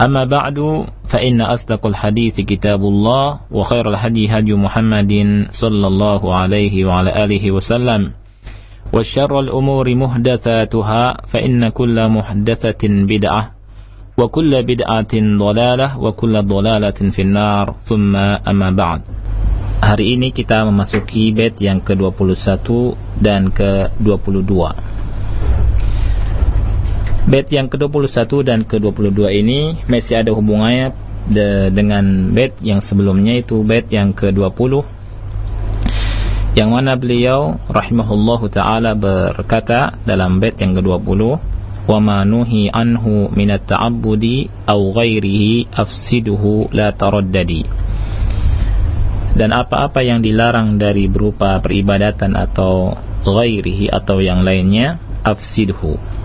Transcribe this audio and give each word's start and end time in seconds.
أما 0.00 0.24
بعد 0.24 0.86
فإن 1.08 1.40
أصدق 1.40 1.86
الحديث 1.86 2.40
كتاب 2.40 2.80
الله 2.80 3.38
وخير 3.50 3.88
الهدي 3.90 4.28
هدي 4.28 4.54
محمد 4.54 5.12
صلى 5.50 5.86
الله 5.86 6.34
عليه 6.34 6.84
وعلى 6.84 7.24
آله 7.24 7.50
وسلم 7.50 8.10
وشر 8.92 9.40
الأمور 9.40 9.94
محدثاتها 9.94 11.02
فإن 11.30 11.68
كل 11.68 12.08
محدثة 12.08 12.82
بدعة 12.82 13.50
وكل 14.18 14.62
بدعة 14.62 15.14
ضلالة 15.14 15.98
وكل 15.98 16.34
ضلالة 16.42 16.98
في 17.10 17.22
النار 17.22 17.74
ثم 17.88 18.16
أما 18.50 18.70
بعد 18.70 19.00
Hari 19.84 20.16
ini 20.16 20.32
kita 20.32 20.64
memasuki 20.64 21.28
bait 21.36 21.60
yang 21.60 21.84
ke-21 21.84 22.64
dan 23.20 23.52
ke-22 23.52 24.48
Bait 27.27 27.47
yang 27.51 27.67
ke-21 27.67 28.31
dan 28.47 28.59
ke-22 28.63 29.19
ini 29.43 29.83
masih 29.91 30.23
ada 30.23 30.31
hubungannya 30.31 30.95
de 31.27 31.69
dengan 31.69 32.31
bait 32.31 32.55
yang 32.63 32.79
sebelumnya 32.79 33.37
itu 33.37 33.59
bait 33.67 33.85
yang 33.91 34.15
ke-20. 34.15 34.87
Yang 36.55 36.69
mana 36.71 36.95
beliau 36.95 37.59
rahimahullahu 37.67 38.47
taala 38.49 38.95
berkata 38.95 39.99
dalam 40.07 40.39
bait 40.39 40.55
yang 40.57 40.73
ke-20 40.79 41.21
wa 41.89 41.99
ma 42.01 42.23
nuhi 42.23 42.71
anhu 42.71 43.29
min 43.35 43.51
at-ta'abbudi 43.53 44.65
aw 44.65 44.79
ghairihi 44.79 45.69
afsiduhu 45.75 46.71
la 46.71 46.95
taraddadi. 46.95 47.67
Dan 49.35 49.53
apa-apa 49.53 50.01
yang 50.01 50.25
dilarang 50.25 50.81
dari 50.81 51.05
berupa 51.05 51.61
peribadatan 51.61 52.33
atau 52.33 52.97
ghairihi 53.21 53.93
atau 53.93 54.17
yang 54.23 54.41
lainnya 54.41 54.97
afsidhu 55.21 56.18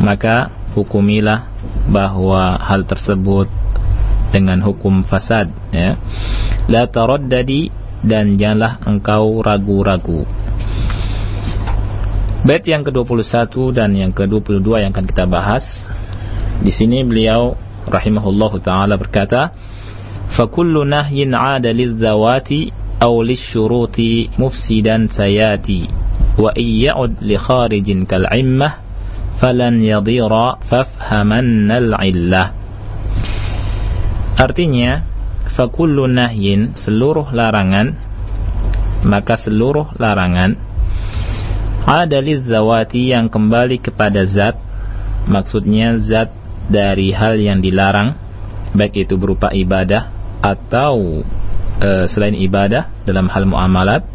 maka 0.00 0.50
hukumilah 0.74 1.46
bahwa 1.90 2.58
hal 2.58 2.82
tersebut 2.88 3.46
dengan 4.34 4.58
hukum 4.66 5.06
fasad 5.06 5.50
ya. 5.70 5.94
La 6.66 6.90
taraddadi 6.90 7.70
dan 8.02 8.34
janganlah 8.34 8.82
engkau 8.82 9.40
ragu-ragu. 9.40 10.26
Bait 12.44 12.60
yang 12.68 12.84
ke-21 12.84 13.72
dan 13.72 13.96
yang 13.96 14.12
ke-22 14.12 14.68
yang 14.84 14.92
akan 14.92 15.06
kita 15.08 15.24
bahas. 15.24 15.64
Di 16.60 16.68
sini 16.68 17.00
beliau 17.00 17.56
rahimahullahu 17.88 18.60
taala 18.60 19.00
berkata 19.00 19.52
fakullu 20.32 20.84
nahyin 20.84 21.32
'ada 21.32 21.72
lizzawati 21.72 22.68
aw 23.00 23.14
lisyuruti 23.24 24.32
mufsidan 24.36 25.08
sayati 25.08 25.88
wa 26.36 26.52
iyya'ud 26.52 27.24
li 27.24 27.36
kharijin 27.36 28.04
kal 28.04 28.28
'immah 28.28 28.83
falan 29.44 29.76
yadira 29.84 30.56
fafhamanna 30.72 31.76
al-'illah 31.76 32.46
Artinya 34.40 35.04
fakullu 35.52 36.08
nahyin 36.08 36.72
seluruh 36.80 37.28
larangan 37.28 37.92
maka 39.04 39.36
seluruh 39.36 39.92
larangan 40.00 40.56
ada 41.84 42.24
zawati 42.24 43.12
yang 43.12 43.28
kembali 43.28 43.84
kepada 43.84 44.24
zat 44.24 44.56
maksudnya 45.28 46.00
zat 46.00 46.32
dari 46.72 47.12
hal 47.12 47.36
yang 47.36 47.60
dilarang 47.60 48.16
baik 48.72 49.04
itu 49.04 49.20
berupa 49.20 49.52
ibadah 49.52 50.08
atau 50.40 51.20
e, 51.84 52.08
selain 52.08 52.32
ibadah 52.32 53.04
dalam 53.04 53.28
hal 53.28 53.44
muamalat 53.44 54.08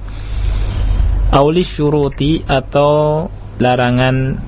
aulis 1.30 1.70
syuruti 1.70 2.42
atau 2.50 3.30
larangan 3.62 4.42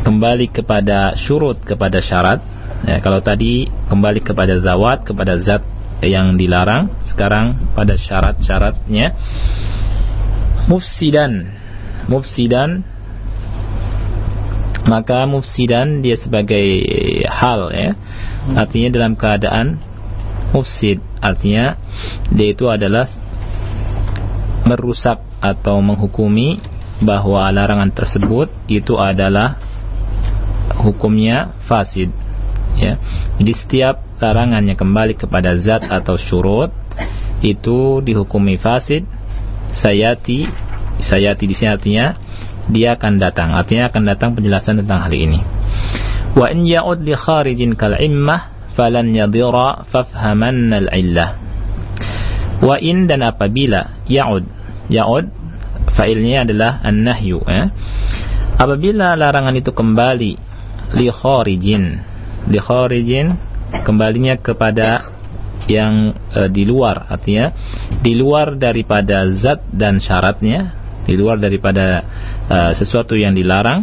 kembali 0.00 0.48
kepada 0.48 1.12
syurut 1.20 1.60
kepada 1.60 2.00
syarat. 2.00 2.40
Ya, 2.82 2.98
kalau 2.98 3.22
tadi 3.22 3.70
kembali 3.92 4.24
kepada 4.24 4.58
zawat 4.58 5.06
kepada 5.06 5.38
zat 5.38 5.62
yang 6.02 6.34
dilarang 6.34 6.90
sekarang 7.06 7.70
pada 7.76 7.94
syarat-syaratnya. 7.94 9.14
Mufsidan. 10.66 11.52
Mufsidan 12.10 12.82
maka 14.82 15.30
mufsidan 15.30 16.02
dia 16.02 16.18
sebagai 16.18 16.82
hal 17.30 17.70
ya. 17.70 17.94
Artinya 18.58 18.88
dalam 18.90 19.14
keadaan 19.14 19.78
mufsid. 20.50 20.98
Artinya 21.22 21.78
dia 22.34 22.50
itu 22.50 22.66
adalah 22.66 23.06
merusak 24.66 25.22
atau 25.38 25.78
menghukumi 25.82 26.62
bahwa 27.02 27.46
larangan 27.50 27.90
tersebut 27.90 28.50
itu 28.70 28.94
adalah 28.94 29.58
hukumnya 30.78 31.54
fasid 31.66 32.10
ya. 32.78 32.98
Jadi 33.40 33.52
setiap 33.52 34.02
larangan 34.22 34.62
yang 34.64 34.78
kembali 34.78 35.18
kepada 35.18 35.54
zat 35.58 35.86
atau 35.86 36.14
syurut 36.14 36.70
itu 37.42 37.98
dihukumi 38.04 38.54
fasid 38.60 39.02
sayati 39.74 40.46
sayati 41.02 41.44
di 41.48 41.54
sini 41.56 41.70
artinya 41.74 42.06
dia 42.70 42.94
akan 42.94 43.18
datang. 43.18 43.50
Artinya 43.58 43.90
akan 43.90 44.02
datang 44.06 44.30
penjelasan 44.38 44.86
tentang 44.86 45.02
hal 45.02 45.12
ini. 45.12 45.42
Wa 46.38 46.48
in 46.48 46.64
ya'ud 46.64 47.02
li 47.02 47.12
kharijin 47.12 47.74
kal 47.74 47.98
immah 47.98 48.72
falan 48.78 49.10
yadira 49.10 49.82
fafhamanna 49.90 50.86
al 50.86 50.88
illah. 50.94 51.30
Wa 52.62 52.78
in 52.78 53.10
dan 53.10 53.26
apabila 53.26 54.06
ya'ud 54.06 54.46
ya'ud 54.86 55.26
failnya 55.92 56.48
adalah 56.48 56.80
an-nahyu 56.82 57.42
eh? 57.44 57.68
apabila 58.56 59.18
larangan 59.18 59.54
itu 59.56 59.70
kembali 59.74 60.51
li 60.96 61.08
kharijin. 61.08 61.84
Li 62.48 62.58
kharijin 62.58 63.36
kembalinya 63.86 64.36
kepada 64.36 65.12
yang 65.70 66.12
e, 66.34 66.50
di 66.50 66.66
luar 66.66 67.06
artinya 67.06 67.54
di 68.02 68.18
luar 68.18 68.58
daripada 68.58 69.30
zat 69.30 69.62
dan 69.70 70.02
syaratnya 70.02 70.82
di 71.02 71.18
luar 71.18 71.38
daripada 71.42 72.06
uh, 72.46 72.70
sesuatu 72.78 73.18
yang 73.18 73.34
dilarang 73.34 73.82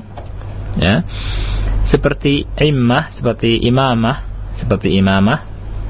ya. 0.80 1.04
Seperti 1.84 2.48
imamah 2.48 3.12
seperti 3.12 3.60
imamah 3.68 4.18
seperti 4.56 4.96
imamah 5.00 5.40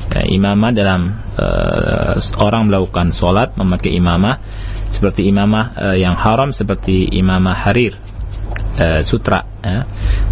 ya, 0.09 0.21
imamah 0.25 0.71
dalam 0.73 1.01
uh, 1.37 2.17
orang 2.41 2.69
melakukan 2.69 3.13
solat 3.13 3.53
memakai 3.57 3.93
imamah 3.93 4.41
seperti 4.89 5.29
imamah 5.29 5.65
uh, 5.77 5.97
yang 5.97 6.17
haram 6.17 6.49
seperti 6.49 7.09
imamah 7.13 7.57
harir 7.67 7.97
uh, 8.79 9.01
sutra 9.03 9.43
ya. 9.59 9.83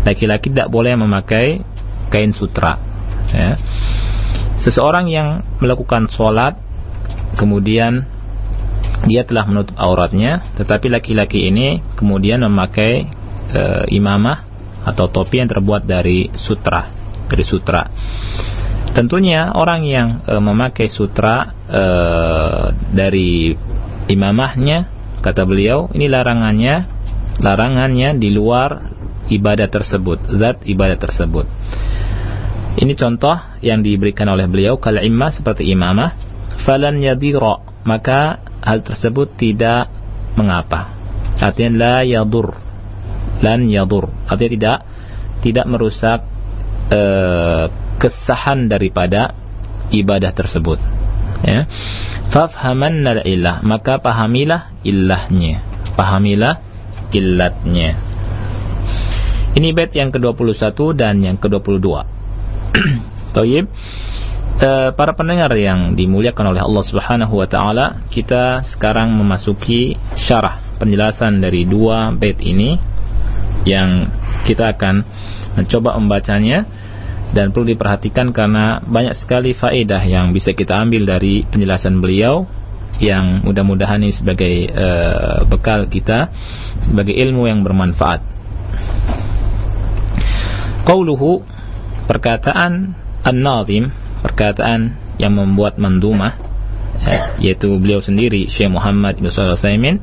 laki-laki 0.08 0.50
ya. 0.50 0.54
tidak 0.56 0.70
boleh 0.72 0.96
memakai 0.96 1.62
kain 2.08 2.32
sutra 2.32 2.80
ya. 3.30 3.60
seseorang 4.64 5.12
yang 5.12 5.44
melakukan 5.60 6.08
solat 6.08 6.56
kemudian 7.36 8.08
dia 9.06 9.22
telah 9.24 9.46
menutup 9.46 9.78
auratnya, 9.78 10.42
tetapi 10.58 10.90
laki-laki 10.90 11.46
ini 11.54 11.86
kemudian 11.94 12.42
memakai 12.42 13.06
e, 13.54 13.62
imamah 13.94 14.42
atau 14.88 15.06
topi 15.12 15.38
yang 15.38 15.52
terbuat 15.52 15.86
dari 15.86 16.34
sutra, 16.34 16.90
dari 17.30 17.44
sutra. 17.46 17.86
Tentunya 18.98 19.54
orang 19.54 19.86
yang 19.86 20.08
e, 20.26 20.34
memakai 20.42 20.90
sutra 20.90 21.54
e, 21.70 21.84
dari 22.90 23.54
imamahnya, 24.10 24.90
kata 25.22 25.46
beliau, 25.46 25.94
ini 25.94 26.10
larangannya, 26.10 26.97
larangannya 27.42 28.18
di 28.18 28.34
luar 28.34 28.82
ibadah 29.30 29.68
tersebut, 29.70 30.32
zat 30.38 30.64
ibadah 30.66 30.98
tersebut. 30.98 31.46
Ini 32.78 32.94
contoh 32.94 33.34
yang 33.66 33.82
diberikan 33.82 34.30
oleh 34.30 34.46
beliau 34.46 34.78
kalau 34.78 35.02
imam 35.02 35.34
seperti 35.34 35.66
imamah 35.74 36.14
falan 36.62 37.02
yadira 37.02 37.58
maka 37.88 38.44
hal 38.62 38.86
tersebut 38.86 39.34
tidak 39.34 39.90
mengapa. 40.38 40.94
Artinya 41.42 41.72
la 41.74 41.96
yadur. 42.06 42.54
Lan 43.42 43.66
yadur. 43.72 44.14
Artinya 44.30 44.52
tidak 44.54 44.78
tidak 45.42 45.66
merusak 45.66 46.20
uh, 46.94 47.66
kesahan 47.98 48.70
daripada 48.70 49.34
ibadah 49.90 50.36
tersebut. 50.36 50.78
Ya. 51.42 51.66
Fafhamanna 52.30 53.24
ilah 53.24 53.64
maka 53.64 54.04
pahamilah 54.04 54.84
ilahnya. 54.84 55.64
Pahamilah 55.96 56.67
illatnya. 57.12 57.98
Ini 59.58 59.74
bait 59.74 59.90
yang 59.98 60.14
ke-21 60.14 60.78
dan 60.94 61.16
yang 61.24 61.38
ke-22. 61.42 61.88
Tayyib. 63.36 63.66
E, 64.58 64.70
para 64.94 65.14
pendengar 65.18 65.50
yang 65.58 65.98
dimuliakan 65.98 66.54
oleh 66.54 66.62
Allah 66.62 66.84
Subhanahu 66.86 67.42
wa 67.42 67.48
taala, 67.50 68.06
kita 68.14 68.62
sekarang 68.66 69.14
memasuki 69.18 69.98
syarah 70.14 70.62
penjelasan 70.78 71.42
dari 71.42 71.66
dua 71.66 72.14
bait 72.14 72.38
ini 72.42 72.78
yang 73.66 74.08
kita 74.46 74.78
akan 74.78 75.02
mencoba 75.58 75.98
membacanya 75.98 76.70
dan 77.34 77.52
perlu 77.52 77.74
diperhatikan 77.74 78.32
karena 78.32 78.80
banyak 78.86 79.12
sekali 79.18 79.52
faedah 79.52 80.00
yang 80.06 80.32
bisa 80.32 80.56
kita 80.56 80.78
ambil 80.80 81.04
dari 81.18 81.44
penjelasan 81.50 82.00
beliau 82.00 82.48
yang 82.98 83.46
mudah-mudahan 83.46 84.02
ini 84.02 84.14
sebagai 84.14 84.70
uh, 84.74 85.46
bekal 85.46 85.86
kita 85.86 86.34
sebagai 86.82 87.14
ilmu 87.14 87.46
yang 87.46 87.62
bermanfaat. 87.62 88.22
Qauluhu 90.88 91.44
perkataan 92.08 92.96
An-Nazim, 93.22 93.92
perkataan 94.24 94.96
yang 95.20 95.36
membuat 95.36 95.76
mandumah 95.76 96.40
eh, 97.04 97.22
yaitu 97.44 97.76
beliau 97.76 98.00
sendiri 98.00 98.48
Syekh 98.48 98.72
Muhammad 98.72 99.20
bin 99.20 99.28
Shalih 99.30 99.58
Al-Utsaimin. 99.58 100.00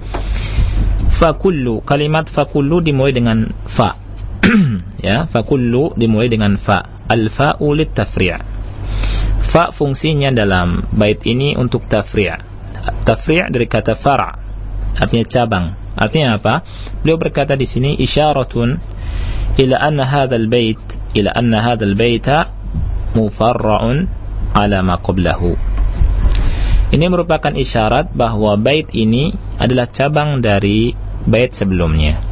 Fakullu 1.15 1.81
kalimat 1.87 2.27
fakullu 2.27 2.83
dimulai 2.83 3.15
dengan 3.15 3.51
fa. 3.71 3.97
Ya 5.05 5.29
fakullu 5.29 5.93
dimulai 6.01 6.33
dengan 6.33 6.57
fa. 6.57 7.05
Al-fa'u 7.05 7.77
lit-tafri' 7.77 8.55
fa 9.53 9.71
fungsinya 9.71 10.33
dalam 10.35 10.89
bait 10.97 11.23
ini 11.29 11.55
untuk 11.55 11.87
tafri' 11.87 12.54
tafri' 13.05 13.49
dari 13.51 13.67
kata 13.67 13.97
fara' 13.97 14.35
artinya 14.99 15.27
cabang 15.27 15.67
artinya 15.95 16.39
apa 16.39 16.55
beliau 17.03 17.19
berkata 17.19 17.55
di 17.57 17.67
sini 17.67 17.97
isyaratun 17.99 18.79
ila 19.55 19.77
anna 19.79 20.05
hadzal 20.05 20.47
bait 20.51 20.81
ila 21.15 21.31
anna 21.31 21.63
hadzal 21.63 21.95
baita 21.95 22.51
mufarra'un 23.15 24.11
ala 24.55 24.83
ma 24.83 24.99
qablahu. 24.99 25.55
Ini 26.95 27.11
merupakan 27.11 27.51
isyarat 27.51 28.15
bahwa 28.15 28.55
bait 28.55 28.87
ini 28.95 29.35
adalah 29.59 29.91
cabang 29.91 30.39
dari 30.39 30.95
bait 31.27 31.51
sebelumnya. 31.55 32.23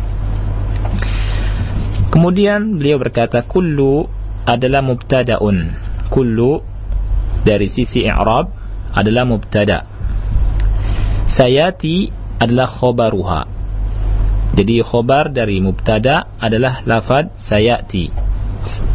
Kemudian 2.12 2.78
beliau 2.78 3.00
berkata 3.00 3.42
kullu 3.42 4.06
adalah 4.46 4.84
mubtada'un. 4.84 5.58
Kullu 6.12 6.60
dari 7.42 7.66
sisi 7.66 8.04
i'rab 8.06 8.52
adalah 8.92 9.24
mubtada. 9.24 9.88
Sayati 11.32 12.12
adalah 12.36 12.68
khobaruha. 12.68 13.42
Jadi 14.52 14.84
khobar 14.84 15.32
dari 15.32 15.64
mubtada 15.64 16.36
adalah 16.36 16.84
lafad 16.84 17.32
sayati. 17.40 18.12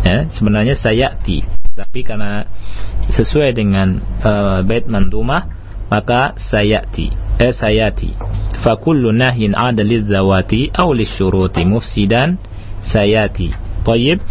Ya, 0.05 0.29
sebenarnya 0.29 0.77
sayati. 0.77 1.41
Tapi 1.73 2.05
karena 2.05 2.45
sesuai 3.09 3.57
dengan 3.57 3.97
uh, 4.21 4.61
bait 4.61 4.85
mandumah 4.85 5.49
maka 5.89 6.37
sayati. 6.37 7.09
Eh 7.41 7.53
sayati. 7.53 8.13
Fakullu 8.61 9.09
nahyin 9.09 9.57
ada 9.57 9.81
lidzawati 9.81 10.77
aw 10.77 10.93
lisyuruti 10.93 11.65
mufsidan 11.65 12.37
sayati. 12.85 13.49
Tayyib. 13.81 14.21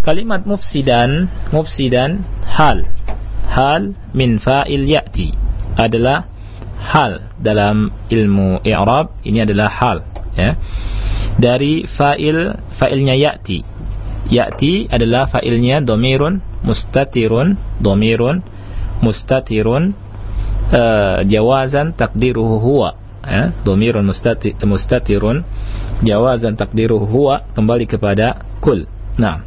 Kalimat 0.00 0.48
mufsidan, 0.48 1.28
mufsidan 1.52 2.24
hal. 2.48 2.88
Hal 3.52 3.92
min 4.16 4.40
fa'il 4.40 4.88
ya'ti 4.88 5.34
adalah 5.76 6.37
hal 6.88 7.36
dalam 7.36 7.92
ilmu 8.08 8.64
i'rab 8.64 9.20
ini 9.28 9.44
adalah 9.44 9.68
hal 9.68 9.98
ya. 10.32 10.56
Dari 11.38 11.84
fa'il 11.86 12.56
fa'ilnya 12.80 13.14
ya'ti. 13.14 13.60
Ya'ti 14.32 14.88
adalah 14.88 15.28
fa'ilnya 15.28 15.84
domirun 15.84 16.40
mustatirun 16.64 17.54
domirun 17.78 18.42
mustatirun 19.04 19.94
uh, 20.72 21.22
jawazan 21.28 21.92
takdiruhu 21.92 22.56
huwa 22.58 22.96
ya. 23.22 23.52
Domirun 23.62 24.08
mustati, 24.08 24.56
mustatirun 24.64 25.44
jawazan 26.00 26.56
takdiruhu 26.56 27.04
huwa 27.04 27.44
kembali 27.52 27.84
kepada 27.84 28.40
kul. 28.64 28.88
Nah. 29.20 29.44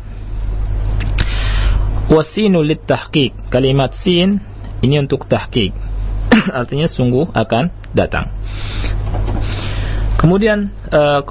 Wasinu 2.11 2.59
lit 2.59 2.83
tahqiq. 2.85 3.49
Kalimat 3.49 3.95
sin 3.95 4.43
ini 4.83 4.99
untuk 4.99 5.25
tahqiq 5.31 5.90
artinya 6.59 6.87
sungguh 6.87 7.31
akan 7.35 7.69
datang 7.91 8.31
Kemudian 10.21 10.69
uh, 10.93 11.25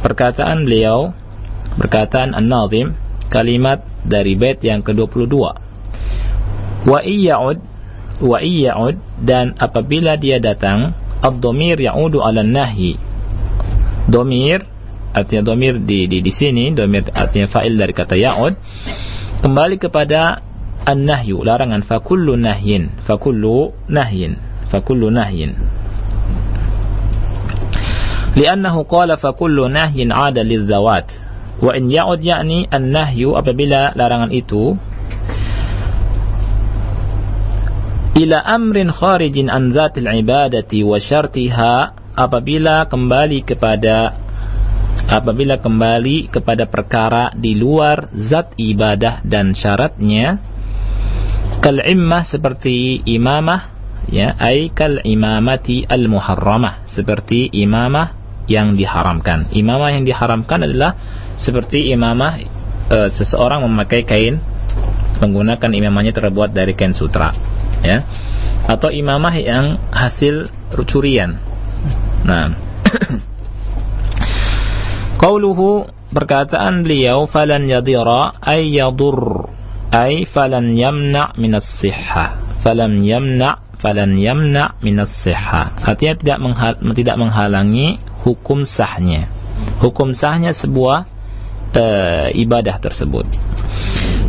perkataan 0.00 0.64
beliau 0.64 1.12
perkataan 1.76 2.32
An-Nazim 2.32 2.96
kalimat 3.28 3.84
dari 4.00 4.32
bait 4.32 4.56
yang 4.64 4.80
ke-22. 4.80 5.34
Wa 6.88 6.98
iyya'ud 7.04 7.58
wa 8.24 8.38
iyya'ud 8.40 8.96
dan 9.20 9.52
apabila 9.60 10.16
dia 10.16 10.40
datang 10.40 10.96
ad-dhamir 11.20 11.76
ya'udu 11.76 12.24
'ala 12.24 12.40
nahyi. 12.40 12.96
Domir 14.08 14.64
artinya 15.12 15.52
domir 15.52 15.76
di 15.76 16.08
di 16.08 16.24
di 16.24 16.32
sini 16.32 16.72
domir 16.72 17.12
artinya 17.12 17.48
fa'il 17.48 17.76
dari 17.76 17.92
kata 17.96 18.20
ya'ud 18.20 18.54
kembali 19.40 19.80
kepada 19.80 20.44
an-nahyu 20.86 21.42
larangan 21.42 21.82
fa 21.82 21.98
kullu 21.98 22.38
nahyin 22.38 22.94
fa 23.02 23.18
kullu 23.18 23.74
nahyin 23.90 24.38
fa 24.70 24.78
kullu 24.80 25.10
nahyin. 25.10 25.58
Li'annahu 28.38 28.86
qala 28.86 29.18
fa 29.18 29.34
kullu 29.34 29.66
nahyin 29.66 30.14
'ada 30.14 30.46
lizawat. 30.46 31.10
Wa 31.58 31.74
in 31.74 31.90
ya'ud 31.90 32.22
ya'ni 32.22 32.70
an-nahyu 32.70 33.34
apabila 33.34 33.96
larangan 33.98 34.30
itu 34.30 34.76
ila 38.16 38.40
amrin 38.48 38.88
kharijin 38.88 39.52
an 39.52 39.76
zatil 39.76 40.08
ibadati 40.08 40.80
wa 40.80 40.96
syartiha 40.96 41.74
apabila 42.16 42.88
kembali 42.88 43.44
kepada 43.44 44.16
apabila 45.04 45.60
kembali 45.60 46.32
kepada 46.32 46.64
perkara 46.64 47.28
di 47.36 47.52
luar 47.60 48.08
zat 48.16 48.56
ibadah 48.56 49.20
dan 49.20 49.52
syaratnya 49.52 50.40
kal 51.66 51.82
immah 51.82 52.22
seperti 52.22 53.02
imamah 53.02 53.74
ya 54.06 54.38
ay 54.38 54.70
kal 54.70 55.02
imamati 55.02 55.82
al 55.82 56.06
muharramah 56.06 56.86
seperti 56.86 57.50
imamah 57.50 58.14
yang 58.46 58.78
diharamkan. 58.78 59.50
Imamah 59.50 59.90
yang 59.90 60.06
diharamkan 60.06 60.62
adalah 60.62 60.94
seperti 61.34 61.90
imamah 61.90 62.38
e, 62.86 63.10
seseorang 63.10 63.66
memakai 63.66 64.06
kain 64.06 64.38
menggunakan 65.18 65.66
imamahnya 65.66 66.14
terbuat 66.14 66.54
dari 66.54 66.78
kain 66.78 66.94
sutra, 66.94 67.34
ya. 67.82 68.06
Atau 68.70 68.94
imamah 68.94 69.34
yang 69.34 69.82
hasil 69.90 70.46
curian. 70.86 71.42
Nah, 72.22 72.54
Qauluhu 75.22 75.90
perkataan 76.14 76.86
beliau 76.86 77.26
falan 77.26 77.66
yadira 77.66 78.38
ay 78.38 78.70
yadur 78.70 79.45
ay 79.96 80.28
falan 80.28 80.76
yamna 80.76 81.32
min 81.40 81.56
as-sihha 81.56 82.60
falan 82.60 83.00
yamna 83.00 83.64
falan 83.80 84.20
yamna 84.20 84.76
min 84.84 85.00
as-sihha 85.00 85.80
artinya 85.88 86.14
tidak 86.20 86.38
menghal, 86.44 86.72
tidak 86.92 87.16
menghalangi 87.16 87.96
hukum 88.26 88.66
sahnya. 88.66 89.30
Hukum 89.78 90.10
sahnya 90.10 90.50
sebuah 90.50 91.06
uh, 91.70 92.28
ibadah 92.34 92.82
tersebut. 92.82 93.30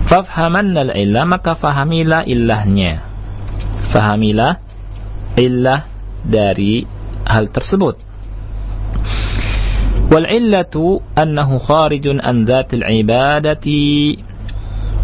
Fafhamanna 0.06 0.94
al-illah 0.94 1.26
maka 1.26 1.58
fahamilah 1.58 2.30
illahnya. 2.30 3.02
Fahamilah 3.90 4.62
illah 5.36 5.90
dari 6.22 6.86
hal 7.26 7.50
tersebut. 7.50 8.06
Wal 10.08 10.24
illatu 10.32 11.04
annahu 11.18 11.60
kharijun 11.60 12.24
an 12.24 12.48
dzatil 12.48 12.86
ibadati 12.86 14.16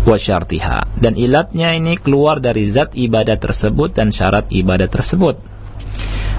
wa 0.03 0.17
syartiha. 0.19 0.99
Dan 0.99 1.15
ilatnya 1.15 1.75
ini 1.75 1.99
keluar 1.99 2.43
dari 2.43 2.67
zat 2.69 2.95
ibadah 2.95 3.39
tersebut 3.39 3.95
dan 3.95 4.11
syarat 4.11 4.51
ibadah 4.51 4.87
tersebut. 4.91 5.35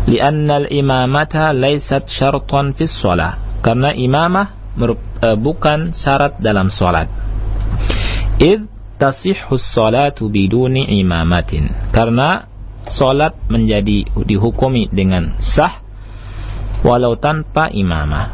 Lianna 0.05 0.65
al-imamata 0.65 1.51
laysat 1.57 2.09
syartan 2.09 2.77
fi 2.77 2.85
shalah. 2.85 3.61
Karena 3.65 3.97
imamah 3.97 4.77
uh, 4.77 5.37
bukan 5.41 5.97
syarat 5.97 6.37
dalam 6.37 6.69
salat. 6.69 7.09
Id 8.37 8.69
tasihhu 9.01 9.57
salatu 9.57 10.29
biduni 10.29 11.01
imamatin. 11.01 11.73
Karena 11.89 12.45
salat 12.85 13.33
menjadi 13.49 14.05
dihukumi 14.13 14.93
dengan 14.93 15.41
sah 15.41 15.81
walau 16.85 17.17
tanpa 17.17 17.73
imamah. 17.73 18.29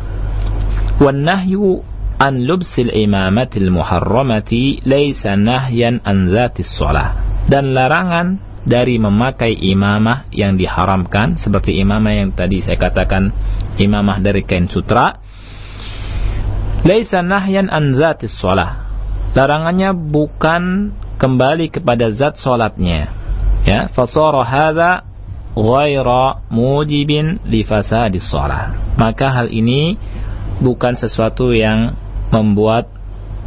Wan 0.99 1.23
nahyu 1.23 1.87
an 2.21 2.45
lubsil 2.45 2.93
imamatil 2.93 3.73
muharramati 3.73 4.85
laysa 4.85 5.41
nahyan 5.41 6.05
an 6.05 6.29
dhatis 6.29 6.69
shalah. 6.77 7.17
Dan 7.49 7.73
larangan 7.73 8.37
dari 8.69 9.01
memakai 9.01 9.57
imamah 9.57 10.29
yang 10.29 10.61
diharamkan 10.61 11.41
seperti 11.41 11.81
imamah 11.81 12.13
yang 12.13 12.31
tadi 12.37 12.61
saya 12.61 12.77
katakan 12.77 13.33
imamah 13.81 14.21
dari 14.21 14.45
kain 14.45 14.69
sutra 14.69 15.17
laysa 16.85 17.25
nahyan 17.25 17.73
an 17.73 17.97
dhatis 17.97 18.37
shalah. 18.37 18.85
Larangannya 19.33 19.97
bukan 19.97 20.93
kembali 21.17 21.73
kepada 21.73 22.13
zat 22.13 22.37
salatnya. 22.37 23.17
Ya, 23.65 23.89
fasara 23.89 24.45
hadza 24.45 25.09
ghaira 25.57 26.45
mujibin 26.53 27.41
li 27.49 27.65
fasadis 27.65 28.29
shalah. 28.29 28.77
Maka 29.01 29.33
hal 29.33 29.49
ini 29.49 29.97
bukan 30.61 30.97
sesuatu 31.01 31.57
yang 31.57 31.97
membuat 32.31 32.91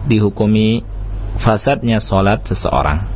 dihukumi 0.07 0.83
fasadnya 1.39 2.03
sholat 2.03 2.43
seseorang. 2.45 3.07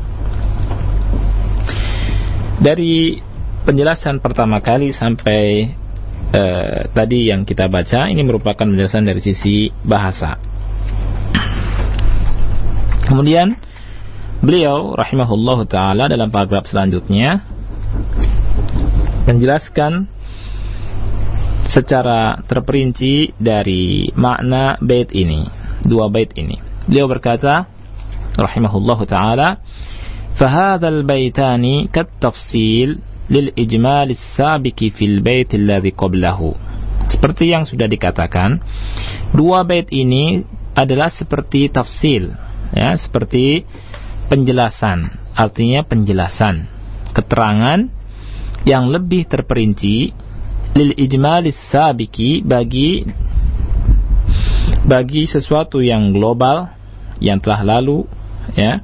Dari 2.58 3.22
penjelasan 3.68 4.24
pertama 4.24 4.64
kali 4.64 4.90
sampai 4.90 5.70
uh, 6.34 6.90
tadi 6.90 7.30
yang 7.30 7.46
kita 7.46 7.70
baca 7.70 8.10
ini 8.10 8.24
merupakan 8.26 8.66
penjelasan 8.66 9.06
dari 9.06 9.22
sisi 9.22 9.70
bahasa. 9.86 10.40
Kemudian 13.08 13.56
beliau 14.42 14.96
rahimahullah 14.98 15.60
taala 15.70 16.10
dalam 16.12 16.28
paragraf 16.34 16.68
selanjutnya 16.68 17.40
menjelaskan 19.28 20.08
secara 21.68 22.40
terperinci 22.48 23.36
dari 23.38 24.10
makna 24.16 24.80
bait 24.80 25.12
ini, 25.12 25.46
dua 25.84 26.10
bait 26.10 26.32
ini. 26.38 26.58
Beliau 26.88 27.10
berkata 27.10 27.68
rahimahullahu 28.38 29.04
taala, 29.10 29.60
"Fahadzal 30.38 31.04
baitani 31.04 31.90
kat-tafsil 31.90 33.02
lil 33.28 33.48
ijmal 33.58 34.14
as-sabiqi 34.14 34.94
fil 34.94 35.20
bait 35.20 35.52
alladhi 35.54 35.92
qablahu." 35.92 36.56
Seperti 37.08 37.52
yang 37.52 37.64
sudah 37.64 37.88
dikatakan, 37.88 38.60
dua 39.32 39.64
bait 39.64 39.88
ini 39.96 40.44
adalah 40.76 41.08
seperti 41.08 41.72
tafsil, 41.72 42.36
ya, 42.76 42.94
seperti 43.00 43.64
penjelasan. 44.28 45.16
Artinya 45.34 45.86
penjelasan, 45.88 46.68
keterangan 47.16 47.88
yang 48.68 48.92
lebih 48.92 49.24
terperinci 49.30 50.12
lil 50.76 50.92
ijmalis 51.00 51.56
sabiki 51.72 52.44
bagi 52.44 53.08
bagi 54.88 55.28
sesuatu 55.28 55.84
yang 55.84 56.16
global 56.16 56.72
yang 57.20 57.44
telah 57.44 57.62
lalu 57.62 58.08
ya. 58.56 58.80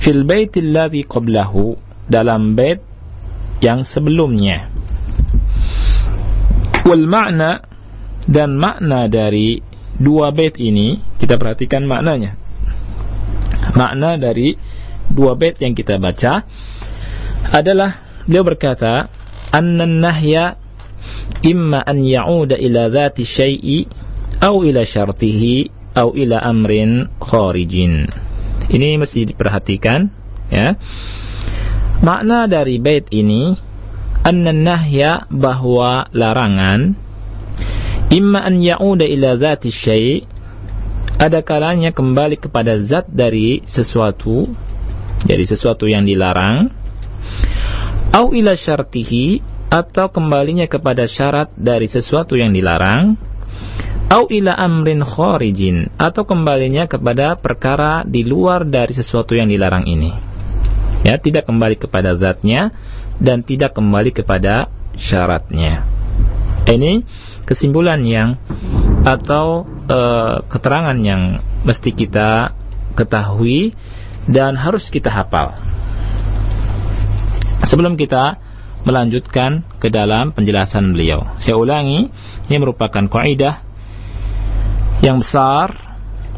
Fil 0.00 0.24
baitil 0.26 0.74
ladzi 0.74 1.04
qablahu 1.06 1.78
dalam 2.08 2.56
bait 2.58 2.82
yang 3.62 3.84
sebelumnya. 3.86 4.72
Wal 6.84 7.06
makna 7.08 7.64
dan 8.28 8.56
makna 8.56 9.06
dari 9.06 9.60
dua 10.00 10.32
bait 10.34 10.56
ini 10.58 11.00
kita 11.20 11.38
perhatikan 11.38 11.86
maknanya. 11.86 12.36
Makna 13.76 14.20
dari 14.20 14.56
dua 15.08 15.36
bait 15.38 15.56
yang 15.60 15.72
kita 15.72 16.00
baca 16.00 16.44
adalah 17.52 18.24
beliau 18.24 18.44
berkata 18.44 19.08
anna 19.52 19.84
nahya 19.84 20.56
imma 21.44 21.84
an 21.84 22.00
ya'uda 22.00 22.56
ila 22.56 22.88
dhati 22.88 23.22
syai'i 23.24 24.03
au 24.44 24.60
ila 24.60 24.84
syartihi 24.84 25.72
au 25.96 26.12
ila 26.12 26.44
amrin 26.44 27.08
kharijin. 27.16 28.04
Ini 28.68 29.00
mesti 29.00 29.24
diperhatikan 29.32 30.12
ya. 30.52 30.76
Makna 32.04 32.44
dari 32.44 32.76
bait 32.76 33.08
ini 33.08 33.56
anna 34.20 34.52
nahya 34.52 35.24
bahwa 35.32 36.08
larangan 36.12 36.92
imma 38.12 38.44
an 38.44 38.60
ya'uda 38.60 39.08
ila 39.08 39.40
dhati 39.40 39.72
syai' 39.72 40.24
ada 41.16 41.40
kalanya 41.40 41.94
kembali 41.94 42.36
kepada 42.40 42.76
zat 42.84 43.08
dari 43.08 43.64
sesuatu 43.64 44.50
dari 45.24 45.44
sesuatu 45.48 45.88
yang 45.88 46.04
dilarang 46.04 46.68
au 48.12 48.32
ila 48.36 48.52
syartihi 48.52 49.40
atau 49.72 50.12
kembalinya 50.12 50.68
kepada 50.68 51.08
syarat 51.08 51.50
dari 51.56 51.88
sesuatu 51.88 52.36
yang 52.36 52.52
dilarang 52.52 53.16
au 54.10 54.30
ila 54.30 54.54
amrin 54.54 55.02
kharijin 55.02 55.90
atau 55.98 56.22
kembalinya 56.28 56.86
kepada 56.86 57.34
perkara 57.38 58.06
di 58.06 58.22
luar 58.22 58.62
dari 58.68 58.94
sesuatu 58.94 59.34
yang 59.34 59.50
dilarang 59.50 59.88
ini 59.88 60.12
ya 61.02 61.18
tidak 61.18 61.48
kembali 61.48 61.76
kepada 61.76 62.16
zatnya 62.16 62.72
dan 63.18 63.42
tidak 63.42 63.74
kembali 63.74 64.14
kepada 64.14 64.70
syaratnya 64.94 65.84
ini 66.70 67.04
kesimpulan 67.44 68.00
yang 68.06 68.40
atau 69.04 69.68
e, 69.84 70.00
keterangan 70.48 70.96
yang 70.96 71.44
mesti 71.66 71.92
kita 71.92 72.56
ketahui 72.96 73.76
dan 74.24 74.56
harus 74.56 74.88
kita 74.88 75.12
hafal 75.12 75.52
sebelum 77.68 78.00
kita 78.00 78.40
melanjutkan 78.84 79.64
ke 79.80 79.88
dalam 79.88 80.30
penjelasan 80.36 80.92
beliau. 80.92 81.24
Saya 81.40 81.56
ulangi, 81.56 82.12
ini 82.48 82.56
merupakan 82.60 83.04
kaidah 83.08 83.64
yang 85.00 85.20
besar 85.20 85.72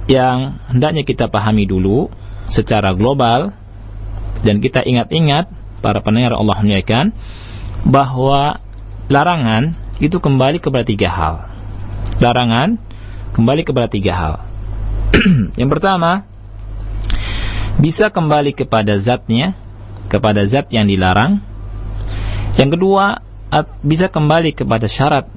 yang 0.07 0.63
hendaknya 0.71 1.03
kita 1.03 1.27
pahami 1.27 1.67
dulu 1.67 2.11
secara 2.51 2.95
global 2.95 3.51
dan 4.47 4.63
kita 4.63 4.87
ingat-ingat 4.87 5.51
para 5.83 5.99
pendengar 6.03 6.39
Allah 6.39 6.59
muliakan 6.63 7.11
bahwa 7.87 8.63
larangan 9.11 9.75
itu 9.99 10.19
kembali 10.19 10.63
kepada 10.63 10.85
tiga 10.87 11.11
hal. 11.11 11.35
Larangan 12.23 12.79
kembali 13.35 13.63
kepada 13.67 13.89
tiga 13.91 14.13
hal. 14.15 14.35
yang 15.61 15.71
pertama, 15.71 16.27
bisa 17.83 18.11
kembali 18.11 18.55
kepada 18.55 18.95
zatnya, 18.99 19.59
kepada 20.07 20.47
zat 20.47 20.71
yang 20.71 20.87
dilarang 20.87 21.43
yang 22.57 22.73
kedua, 22.73 23.21
bisa 23.85 24.09
kembali 24.09 24.57
kepada 24.57 24.89
syarat 24.89 25.29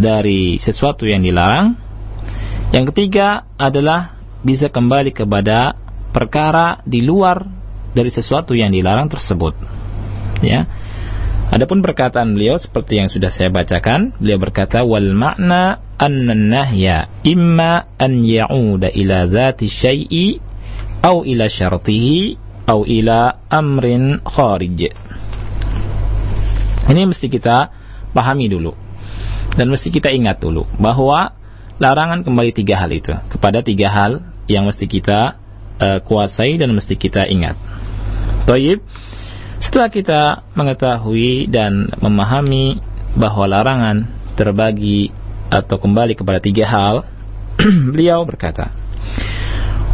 dari 0.00 0.56
sesuatu 0.56 1.04
yang 1.04 1.20
dilarang. 1.20 1.76
Yang 2.72 2.96
ketiga 2.96 3.44
adalah 3.60 4.16
bisa 4.40 4.72
kembali 4.72 5.12
kepada 5.12 5.76
perkara 6.16 6.80
di 6.88 7.04
luar 7.04 7.44
dari 7.92 8.08
sesuatu 8.08 8.56
yang 8.56 8.72
dilarang 8.72 9.12
tersebut. 9.12 9.54
Ya. 10.40 10.64
Adapun 11.50 11.82
perkataan 11.82 12.38
beliau 12.38 12.56
seperti 12.62 13.02
yang 13.02 13.10
sudah 13.10 13.28
saya 13.28 13.50
bacakan, 13.50 14.14
beliau 14.22 14.38
berkata 14.38 14.86
wal 14.86 15.10
makna 15.12 15.82
anna 15.98 16.32
nahya 16.32 17.10
imma 17.26 17.90
an 17.98 18.22
ya'uda 18.22 18.94
ila 18.94 19.26
dzati 19.26 19.66
syai'i 19.66 20.38
au 21.02 21.26
ila 21.26 21.50
syartihi 21.50 22.38
au 22.70 22.86
ila 22.86 23.50
amrin 23.50 24.22
kharij. 24.22 24.94
Ini 26.86 27.02
mesti 27.02 27.26
kita 27.26 27.68
pahami 28.14 28.46
dulu. 28.46 28.70
Dan 29.54 29.70
mesti 29.70 29.90
kita 29.90 30.10
ingat 30.14 30.38
dulu 30.38 30.66
bahwa 30.78 31.34
larangan 31.80 32.22
kembali 32.22 32.52
tiga 32.54 32.78
hal 32.78 32.90
itu 32.92 33.14
kepada 33.32 33.64
tiga 33.64 33.88
hal 33.90 34.22
yang 34.46 34.66
mesti 34.66 34.86
kita 34.86 35.40
uh, 35.80 35.98
kuasai 36.04 36.60
dan 36.60 36.70
mesti 36.76 36.94
kita 36.94 37.26
ingat. 37.26 37.56
Toyib, 38.44 38.82
setelah 39.58 39.88
kita 39.90 40.20
mengetahui 40.54 41.50
dan 41.50 41.90
memahami 41.98 42.78
bahwa 43.14 43.44
larangan 43.50 44.06
terbagi 44.38 45.10
atau 45.50 45.76
kembali 45.82 46.14
kepada 46.14 46.38
tiga 46.38 46.64
hal, 46.70 46.94
beliau 47.92 48.22
berkata, 48.22 48.70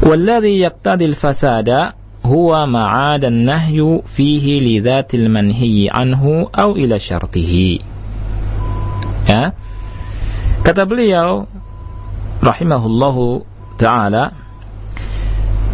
"Walladhi 0.05 0.61
yaqtadil 0.61 1.17
fasada 1.17 1.97
huwa 2.27 2.67
ma'adan 2.67 3.47
nahyu 3.47 4.03
fihi 4.15 4.61
li 4.61 4.75
dhatil 4.83 5.31
manhiyi 5.31 5.87
anhu 5.89 6.51
au 6.51 6.75
ila 6.75 6.99
syartihi. 6.99 7.96
Ya. 9.27 9.53
Kata 10.63 10.87
beliau 10.87 11.51
rahimahullahu 12.43 13.43
taala 13.79 14.35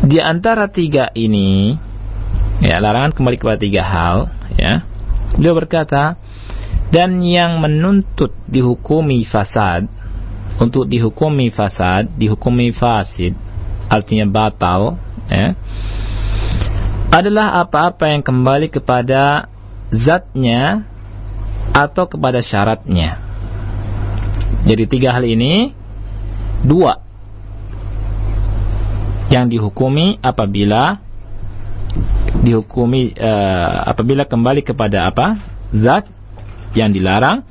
di 0.02 0.18
antara 0.18 0.66
tiga 0.66 1.12
ini 1.14 1.78
ya 2.58 2.82
larangan 2.82 3.14
kembali 3.14 3.36
kepada 3.38 3.58
tiga 3.60 3.82
hal 3.84 4.16
ya. 4.58 4.84
Beliau 5.38 5.56
berkata 5.56 6.20
dan 6.92 7.24
yang 7.24 7.62
menuntut 7.62 8.36
dihukumi 8.50 9.24
fasad 9.24 9.88
untuk 10.60 10.84
dihukumi 10.84 11.48
fasad, 11.48 12.12
dihukumi 12.20 12.74
fasid 12.76 13.32
artinya 13.88 14.28
batal 14.28 15.00
ya 15.32 15.56
adalah 17.12 17.60
apa-apa 17.60 18.08
yang 18.08 18.24
kembali 18.24 18.72
kepada 18.72 19.52
zatnya 19.92 20.88
atau 21.76 22.08
kepada 22.08 22.40
syaratnya. 22.40 23.21
Jadi 24.62 24.84
tiga 24.86 25.16
hal 25.16 25.24
ini 25.26 25.74
dua 26.62 27.02
yang 29.32 29.48
dihukumi 29.48 30.20
apabila 30.20 31.00
dihukumi 32.42 33.16
uh, 33.16 33.88
apabila 33.88 34.28
kembali 34.28 34.60
kepada 34.66 35.08
apa 35.08 35.40
zat 35.72 36.06
yang 36.76 36.92
dilarang 36.92 37.44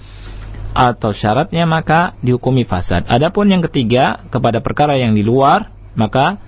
atau 0.71 1.11
syaratnya 1.11 1.67
maka 1.67 2.15
dihukumi 2.23 2.63
fasad. 2.63 3.03
Adapun 3.09 3.51
yang 3.51 3.59
ketiga 3.65 4.23
kepada 4.31 4.63
perkara 4.63 4.95
yang 4.95 5.17
di 5.17 5.25
luar 5.25 5.73
maka 5.99 6.39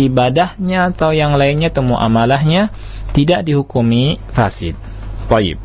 ibadahnya 0.00 0.92
atau 0.92 1.12
yang 1.12 1.36
lainnya 1.36 1.72
temu 1.72 1.96
amalahnya 1.96 2.72
tidak 3.12 3.44
dihukumi 3.44 4.20
fasid. 4.32 4.76
Baik. 5.28 5.60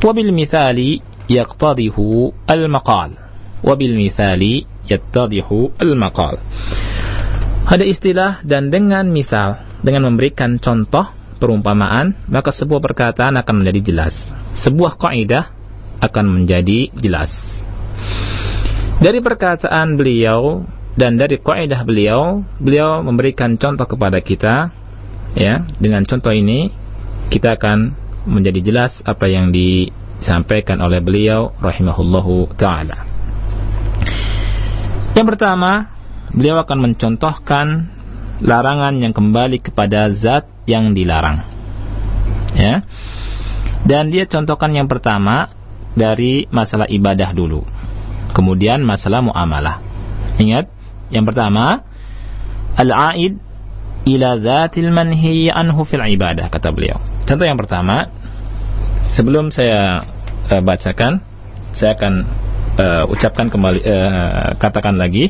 Wabil 0.00 0.32
misali 0.32 1.04
yaqtadihu 1.28 2.32
al-maqal. 2.48 3.29
Wabil 3.60 3.92
misali 3.92 4.64
yattadihu 4.88 5.76
al-maqal. 5.76 6.40
Ada 7.68 7.84
istilah 7.84 8.40
dan 8.42 8.72
dengan 8.72 9.12
misal, 9.12 9.62
dengan 9.84 10.10
memberikan 10.10 10.58
contoh 10.58 11.12
perumpamaan, 11.38 12.16
maka 12.26 12.50
sebuah 12.50 12.80
perkataan 12.82 13.38
akan 13.38 13.54
menjadi 13.62 13.80
jelas. 13.92 14.14
Sebuah 14.58 14.96
kaidah 14.98 15.52
akan 16.00 16.26
menjadi 16.40 16.88
jelas. 16.96 17.30
Dari 19.00 19.20
perkataan 19.24 19.96
beliau 19.96 20.64
dan 20.98 21.16
dari 21.16 21.40
kaidah 21.40 21.80
beliau 21.86 22.44
beliau 22.60 23.00
memberikan 23.00 23.56
contoh 23.56 23.86
kepada 23.88 24.20
kita 24.20 24.68
ya 25.32 25.64
dengan 25.80 26.04
contoh 26.04 26.34
ini 26.34 26.68
kita 27.30 27.56
akan 27.56 27.94
menjadi 28.28 28.60
jelas 28.60 29.00
apa 29.06 29.30
yang 29.30 29.54
disampaikan 29.54 30.82
oleh 30.82 31.00
beliau 31.00 31.54
rahimahullahu 31.62 32.52
taala 32.58 33.09
yang 35.14 35.26
pertama 35.26 35.90
beliau 36.30 36.62
akan 36.62 36.78
mencontohkan 36.90 37.90
larangan 38.40 38.96
yang 39.02 39.12
kembali 39.12 39.60
kepada 39.60 40.08
zat 40.14 40.48
yang 40.64 40.96
dilarang. 40.96 41.44
Ya. 42.56 42.84
Dan 43.84 44.12
dia 44.12 44.28
contohkan 44.28 44.76
yang 44.76 44.86
pertama 44.86 45.52
dari 45.96 46.46
masalah 46.52 46.86
ibadah 46.88 47.32
dulu. 47.32 47.64
Kemudian 48.30 48.84
masalah 48.84 49.24
muamalah. 49.24 49.82
Ingat 50.38 50.70
yang 51.10 51.26
pertama, 51.26 51.82
al-aid 52.78 53.36
ila 54.06 54.38
zatil 54.38 54.88
manhi 54.94 55.50
anhu 55.50 55.82
fil 55.84 56.00
ibadah 56.00 56.48
kata 56.48 56.70
beliau. 56.70 56.96
Contoh 57.26 57.44
yang 57.44 57.58
pertama, 57.58 58.08
sebelum 59.12 59.50
saya 59.50 60.06
uh, 60.48 60.62
bacakan, 60.62 61.20
saya 61.74 61.98
akan 61.98 62.24
uh, 62.80 63.04
ucapkan 63.12 63.52
kembali 63.52 63.80
uh, 63.84 64.48
katakan 64.56 64.96
lagi 64.96 65.28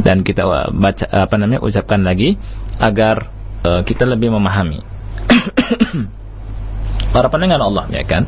dan 0.00 0.22
kita 0.22 0.46
uh, 0.46 0.70
baca 0.70 1.04
apa 1.10 1.34
namanya 1.34 1.60
ucapkan 1.66 2.06
lagi 2.06 2.38
agar 2.78 3.26
uh, 3.66 3.82
kita 3.82 4.06
lebih 4.06 4.30
memahami. 4.30 4.80
Para 7.14 7.26
pendengar 7.32 7.58
Allah 7.58 7.90
ya 7.90 8.06
kan. 8.06 8.22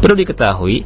Perlu 0.00 0.16
diketahui 0.16 0.84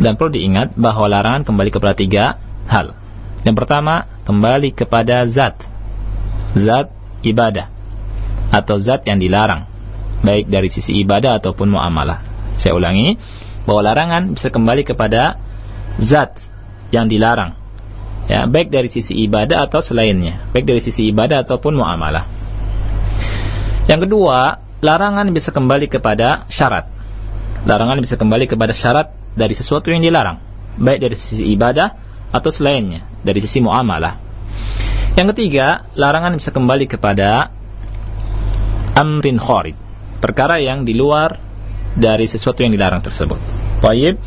dan 0.00 0.16
perlu 0.16 0.32
diingat 0.32 0.76
bahwa 0.76 1.08
larangan 1.08 1.44
kembali 1.44 1.70
kepada 1.72 1.94
tiga 1.96 2.24
hal. 2.68 2.96
Yang 3.44 3.56
pertama, 3.62 4.08
kembali 4.26 4.74
kepada 4.74 5.22
zat. 5.28 5.60
Zat 6.56 6.90
ibadah. 7.22 7.68
Atau 8.50 8.80
zat 8.80 9.04
yang 9.06 9.20
dilarang. 9.20 9.68
Baik 10.24 10.48
dari 10.48 10.72
sisi 10.72 10.96
ibadah 11.04 11.38
ataupun 11.38 11.68
muamalah. 11.70 12.24
Saya 12.56 12.72
ulangi, 12.74 13.14
bahwa 13.66 13.82
larangan 13.82 14.32
bisa 14.32 14.48
kembali 14.48 14.86
kepada 14.86 15.36
zat 15.98 16.38
yang 16.94 17.10
dilarang. 17.10 17.58
Ya, 18.26 18.46
baik 18.46 18.70
dari 18.74 18.90
sisi 18.90 19.14
ibadah 19.26 19.66
atau 19.66 19.82
selainnya. 19.82 20.50
Baik 20.50 20.66
dari 20.66 20.80
sisi 20.82 21.10
ibadah 21.10 21.46
ataupun 21.46 21.78
muamalah. 21.78 22.26
Yang 23.86 24.10
kedua, 24.10 24.58
larangan 24.82 25.30
bisa 25.30 25.54
kembali 25.54 25.86
kepada 25.86 26.46
syarat. 26.50 26.90
Larangan 27.66 27.98
bisa 28.02 28.18
kembali 28.18 28.50
kepada 28.50 28.74
syarat 28.74 29.14
dari 29.34 29.54
sesuatu 29.54 29.90
yang 29.94 30.02
dilarang. 30.02 30.42
Baik 30.78 31.06
dari 31.06 31.14
sisi 31.18 31.46
ibadah 31.54 31.94
atau 32.34 32.50
selainnya 32.50 33.06
dari 33.22 33.38
sisi 33.38 33.62
muamalah. 33.62 34.18
Yang 35.14 35.32
ketiga, 35.32 35.86
larangan 35.94 36.34
bisa 36.36 36.50
kembali 36.50 36.86
kepada 36.90 37.48
amrin 38.98 39.38
kharid, 39.40 39.76
perkara 40.20 40.60
yang 40.60 40.84
di 40.84 40.92
luar 40.92 41.45
dari 41.96 42.28
sesuatu 42.28 42.60
yang 42.60 42.72
dilarang 42.76 43.00
tersebut. 43.00 43.40
Baik. 43.80 44.20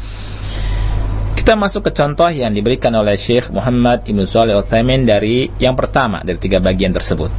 Kita 1.38 1.56
masuk 1.56 1.88
ke 1.88 1.92
contoh 1.96 2.28
yang 2.28 2.52
diberikan 2.52 2.92
oleh 2.98 3.16
Syekh 3.16 3.48
Muhammad 3.54 4.04
Ibn 4.04 4.20
Salih 4.28 4.60
Uthaymin 4.60 5.08
dari 5.08 5.48
yang 5.56 5.78
pertama 5.80 6.20
dari 6.26 6.36
tiga 6.36 6.60
bagian 6.60 6.92
tersebut. 6.92 7.32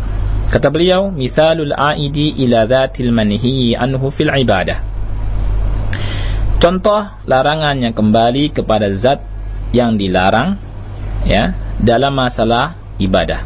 Kata 0.50 0.72
beliau, 0.72 1.12
misalul 1.12 1.70
aidi 1.76 2.42
ila 2.42 2.64
dhatil 2.64 3.12
manhiyi 3.12 3.76
anhu 3.76 4.08
fil 4.10 4.32
ibadah. 4.32 4.82
Contoh 6.58 7.06
larangan 7.28 7.76
yang 7.76 7.94
kembali 7.94 8.56
kepada 8.56 8.88
zat 8.96 9.20
yang 9.70 9.94
dilarang 9.94 10.58
ya 11.24 11.54
dalam 11.80 12.12
masalah 12.16 12.76
ibadah 13.00 13.40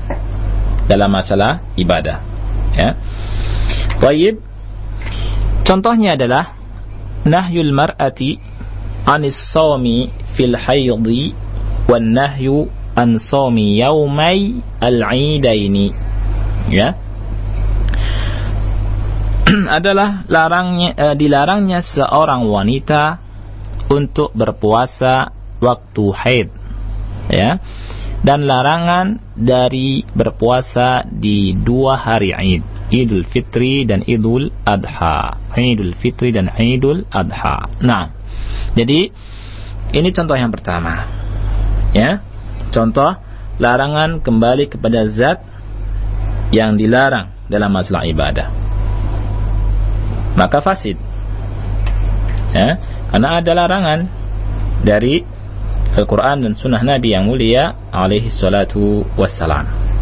dalam 0.84 1.08
masalah 1.08 1.64
ibadah 1.76 2.20
ya 2.74 2.96
contohnya 5.64 6.16
adalah 6.18 6.63
nahyul 7.24 7.72
mar'ati 7.72 8.36
anis 9.08 9.36
sawmi 9.52 10.12
fil 10.36 10.56
haydhi 10.56 11.32
wan 11.88 12.12
nahyu 12.12 12.68
an 12.96 13.18
sawmi 13.20 13.80
yaumai 13.80 14.60
al-idaini 14.80 15.92
ya. 16.70 16.96
Adalah 19.76 20.24
larangnya 20.24 20.90
uh, 20.96 21.14
dilarangnya 21.16 21.84
seorang 21.84 22.48
wanita 22.48 23.20
untuk 23.92 24.32
berpuasa 24.32 25.28
waktu 25.60 26.04
haid. 26.16 26.48
Ya. 27.28 27.60
Dan 28.24 28.48
larangan 28.48 29.20
dari 29.36 30.00
berpuasa 30.16 31.04
di 31.04 31.52
dua 31.52 32.00
hari 32.00 32.32
Id 32.32 32.73
Idul 32.94 33.26
Fitri 33.26 33.82
dan 33.82 34.06
Idul 34.06 34.54
Adha. 34.62 35.34
Idul 35.58 35.98
Fitri 35.98 36.30
dan 36.30 36.54
Idul 36.54 37.02
Adha. 37.10 37.66
Nah 37.82 38.14
jadi 38.78 39.10
ini 39.90 40.08
contoh 40.14 40.38
yang 40.38 40.54
pertama. 40.54 41.10
Ya 41.90 42.22
contoh 42.70 43.18
larangan 43.58 44.22
kembali 44.22 44.70
kepada 44.70 45.10
zat 45.10 45.42
yang 46.54 46.78
dilarang 46.78 47.34
dalam 47.50 47.74
masalah 47.74 48.06
ibadah. 48.06 48.46
Maka 50.38 50.62
fasid. 50.62 50.98
Ya 52.54 52.78
karena 53.10 53.42
ada 53.42 53.50
larangan 53.58 54.06
dari 54.86 55.26
Al-Quran 55.94 56.42
dan 56.46 56.52
Sunnah 56.58 56.82
Nabi 56.82 57.14
yang 57.14 57.26
mulia 57.26 57.74
alaihi 57.94 58.26
salatu 58.26 59.06
wassalam. 59.14 59.93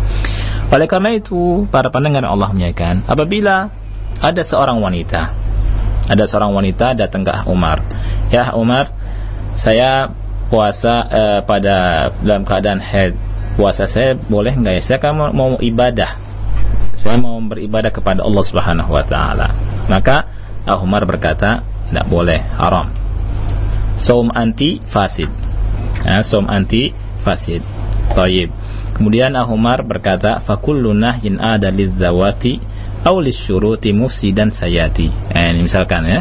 Oleh 0.73 0.89
karena 0.89 1.13
itu, 1.13 1.69
para 1.69 1.93
pendengar 1.93 2.25
Allah 2.25 2.49
menyayankan, 2.49 3.05
apabila 3.05 3.69
ada 4.17 4.41
seorang 4.41 4.81
wanita, 4.81 5.29
ada 6.09 6.25
seorang 6.25 6.57
wanita 6.57 6.97
datang 6.97 7.29
ke 7.29 7.33
Umar, 7.45 7.85
ya 8.33 8.57
Umar, 8.57 8.89
saya 9.53 10.09
puasa 10.49 11.05
eh, 11.13 11.41
pada 11.45 12.09
dalam 12.25 12.49
keadaan 12.49 12.81
head, 12.81 13.13
puasa 13.61 13.85
saya 13.85 14.17
boleh 14.17 14.57
nggak 14.57 14.81
ya? 14.81 14.83
Saya 14.83 14.99
kan 15.05 15.13
mau, 15.13 15.29
mau 15.29 15.51
ibadah, 15.61 16.17
saya 16.97 17.21
mau 17.21 17.37
beribadah 17.45 17.93
kepada 17.93 18.25
Allah 18.25 18.45
Subhanahu 18.45 18.97
Wa 18.97 19.05
Taala. 19.05 19.49
Maka 19.93 20.25
Umar 20.81 21.05
berkata, 21.05 21.61
tidak 21.93 22.07
boleh, 22.09 22.41
haram. 22.57 22.89
Saum 24.01 24.33
anti 24.33 24.81
fasid 24.89 25.29
ya, 26.01 26.25
som 26.25 26.49
anti 26.49 26.97
fasid 27.21 27.61
Taib. 28.17 28.62
Kemudian 28.93 29.33
Ahumar 29.35 29.83
berkata, 29.83 30.41
"Fakullu 30.45 30.93
nahyin 30.93 31.41
ada 31.41 31.73
lidzawati 31.73 32.61
aw 33.03 33.17
lisyuruti 33.19 33.91
mufsidan 33.97 34.53
sayati." 34.53 35.09
Eh, 35.33 35.47
ini 35.57 35.65
misalkan 35.65 36.07
ya. 36.07 36.21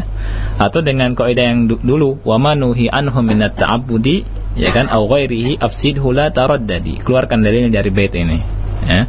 atau 0.60 0.84
dengan 0.84 1.16
kaidah 1.16 1.44
yang 1.48 1.66
dulu 1.66 2.22
wa 2.22 2.36
manuhi 2.38 2.86
anhu 2.86 3.24
minat 3.24 3.56
ta'abbudi 3.56 4.42
ya 4.56 4.68
kan 4.70 4.88
au 4.92 5.08
ghairihi 5.08 5.56
afsidhu 5.56 6.12
la 6.12 6.28
taraddadi 6.28 7.00
keluarkan 7.00 7.40
dalil 7.40 7.72
dari 7.72 7.90
bait 7.90 8.12
ini 8.12 8.38
ya 8.84 9.08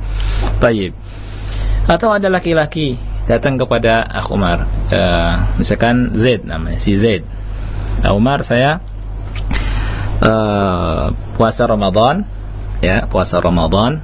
baik 0.63 0.95
atau 1.84 2.15
ada 2.15 2.32
laki-laki 2.32 2.95
datang 3.28 3.60
kepada 3.60 4.08
Akh 4.08 4.32
Umar 4.32 4.63
uh, 4.88 5.34
misalkan 5.60 6.15
Z 6.15 6.47
namanya 6.47 6.80
si 6.80 6.95
Z 6.95 7.23
nah, 7.99 8.15
Umar 8.15 8.47
saya 8.47 8.80
uh, 10.23 11.12
puasa 11.36 11.67
Ramadan 11.67 12.23
ya 12.84 13.08
puasa 13.08 13.39
Ramadan. 13.39 14.04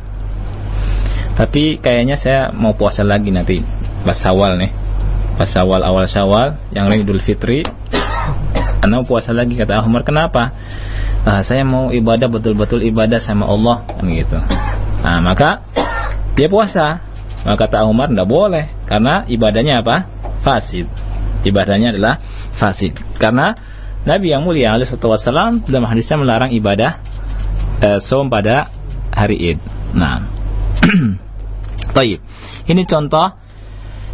Tapi 1.36 1.80
kayaknya 1.84 2.15
saya 2.15 2.52
mau 2.56 2.76
puasa 2.76 3.04
lagi 3.04 3.32
nanti 3.32 3.60
pas 4.08 4.20
awal 4.24 4.56
nih. 4.56 4.72
Pas 5.36 5.52
awal 5.60 5.84
awal 5.84 6.08
syawal 6.08 6.56
yang 6.72 6.88
lain 6.88 7.04
Idul 7.04 7.20
Fitri. 7.20 7.63
Anda 8.84 9.04
puasa 9.04 9.36
lagi 9.36 9.60
kata 9.60 9.84
Umar 9.84 10.08
kenapa? 10.08 10.56
Ah, 11.28 11.44
saya 11.44 11.68
mau 11.68 11.92
ibadah 11.92 12.32
betul-betul 12.32 12.80
ibadah 12.88 13.20
sama 13.20 13.44
Allah 13.44 13.84
kan 13.84 14.08
gitu. 14.08 14.39
Nah 15.04 15.20
maka 15.20 15.68
dia 16.39 16.48
puasa. 16.48 17.04
Maka 17.44 17.68
kata 17.68 17.88
Umar 17.88 18.12
tidak 18.12 18.28
boleh. 18.28 18.72
Karena 18.84 19.24
ibadahnya 19.28 19.80
apa? 19.80 20.08
Fasid. 20.44 20.88
Ibadahnya 21.48 21.96
adalah 21.96 22.20
fasid. 22.56 23.00
Karena 23.15 23.56
Nabi 24.04 24.32
yang 24.32 24.44
mulia 24.48 24.76
alaihi 24.76 24.92
wasallam 24.92 25.63
dalam 25.68 25.88
hadisnya 25.88 26.20
melarang 26.20 26.52
ibadah 26.52 27.00
eh, 27.82 28.00
som 28.04 28.28
pada 28.28 28.70
hari 29.12 29.56
Id 29.56 29.60
nah 29.96 30.22
Taib. 31.96 32.22
Ini 32.70 32.82
contoh 32.86 33.34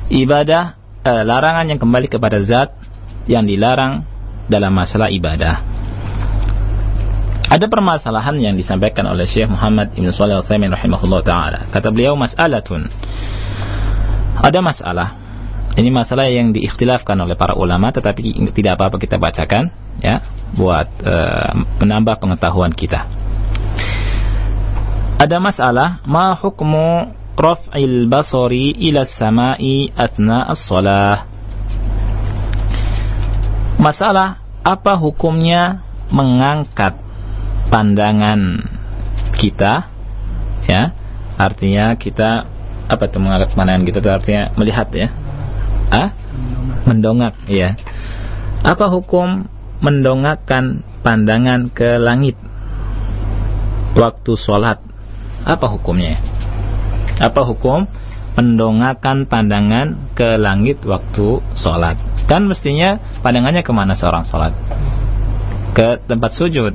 ibadah 0.10 0.64
eh, 1.04 1.24
larangan 1.28 1.68
yang 1.68 1.80
kembali 1.82 2.08
kepada 2.08 2.40
zat 2.42 2.72
yang 3.26 3.44
dilarang 3.44 4.06
dalam 4.48 4.72
masalah 4.72 5.10
ibadah. 5.10 5.76
Ada 7.46 7.70
permasalahan 7.70 8.36
yang 8.42 8.56
disampaikan 8.58 9.06
oleh 9.06 9.24
Syekh 9.24 9.48
Muhammad 9.48 9.94
Ibn 9.94 10.10
Salih 10.10 10.42
Al-Thaymin 10.42 10.74
rahimahullah 10.74 11.22
ta'ala. 11.22 11.60
Kata 11.70 11.94
beliau, 11.94 12.18
mas'alatun. 12.18 12.90
Ada 14.42 14.60
masalah. 14.66 15.10
Ini 15.78 15.88
masalah 15.94 16.26
yang 16.26 16.52
diikhtilafkan 16.52 17.16
oleh 17.16 17.38
para 17.38 17.54
ulama, 17.54 17.94
tetapi 17.94 18.34
tidak 18.50 18.82
apa-apa 18.82 18.98
kita 18.98 19.22
bacakan, 19.22 19.70
ya, 20.02 20.26
buat 20.58 20.90
uh, 21.06 21.54
menambah 21.86 22.18
pengetahuan 22.18 22.74
kita. 22.74 23.25
Ada 25.16 25.40
masalah, 25.40 26.04
ma 26.04 26.36
hukmu 26.36 27.16
raf'il 27.40 28.04
basari 28.12 28.76
ila 28.92 29.08
samai 29.08 29.88
asna 29.96 30.44
as-salah. 30.52 31.24
Masalah 33.80 34.44
apa 34.60 35.00
hukumnya 35.00 35.88
mengangkat 36.12 37.00
pandangan 37.72 38.60
kita? 39.40 39.88
Ya 40.68 40.92
artinya 41.40 41.96
kita 41.96 42.52
apa 42.92 43.04
itu 43.08 43.18
mengangkat 43.24 43.56
pandangan 43.56 43.84
kita 43.88 44.04
itu 44.04 44.12
artinya 44.12 44.44
melihat 44.60 44.88
ya? 44.92 45.08
Ah? 45.96 46.12
Mendongak 46.84 47.40
ya. 47.48 47.80
Apa 48.68 48.92
hukum 48.92 49.48
mendongakkan 49.80 50.84
pandangan 51.08 51.72
ke 51.72 52.04
langit 52.04 52.36
waktu 53.96 54.36
sholat 54.36 54.95
apa 55.46 55.70
hukumnya? 55.70 56.18
Apa 57.22 57.46
hukum 57.46 57.86
mendongakkan 58.36 59.30
pandangan 59.30 60.12
ke 60.18 60.36
langit 60.42 60.82
waktu 60.84 61.40
sholat? 61.54 61.96
Kan 62.26 62.50
mestinya 62.50 62.98
pandangannya 63.22 63.62
ke 63.62 63.72
mana 63.72 63.94
seorang 63.94 64.26
sholat? 64.26 64.52
Ke 65.78 66.02
tempat 66.02 66.34
sujud 66.34 66.74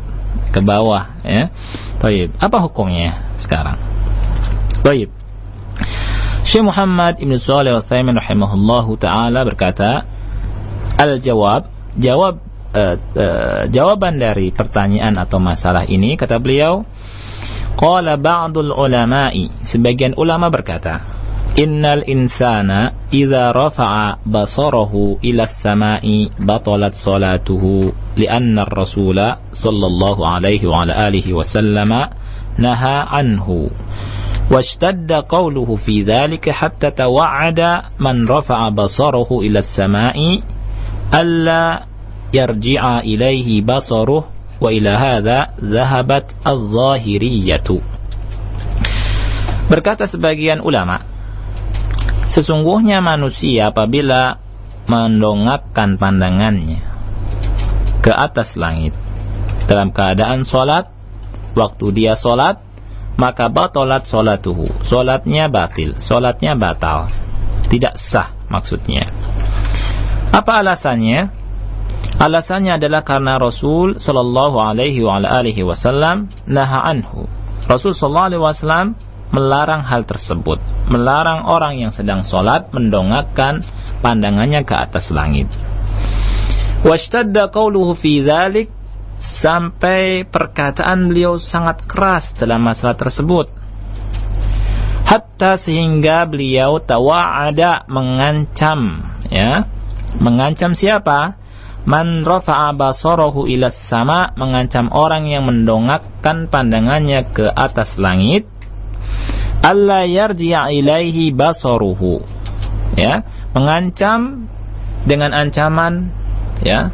ke 0.55 0.61
bawah 0.63 1.21
ya. 1.27 1.51
Taib. 2.01 2.33
apa 2.41 2.57
hukumnya 2.65 3.37
sekarang? 3.37 3.77
Taib. 4.81 5.13
Syekh 6.41 6.65
Muhammad 6.65 7.21
Ibn 7.21 7.35
Salih 7.37 7.77
Al-Thaymin 7.77 8.17
rahimahullahu 8.17 8.97
taala 8.97 9.45
berkata 9.45 10.09
al-jawab 10.97 11.69
jawab 12.01 12.41
uh, 12.73 12.97
uh, 12.97 13.63
jawaban 13.69 14.17
dari 14.17 14.49
pertanyaan 14.49 15.21
atau 15.21 15.37
masalah 15.37 15.85
ini 15.85 16.17
kata 16.17 16.41
beliau 16.41 16.89
Qala 17.79 18.19
ba'dul 18.19 18.73
ulama'i 18.75 19.51
sebagian 19.67 20.15
ulama 20.19 20.51
berkata 20.51 21.21
Innal 21.59 22.07
insana 22.07 23.11
idza 23.11 23.51
rafa'a 23.51 24.23
basarahu 24.23 25.19
ila 25.19 25.43
as-sama'i 25.51 26.31
batalat 26.39 26.95
salatuhu 26.95 27.91
li'anna 28.15 28.63
ar-rasula 28.71 29.51
sallallahu 29.51 30.23
alaihi 30.23 30.63
wa 30.71 30.87
ala 30.87 31.11
alihi 31.11 31.35
wa 31.35 31.43
sallama 31.43 32.15
naha 32.59 33.11
anhu 33.11 33.71
واشتد 34.51 35.13
قوله 35.31 35.77
في 35.87 36.03
ذلك 36.03 36.51
حتى 36.51 36.91
توعد 36.91 37.61
من 38.03 38.27
رفع 38.29 38.69
بصره 38.69 39.29
إلى 39.31 39.59
السماء 39.59 40.19
ألا 41.15 41.83
يرجع 42.35 42.99
إليه 42.99 43.63
بصره 43.63 44.25
wa 44.61 44.69
ila 44.69 44.93
hadha 45.01 45.57
zahabat 45.57 46.37
al-zahiriyatu. 46.45 47.81
Berkata 49.73 50.05
sebagian 50.05 50.61
ulama 50.61 51.01
sesungguhnya 52.29 53.03
manusia 53.03 53.73
apabila 53.73 54.39
mendongakkan 54.87 55.97
pandangannya 55.97 56.85
ke 58.05 58.13
atas 58.13 58.55
langit. 58.55 58.93
Dalam 59.65 59.95
keadaan 59.95 60.43
solat 60.43 60.91
waktu 61.55 61.87
dia 61.95 62.19
solat 62.19 62.59
maka 63.15 63.47
batalat 63.47 64.09
solatuhu 64.09 64.67
solatnya 64.83 65.47
batil 65.47 65.97
solatnya 66.03 66.59
batal. 66.59 67.09
Tidak 67.71 67.95
sah 67.97 68.35
maksudnya. 68.51 69.07
Apa 70.35 70.59
alasannya 70.63 71.40
Alasannya 72.21 72.77
adalah 72.77 73.01
karena 73.01 73.41
Rasul 73.41 73.97
sallallahu 73.97 74.61
alaihi 74.61 75.65
wasallam 75.65 76.29
naha 76.45 76.85
anhu. 76.85 77.25
Rasul 77.65 77.97
sallallahu 77.97 78.29
alaihi 78.29 78.45
wasallam 78.45 78.87
melarang 79.33 79.81
hal 79.89 80.05
tersebut, 80.05 80.61
melarang 80.93 81.49
orang 81.49 81.81
yang 81.81 81.97
sedang 81.97 82.21
sholat 82.21 82.69
mendongakkan 82.77 83.65
pandangannya 84.05 84.69
ke 84.69 84.75
atas 84.77 85.09
langit. 85.09 85.49
Washtadda 86.85 87.49
qawluhu 87.49 87.97
fi 87.97 88.21
dhalik 88.21 88.69
sampai 89.17 90.29
perkataan 90.29 91.09
beliau 91.09 91.41
sangat 91.41 91.89
keras 91.89 92.37
dalam 92.37 92.61
masalah 92.61 93.01
tersebut. 93.01 93.49
Hatta 95.09 95.57
sehingga 95.57 96.29
beliau 96.29 96.85
tawa'ada 96.85 97.89
mengancam 97.89 99.09
ya, 99.33 99.65
mengancam 100.21 100.77
siapa? 100.77 101.40
Man 101.89 102.23
rafa'a 102.29 102.77
basarahu 102.77 103.49
ila 103.49 103.73
sama 103.73 104.37
mengancam 104.37 104.93
orang 104.93 105.25
yang 105.27 105.49
mendongakkan 105.49 106.53
pandangannya 106.53 107.25
ke 107.33 107.49
atas 107.49 107.97
langit 107.97 108.45
alla 109.65 110.05
yarji'a 110.05 110.73
ilaihi 110.73 111.33
basaruhu. 111.33 112.21
Ya 112.99 113.25
mengancam 113.57 114.51
dengan 115.09 115.33
ancaman 115.33 116.13
ya 116.61 116.93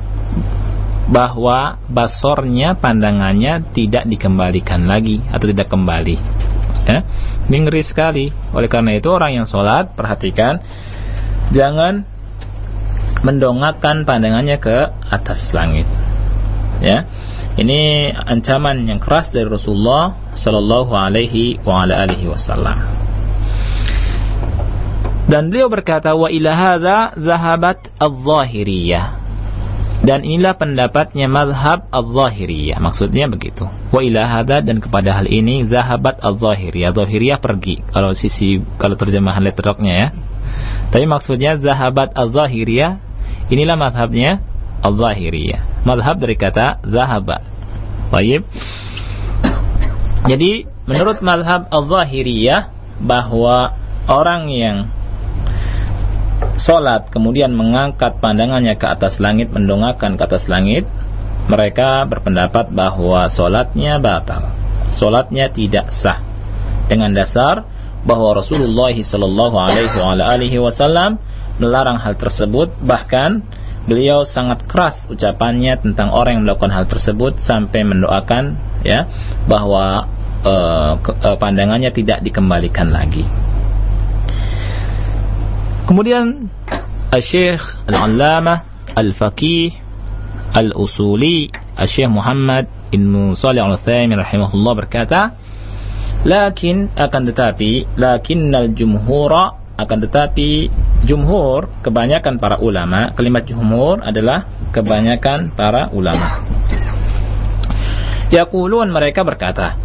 bahwa 1.06 1.78
basornya 1.86 2.74
pandangannya 2.74 3.70
tidak 3.70 4.06
dikembalikan 4.10 4.86
lagi 4.86 5.22
atau 5.30 5.46
tidak 5.46 5.70
kembali. 5.70 6.16
Ya 6.86 7.02
ini 7.50 7.56
ngeri 7.66 7.82
sekali. 7.82 8.26
Oleh 8.54 8.70
karena 8.70 8.94
itu 8.98 9.10
orang 9.10 9.34
yang 9.42 9.46
sholat 9.46 9.94
perhatikan 9.98 10.62
jangan 11.50 12.06
mendongakkan 13.24 14.04
pandangannya 14.04 14.60
ke 14.60 14.92
atas 15.08 15.52
langit. 15.56 15.88
Ya. 16.82 17.08
Ini 17.56 18.12
ancaman 18.12 18.84
yang 18.84 19.00
keras 19.00 19.32
dari 19.32 19.48
Rasulullah 19.48 20.12
sallallahu 20.36 20.92
alaihi 20.92 21.56
wa 21.64 21.88
ala 21.88 22.04
alihi 22.04 22.28
wasallam. 22.28 22.76
Dan 25.26 25.48
beliau 25.48 25.72
berkata 25.72 26.12
wa 26.12 26.28
ila 26.28 26.52
hadza 26.52 27.16
zahabat 27.16 27.96
adh-dhahiriyah. 27.96 29.24
Dan 30.04 30.22
inilah 30.22 30.54
pendapatnya 30.60 31.26
mazhab 31.26 31.88
adh-dhahiriyah. 31.88 32.76
Maksudnya 32.78 33.24
begitu. 33.26 33.64
Wa 33.88 34.04
ila 34.04 34.28
hadza 34.28 34.60
dan 34.60 34.78
kepada 34.78 35.16
hal 35.16 35.24
ini 35.24 35.64
zahabat 35.64 36.20
adh-dhahiriyah. 36.20 36.92
Dhahiriyah 36.92 37.40
pergi 37.40 37.80
kalau 37.88 38.12
sisi 38.12 38.60
kalau 38.76 39.00
terjemahan 39.00 39.40
letterlocknya 39.40 39.94
ya. 39.96 40.08
Tapi 40.92 41.08
maksudnya 41.08 41.56
zahabat 41.56 42.12
adh-dhahiriyah 42.12 43.05
Inilah 43.46 43.78
madhabnya 43.78 44.42
Al-Zahiriyah. 44.82 45.86
Madhab 45.86 46.18
dari 46.18 46.34
kata 46.34 46.82
zahaba. 46.82 47.42
Baik. 48.10 48.42
Jadi 50.26 50.66
menurut 50.86 51.22
madhab 51.22 51.70
Al-Zahiriyah 51.70 52.74
bahwa 53.02 53.74
orang 54.10 54.50
yang 54.50 54.76
Solat 56.56 57.12
kemudian 57.12 57.52
mengangkat 57.52 58.16
pandangannya 58.20 58.80
ke 58.80 58.88
atas 58.88 59.20
langit, 59.20 59.52
mendongakkan 59.52 60.16
ke 60.16 60.22
atas 60.24 60.48
langit, 60.48 60.88
mereka 61.52 62.08
berpendapat 62.08 62.72
bahwa 62.72 63.28
solatnya 63.28 64.00
batal. 64.00 64.56
Solatnya 64.88 65.52
tidak 65.52 65.92
sah. 65.92 66.24
Dengan 66.88 67.12
dasar 67.12 67.66
bahwa 68.08 68.40
Rasulullah 68.40 68.94
Shallallahu 68.94 69.56
Alaihi 69.58 70.56
Wasallam 70.56 71.20
melarang 71.58 71.96
hal 72.00 72.16
tersebut, 72.16 72.72
bahkan 72.84 73.44
beliau 73.86 74.26
sangat 74.26 74.66
keras 74.66 75.06
ucapannya 75.06 75.78
tentang 75.78 76.10
orang 76.10 76.42
yang 76.42 76.44
melakukan 76.44 76.74
hal 76.74 76.90
tersebut 76.90 77.38
sampai 77.38 77.86
mendoakan 77.86 78.58
ya 78.82 79.06
bahwa 79.46 80.10
uh, 80.42 80.98
uh, 80.98 81.36
pandangannya 81.38 81.94
tidak 81.94 82.20
dikembalikan 82.26 82.90
lagi. 82.90 83.22
Kemudian 85.86 86.50
Al-Syekh 87.14 87.62
Al-Allamah 87.86 88.90
Al-Faqih 88.98 89.70
Al-Usuli 90.50 91.46
Al-Syekh 91.78 92.10
Muhammad 92.10 92.66
Ibn 92.90 93.38
Salih 93.38 93.62
Al-Uthaymin 93.62 94.18
rahimahullah 94.18 94.74
berkata 94.74 95.38
Lakin 96.26 96.90
akan 96.90 97.22
tetapi 97.30 97.86
Lakin 98.02 98.50
al-jumhura 98.50 99.65
akan 99.76 99.98
tetapi 100.08 100.72
jumhur 101.04 101.68
kebanyakan 101.84 102.40
para 102.40 102.56
ulama 102.58 103.12
kalimat 103.12 103.44
jumhur 103.44 104.00
adalah 104.00 104.48
kebanyakan 104.72 105.52
para 105.52 105.92
ulama 105.92 106.48
Yaqulun 108.26 108.90
mereka 108.90 109.22
berkata 109.22 109.78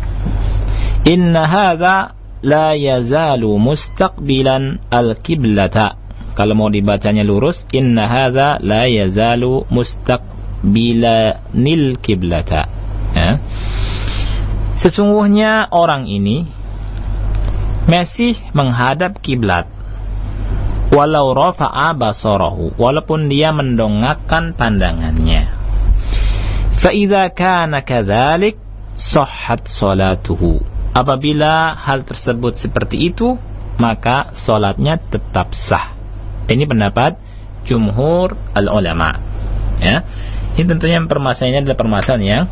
Inna 1.05 1.45
hadha 1.45 2.17
la 2.45 2.77
yazalu 2.77 3.57
mustaqbilan 3.57 4.77
al-kiblata. 4.89 5.95
Kalau 6.37 6.55
mau 6.57 6.69
dibacanya 6.73 7.23
lurus, 7.25 7.65
inna 7.73 8.07
hadza 8.09 8.57
la 8.61 8.85
yazalu 8.89 9.65
mustaqbilanil 9.69 11.97
kiblata. 12.01 12.65
Ya. 13.13 13.37
Sesungguhnya 14.79 15.67
orang 15.69 16.07
ini 16.07 16.47
masih 17.85 18.35
menghadap 18.55 19.19
kiblat. 19.21 19.67
Walau 20.91 21.31
rafa'a 21.31 21.95
basarahu, 21.95 22.75
walaupun 22.75 23.31
dia 23.31 23.55
mendongakkan 23.55 24.51
pandangannya. 24.59 25.47
Fa 26.83 26.91
idza 26.91 27.31
kana 27.31 27.85
kadzalik 27.87 28.59
sahhat 28.99 29.71
salatuhu 29.71 30.59
Apabila 30.91 31.71
hal 31.79 32.03
tersebut 32.03 32.59
seperti 32.59 33.07
itu, 33.07 33.39
maka 33.79 34.35
solatnya 34.35 34.99
tetap 34.99 35.55
sah. 35.55 35.95
Ini 36.51 36.67
pendapat 36.67 37.15
jumhur 37.63 38.35
al-ulama. 38.51 39.15
Ya. 39.79 40.03
Ini 40.59 40.67
tentunya 40.67 40.99
permasalahannya 41.07 41.63
adalah 41.63 41.79
permasalahan 41.79 42.23
yang 42.27 42.43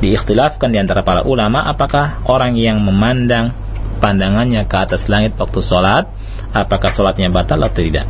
diikhtilafkan 0.00 0.72
di 0.72 0.80
antara 0.80 1.04
para 1.04 1.20
ulama 1.28 1.60
apakah 1.68 2.24
orang 2.24 2.56
yang 2.56 2.80
memandang 2.80 3.52
pandangannya 4.00 4.64
ke 4.64 4.76
atas 4.80 5.06
langit 5.12 5.36
waktu 5.36 5.60
sholat 5.60 6.08
apakah 6.52 6.92
sholatnya 6.92 7.32
batal 7.32 7.64
atau 7.64 7.80
tidak 7.80 8.04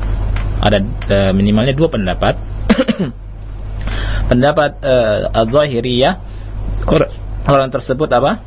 ada 0.62 0.78
e, 1.10 1.34
minimalnya 1.34 1.74
dua 1.74 1.90
pendapat 1.90 2.38
pendapat 4.30 4.78
e, 4.78 4.94
al-zahiriyah 5.34 6.14
orang 7.46 7.70
tersebut 7.70 8.10
apa 8.10 8.42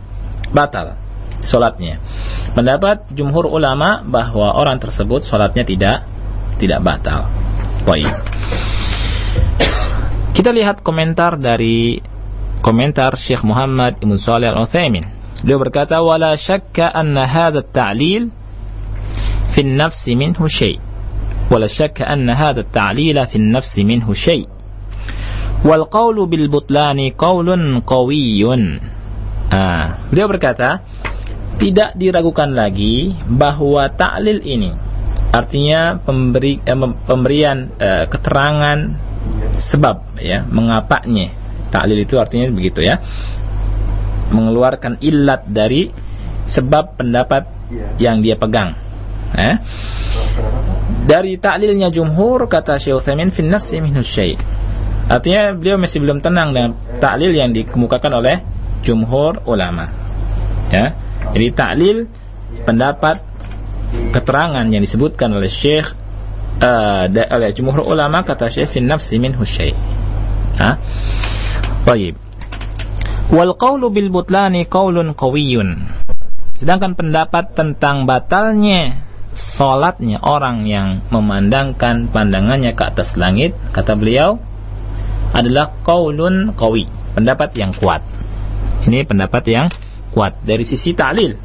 batal 0.56 0.96
solatnya. 1.44 2.00
Pendapat 2.56 3.12
jumhur 3.12 3.52
ulama 3.52 4.00
bahwa 4.02 4.56
orang 4.56 4.80
tersebut 4.80 5.28
solatnya 5.28 5.68
tidak 5.68 6.08
tidak 6.56 6.80
batal. 6.82 7.28
Baik. 7.84 8.08
Kita 10.36 10.56
lihat 10.56 10.84
komentar 10.84 11.36
dari 11.36 12.00
komentar 12.64 13.20
Syekh 13.20 13.44
Muhammad 13.44 14.00
Ibn 14.00 14.16
Salih 14.16 14.52
Al-Utsaimin. 14.52 15.04
Beliau 15.44 15.60
berkata, 15.62 16.02
"Wala 16.02 16.34
syakka 16.40 16.90
anna 16.90 17.28
hadha 17.28 17.62
at-ta'lil 17.62 18.32
minhu 19.64 20.46
syai'." 20.50 20.82
Wala 21.46 21.70
syakka 21.70 22.10
anna 22.10 22.34
hadha 22.34 22.66
at-ta'lil 22.66 23.22
fi 23.30 23.36
an-nafs 23.38 23.78
minhu 23.80 24.12
syai'. 24.12 24.50
Wal 25.62 25.86
qawlu 25.88 26.26
bil 26.26 26.50
butlani 26.50 27.14
qawlun 27.14 27.86
qawiyyun. 27.86 28.64
Ah, 29.54 30.10
beliau 30.10 30.26
berkata, 30.26 30.82
tidak 31.56 31.96
diragukan 31.96 32.52
lagi 32.52 33.16
bahwa 33.26 33.88
taklil 33.96 34.44
ini 34.44 34.72
artinya 35.32 36.00
pemberi 36.00 36.60
eh, 36.64 36.78
pemberian 37.08 37.76
eh, 37.76 38.06
keterangan 38.08 38.80
sebab 39.60 40.20
ya 40.20 40.48
mengapanya 40.48 41.32
taklil 41.72 42.00
itu 42.00 42.16
artinya 42.20 42.48
begitu 42.52 42.84
ya 42.84 43.00
mengeluarkan 44.32 45.00
ilat 45.04 45.48
dari 45.48 45.92
sebab 46.46 47.00
pendapat 47.00 47.44
iya. 47.72 48.12
yang 48.12 48.24
dia 48.24 48.38
pegang 48.40 48.78
eh? 49.36 49.56
dari 51.06 51.38
taklilnya 51.38 51.94
jumhur 51.94 52.50
kata 52.50 52.82
Syekh 52.82 53.04
Utsaimin 53.04 53.30
fi 53.30 53.46
nafsi 53.46 53.78
minhu 53.84 54.02
artinya 55.06 55.54
beliau 55.54 55.78
masih 55.78 56.02
belum 56.02 56.24
tenang 56.24 56.56
dengan 56.56 56.72
taklil 56.98 57.36
yang 57.36 57.54
dikemukakan 57.54 58.12
oleh 58.24 58.42
jumhur 58.82 59.46
ulama 59.46 59.92
ya 60.74 60.98
jadi 61.36 61.48
taklil 61.54 62.10
pendapat 62.66 63.22
keterangan 64.12 64.66
yang 64.66 64.82
disebutkan 64.82 65.30
oleh 65.36 65.52
Syekh 65.52 65.94
uh, 66.60 67.06
oleh 67.10 67.50
jumhur 67.54 67.86
ulama 67.86 68.24
kata 68.24 68.48
Syekh 68.48 68.78
fi 68.78 68.80
nafsi 68.82 69.20
minhu 69.20 69.44
syai'. 69.44 69.76
Baik. 71.86 72.18
Wal 73.30 73.54
qawlu 73.58 73.94
bil 73.94 74.10
butlani 74.10 74.66
qawlun 74.66 75.14
qawiyyun. 75.18 75.86
Sedangkan 76.56 76.96
pendapat 76.96 77.54
tentang 77.54 78.08
batalnya 78.08 79.05
salatnya 79.36 80.24
orang 80.24 80.64
yang 80.64 81.04
memandangkan 81.12 82.08
pandangannya 82.10 82.72
ke 82.74 82.84
atas 82.88 83.20
langit, 83.20 83.52
kata 83.76 83.94
beliau, 84.00 84.40
adalah 85.36 85.76
qaulun 85.84 86.56
qawi, 86.56 86.88
pendapat 87.14 87.52
yang 87.60 87.76
kuat. 87.76 88.00
Ini 88.88 89.04
pendapat 89.04 89.44
yang 89.52 89.68
kuat 90.16 90.40
dari 90.48 90.64
sisi 90.64 90.96
ta'lil. 90.96 91.36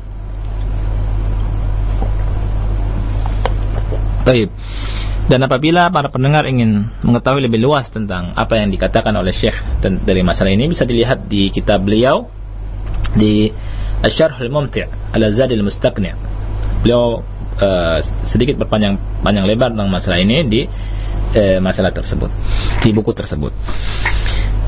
Baik. 4.22 4.48
Dan 5.31 5.46
apabila 5.46 5.90
para 5.94 6.11
pendengar 6.11 6.42
ingin 6.46 6.90
mengetahui 7.07 7.46
lebih 7.46 7.62
luas 7.62 7.87
tentang 7.90 8.35
apa 8.35 8.59
yang 8.59 8.70
dikatakan 8.74 9.14
oleh 9.14 9.31
Syekh 9.31 9.55
dari 9.83 10.26
masalah 10.26 10.50
ini 10.50 10.66
bisa 10.66 10.83
dilihat 10.83 11.31
di 11.31 11.55
kitab 11.55 11.87
beliau 11.87 12.26
di 13.14 13.50
Asy-Syarh 14.03 14.42
Al-Mumti' 14.42 15.14
ala 15.14 15.31
Zad 15.31 15.55
Al-Mustaqni'. 15.55 16.14
Beliau 16.83 17.22
uh, 17.61 17.99
sedikit 18.25 18.57
berpanjang 18.59 18.96
panjang 19.20 19.44
lebar 19.46 19.70
tentang 19.77 19.92
masalah 19.92 20.18
ini 20.18 20.42
di 20.49 20.61
uh, 21.37 21.59
masalah 21.62 21.92
tersebut, 21.92 22.33
di 22.81 22.90
buku 22.90 23.12
tersebut. 23.12 23.53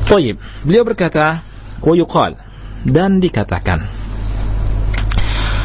Baik, 0.07 0.37
beliau 0.61 0.85
berkata, 0.85 1.41
"Wa 1.81 1.93
yuqal" 1.97 2.37
dan 2.85 3.17
dikatakan 3.17 4.03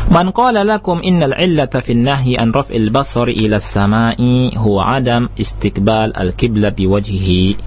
Man 0.09 0.33
qala 0.33 0.65
lakum 0.65 1.05
innal 1.05 1.37
illata 1.37 1.85
fi 1.85 1.93
nahyi 1.93 2.41
an 2.41 2.49
raf'il 2.49 2.89
basari 2.89 3.45
ila 3.45 3.61
samai 3.61 4.57
huwa 4.57 4.97
adam 4.97 5.29
istiqbal 5.37 6.17
al-qibla 6.17 6.73
biwajhihi. 6.73 7.61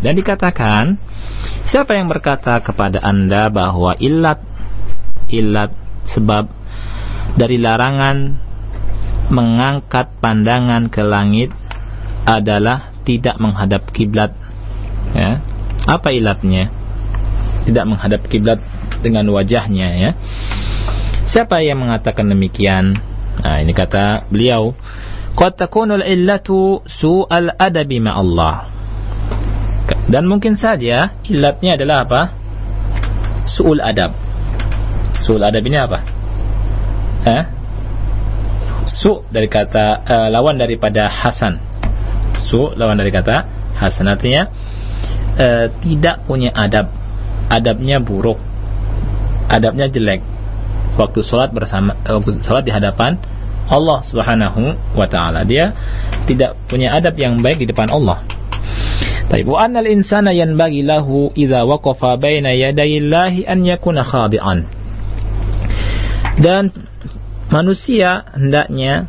Dan 0.00 0.16
dikatakan 0.16 0.96
siapa 1.68 1.92
yang 1.92 2.08
berkata 2.08 2.56
kepada 2.64 3.04
Anda 3.04 3.52
bahwa 3.52 3.92
illat 4.00 4.40
illat 5.28 5.76
sebab 6.08 6.48
dari 7.36 7.60
larangan 7.60 8.40
mengangkat 9.32 10.12
pandangan 10.20 10.92
ke 10.92 11.00
langit 11.00 11.50
adalah 12.28 12.92
tidak 13.02 13.40
menghadap 13.40 13.88
kiblat 13.90 14.36
ya 15.16 15.40
apa 15.88 16.14
ilatnya 16.14 16.70
tidak 17.66 17.84
menghadap 17.86 18.20
kiblat 18.26 18.58
dengan 19.02 19.26
wajahnya 19.30 19.88
ya. 19.98 20.10
Siapa 21.26 21.62
yang 21.62 21.82
mengatakan 21.82 22.26
demikian? 22.30 22.94
Nah, 23.42 23.56
ini 23.62 23.72
kata 23.72 24.28
beliau, 24.28 24.74
"Qad 25.38 25.58
takunul 25.58 26.02
illatu 26.02 26.82
su'al 26.86 27.54
adabi 27.56 27.98
ma 28.02 28.18
Allah." 28.18 28.56
Dan 30.10 30.28
mungkin 30.28 30.58
saja 30.58 31.14
ilatnya 31.26 31.78
adalah 31.78 31.96
apa? 32.04 32.22
Su'ul 33.48 33.82
adab. 33.82 34.12
Su'ul 35.24 35.42
adab 35.42 35.62
ini 35.66 35.78
apa? 35.78 35.98
Su 39.02 39.26
dari 39.34 39.50
kata 39.50 40.06
uh, 40.06 40.28
lawan 40.30 40.62
daripada 40.62 41.10
Hasan. 41.10 41.58
Su 42.38 42.70
lawan 42.78 42.94
dari 42.94 43.10
kata 43.10 43.42
Hasan 43.74 44.06
artinya 44.06 44.46
uh, 45.42 45.66
tidak 45.82 46.22
punya 46.30 46.54
adab 46.54 46.86
adabnya 47.50 47.98
buruk 47.98 48.38
adabnya 49.50 49.90
jelek 49.90 50.22
waktu 50.94 51.20
sholat 51.26 51.50
bersama 51.50 51.98
eh, 52.06 52.14
waktu 52.14 52.38
sholat 52.40 52.62
di 52.62 52.72
hadapan 52.72 53.18
Allah 53.66 54.04
Subhanahu 54.06 54.94
wa 54.94 55.06
taala. 55.10 55.42
Dia 55.42 55.74
tidak 56.28 56.54
punya 56.70 56.94
adab 56.94 57.18
yang 57.18 57.42
baik 57.42 57.58
di 57.62 57.66
depan 57.66 57.90
Allah. 57.90 58.22
Tapi 59.26 59.48
wa 59.48 59.64
annal 59.64 59.88
insana 59.88 60.30
yanbaghi 60.30 60.84
lahu 60.84 61.32
idza 61.32 61.64
waqafa 61.64 62.20
baina 62.20 62.52
yadayillahi 62.52 63.48
an 63.48 63.64
yakuna 63.64 64.04
khadi'an. 64.04 64.68
Dan 66.36 66.91
manusia 67.52 68.24
hendaknya 68.32 69.06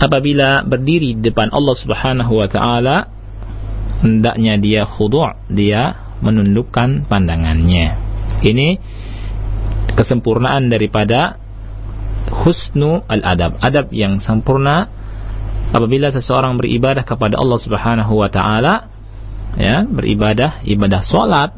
apabila 0.00 0.64
berdiri 0.64 1.20
di 1.20 1.22
depan 1.28 1.52
Allah 1.52 1.76
Subhanahu 1.76 2.32
wa 2.40 2.48
taala 2.48 2.96
hendaknya 4.00 4.56
dia 4.56 4.82
khudu', 4.88 5.52
dia 5.52 6.16
menundukkan 6.24 7.04
pandangannya. 7.04 7.96
Ini 8.40 8.80
kesempurnaan 9.92 10.72
daripada 10.72 11.36
husnu 12.44 13.04
al-adab, 13.04 13.60
adab 13.60 13.92
yang 13.92 14.16
sempurna 14.24 14.88
apabila 15.70 16.08
seseorang 16.08 16.56
beribadah 16.56 17.04
kepada 17.04 17.36
Allah 17.36 17.60
Subhanahu 17.60 18.12
wa 18.16 18.28
taala 18.32 18.88
ya, 19.60 19.84
beribadah 19.84 20.64
ibadah 20.64 21.04
salat 21.04 21.52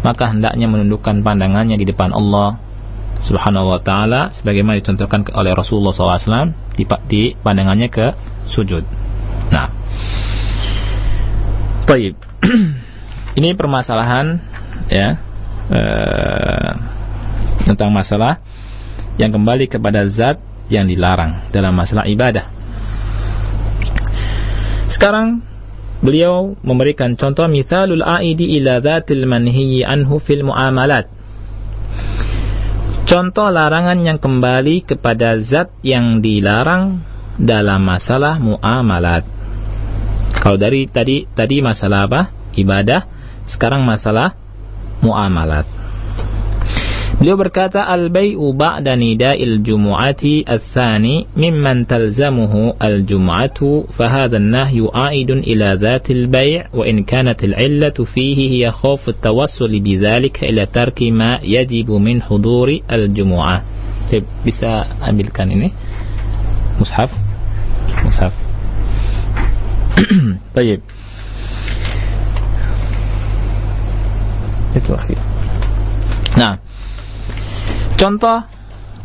maka 0.00 0.32
hendaknya 0.32 0.66
menundukkan 0.66 1.20
pandangannya 1.20 1.76
di 1.76 1.86
depan 1.86 2.10
Allah 2.10 2.56
Subhanahu 3.20 3.68
wa 3.68 3.80
taala 3.84 4.32
sebagaimana 4.32 4.80
dicontohkan 4.80 5.28
oleh 5.36 5.52
Rasulullah 5.52 5.92
SAW 5.92 6.56
di, 6.72 6.88
di 7.06 7.20
pandangannya 7.36 7.88
ke 7.92 8.16
sujud. 8.48 8.84
Nah. 9.52 9.68
Baik. 11.84 12.16
Ini 13.38 13.54
permasalahan 13.54 14.40
ya 14.90 15.20
eh, 15.70 16.70
tentang 17.68 17.92
masalah 17.92 18.40
yang 19.20 19.30
kembali 19.36 19.68
kepada 19.68 20.08
zat 20.08 20.40
yang 20.72 20.88
dilarang 20.88 21.50
dalam 21.52 21.76
masalah 21.76 22.08
ibadah. 22.08 22.48
Sekarang 24.90 25.44
beliau 26.00 26.56
memberikan 26.64 27.14
contoh 27.14 27.46
mithalul 27.46 28.02
aidi 28.02 28.58
ila 28.58 28.80
dzatil 28.80 29.28
manhiyi 29.28 29.84
anhu 29.84 30.18
fil 30.18 30.42
muamalat. 30.42 31.06
Contoh 33.10 33.50
larangan 33.50 34.06
yang 34.06 34.22
kembali 34.22 34.86
kepada 34.86 35.34
zat 35.42 35.74
yang 35.82 36.22
dilarang 36.22 37.02
dalam 37.42 37.82
masalah 37.82 38.38
muamalat. 38.38 39.26
Kalau 40.38 40.54
dari 40.54 40.86
tadi 40.86 41.26
tadi 41.26 41.58
masalah 41.58 42.06
apa? 42.06 42.30
Ibadah, 42.54 43.02
sekarang 43.50 43.82
masalah 43.82 44.38
muamalat. 45.02 45.79
Beliau 47.20 47.36
berkata 47.36 47.84
al-bai'u 47.84 48.56
ba'da 48.56 48.96
nida'il 48.96 49.60
jumu'ati 49.60 50.40
ats-tsani 50.48 51.28
mimman 51.36 51.84
talzamuhu 51.84 52.80
al-jum'atu 52.80 53.92
fa 53.92 54.08
hadha 54.08 54.40
an-nahyu 54.40 54.88
'aidun 54.88 55.44
ila 55.44 55.76
dhatil 55.76 56.32
bai' 56.32 56.72
wa 56.72 56.80
in 56.88 57.04
kanat 57.04 57.44
al-'illatu 57.44 58.08
fihi 58.08 58.56
hiya 58.56 58.72
khawf 58.72 59.04
at-tawassul 59.04 59.68
bidzalika 59.84 60.48
ila 60.48 60.64
tarki 60.64 61.12
ma 61.12 61.36
yajibu 61.44 62.00
min 62.00 62.24
huduri 62.24 62.80
al-jumu'ah. 62.88 63.60
Bisa 64.40 64.88
ambilkan 65.04 65.52
ini 65.52 65.68
mushaf 66.80 67.12
mushaf. 68.00 68.32
Baik. 70.56 70.80
Itu 74.72 74.96
akhir. 74.96 75.20
Nah, 76.40 76.62
Contoh 78.00 78.40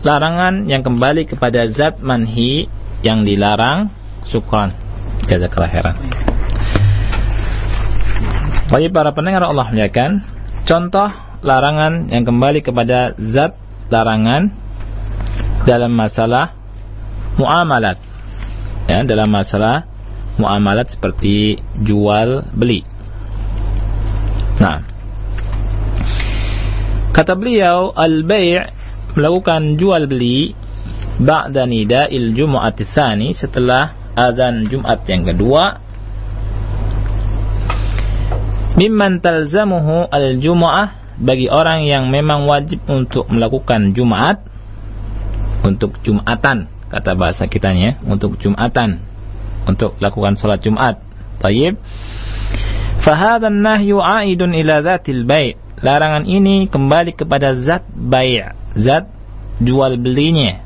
larangan 0.08 0.72
yang 0.72 0.80
kembali 0.80 1.28
kepada 1.28 1.68
zat 1.68 2.00
manhi 2.00 2.72
yang 3.04 3.28
dilarang 3.28 3.92
syukran. 4.24 4.72
Jazakallah 5.28 5.68
khairan. 5.68 5.96
Bagi 8.72 8.88
para 8.88 9.12
pendengar 9.12 9.44
Allah 9.52 9.68
muliakan, 9.68 10.24
contoh 10.64 11.12
larangan 11.44 12.08
yang 12.08 12.24
kembali 12.24 12.64
kepada 12.64 13.12
zat 13.20 13.60
larangan 13.92 14.48
dalam 15.68 15.92
masalah 15.92 16.56
muamalat. 17.36 18.00
Ya, 18.88 19.04
dalam 19.04 19.28
masalah 19.28 19.84
muamalat 20.40 20.96
seperti 20.96 21.60
jual 21.84 22.48
beli. 22.56 22.88
Nah, 24.56 24.80
kata 27.12 27.36
beliau 27.36 27.92
al-bai' 27.92 28.75
melakukan 29.16 29.80
jual 29.80 30.06
beli 30.12 30.54
ba'da 31.20 31.64
nida'il 31.64 32.36
jumu'at 32.36 32.78
tsani 32.84 33.32
setelah 33.32 33.96
azan 34.16 34.68
Jumat 34.68 35.04
yang 35.08 35.24
kedua. 35.24 35.80
Mimman 38.76 39.24
talzamuhu 39.24 40.12
al-jumu'ah 40.12 41.16
bagi 41.16 41.48
orang 41.48 41.88
yang 41.88 42.12
memang 42.12 42.44
wajib 42.44 42.84
untuk 42.92 43.32
melakukan 43.32 43.96
Jumat 43.96 44.44
untuk 45.64 45.96
Jumatan 46.04 46.68
kata 46.92 47.16
bahasa 47.16 47.48
kitanya 47.48 47.96
untuk 48.04 48.36
Jumatan 48.36 49.00
untuk 49.64 49.96
lakukan 50.04 50.36
salat 50.36 50.60
Jumat. 50.60 51.00
Tayyib. 51.40 51.80
Fahadha 53.00 53.52
nahyu 53.52 54.00
aidun 54.04 54.52
ila 54.56 54.84
dhatil 54.84 55.24
bai' 55.24 55.56
larangan 55.80 56.28
ini 56.28 56.68
kembali 56.68 57.16
kepada 57.16 57.56
zat 57.56 57.88
bai' 57.92 58.65
zat 58.76 59.08
jual 59.64 59.96
belinya. 60.00 60.62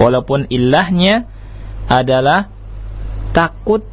Walaupun 0.00 0.48
ilahnya 0.48 1.28
adalah 1.90 2.48
takut 3.36 3.84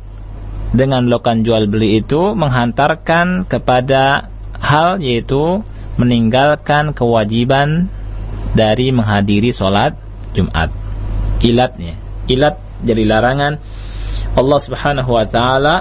dengan 0.71 1.07
melakukan 1.07 1.43
jual 1.43 1.67
beli 1.67 1.99
itu 1.99 2.37
menghantarkan 2.37 3.47
kepada 3.49 4.31
hal 4.57 4.99
yaitu 5.01 5.63
meninggalkan 5.97 6.93
kewajiban 6.93 7.89
dari 8.53 8.93
menghadiri 8.93 9.49
sholat 9.51 9.97
Jumat. 10.37 10.69
Ilatnya, 11.41 11.97
ilat 12.29 12.55
jadi 12.85 13.03
larangan 13.09 13.57
Allah 14.37 14.59
Subhanahu 14.61 15.11
wa 15.17 15.25
taala 15.25 15.75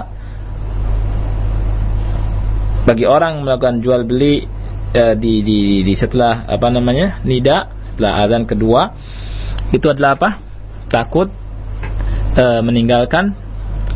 bagi 2.89 3.05
orang 3.05 3.45
melakukan 3.45 3.83
jual 3.83 4.07
beli 4.07 4.47
uh, 4.93 5.15
di, 5.17 5.43
di 5.43 5.59
di 5.83 5.93
setelah 5.97 6.47
apa 6.47 6.67
namanya 6.69 7.19
nida 7.25 7.71
setelah 7.93 8.23
azan 8.23 8.43
kedua 8.45 8.93
itu 9.73 9.87
adalah 9.89 10.15
apa 10.15 10.29
takut 10.87 11.27
uh, 12.37 12.61
meninggalkan 12.63 13.35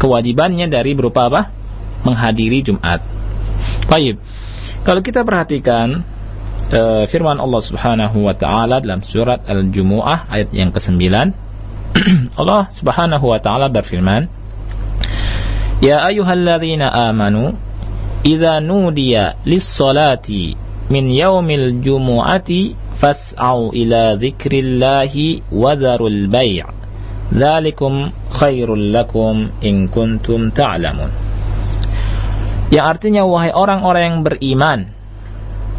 kewajibannya 0.01 0.67
dari 0.67 0.91
berupa 0.97 1.29
apa 1.29 1.41
menghadiri 2.01 2.65
Jumat. 2.65 3.05
Baik. 3.85 4.17
Kalau 4.81 5.05
kita 5.05 5.21
perhatikan 5.21 6.01
uh, 6.73 7.03
firman 7.05 7.37
Allah 7.37 7.61
Subhanahu 7.61 8.25
wa 8.25 8.33
taala 8.33 8.81
dalam 8.81 9.05
surat 9.05 9.45
Al-Jumuah 9.45 10.25
ayat 10.25 10.49
yang 10.49 10.73
ke-9 10.73 10.97
Allah 12.41 12.61
Subhanahu 12.73 13.25
wa 13.29 13.37
taala 13.37 13.69
berfirman 13.69 14.25
Ya 15.81 16.01
ayyuhalladzina 16.05 16.89
amanu 17.09 17.57
idza 18.25 18.61
nudiya 18.61 19.41
lis-salati 19.45 20.70
min 20.91 21.07
yaumil 21.07 21.79
jumu'ati 21.79 22.75
fas'au 22.99 23.71
ila 23.71 24.19
dzikrillahi 24.19 25.47
wa 25.55 25.71
dzarul 25.79 26.27
bai' 26.27 26.59
dzalikum 27.31 28.11
khairul 28.35 28.91
lakum 28.91 29.55
in 29.63 29.87
kuntum 29.87 30.51
ta'lamun. 30.51 31.09
Yang 32.75 32.85
artinya 32.91 33.23
wahai 33.23 33.55
orang-orang 33.55 34.03
yang 34.03 34.19
beriman 34.27 34.79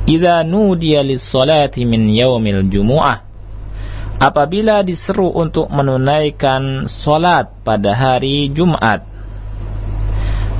idza 0.08 0.42
nudiya 0.42 1.04
lis-salati 1.04 1.84
min 1.84 2.08
yaumil 2.10 2.66
jumu'ah 2.66 3.22
apabila 4.18 4.82
diseru 4.82 5.30
untuk 5.30 5.70
menunaikan 5.70 6.86
salat 6.90 7.50
pada 7.62 7.94
hari 7.94 8.50
Jumat 8.50 9.02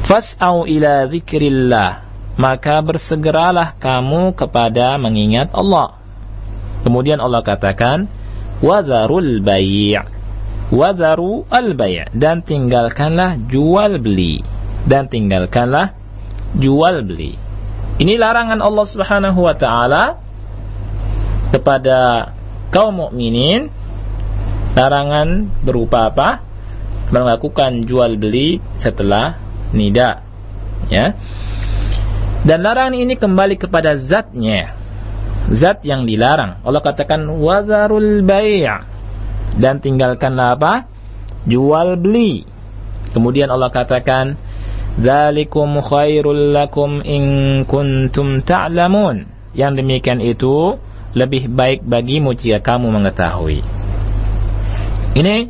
fas'au 0.07 0.67
ila 0.67 1.07
dzikrillah 1.11 2.12
maka 2.37 2.81
bersegeralah 2.81 3.77
kamu 3.77 4.33
kepada 4.37 4.97
mengingat 4.97 5.53
Allah. 5.53 6.01
Kemudian 6.83 7.21
Allah 7.21 7.45
katakan, 7.45 8.09
"Wadharul 8.65 9.45
bai'." 9.45 10.23
Wadharu 10.73 11.45
al-bai' 11.53 12.09
dan 12.17 12.41
tinggalkanlah 12.41 13.37
jual 13.45 14.01
beli 14.01 14.41
dan 14.89 15.05
tinggalkanlah 15.05 15.93
jual 16.57 17.05
beli. 17.05 17.37
Ini 18.01 18.17
larangan 18.17 18.57
Allah 18.65 18.87
Subhanahu 18.89 19.37
wa 19.45 19.53
taala 19.53 20.17
kepada 21.53 22.33
kaum 22.73 23.05
mukminin. 23.05 23.69
Larangan 24.73 25.53
berupa 25.61 26.09
apa? 26.09 26.41
Melakukan 27.13 27.85
jual 27.85 28.17
beli 28.17 28.57
setelah 28.81 29.37
nida. 29.77 30.25
Ya. 30.89 31.13
Dan 32.43 32.67
larangan 32.67 32.99
ini 32.99 33.15
kembali 33.15 33.55
kepada 33.59 33.95
zatnya. 33.99 34.75
Zat 35.53 35.83
yang 35.87 36.07
dilarang. 36.07 36.63
Allah 36.67 36.83
katakan 36.83 37.27
wazarul 37.29 38.23
bai' 38.23 38.67
dan 39.53 39.85
tinggalkanlah 39.85 40.57
apa 40.57 40.89
jual 41.45 42.01
beli 42.01 42.49
kemudian 43.13 43.53
Allah 43.53 43.69
katakan 43.69 44.41
Zalikum 44.93 45.81
khairul 45.81 46.53
lakum 46.53 47.01
in 47.01 47.25
kuntum 47.65 48.45
ta'lamun. 48.45 49.25
Yang 49.57 49.73
demikian 49.81 50.21
itu 50.21 50.77
lebih 51.17 51.49
baik 51.49 51.81
bagimu 51.85 52.37
jika 52.37 52.61
kamu 52.61 52.93
mengetahui. 53.01 53.65
Ini 55.17 55.49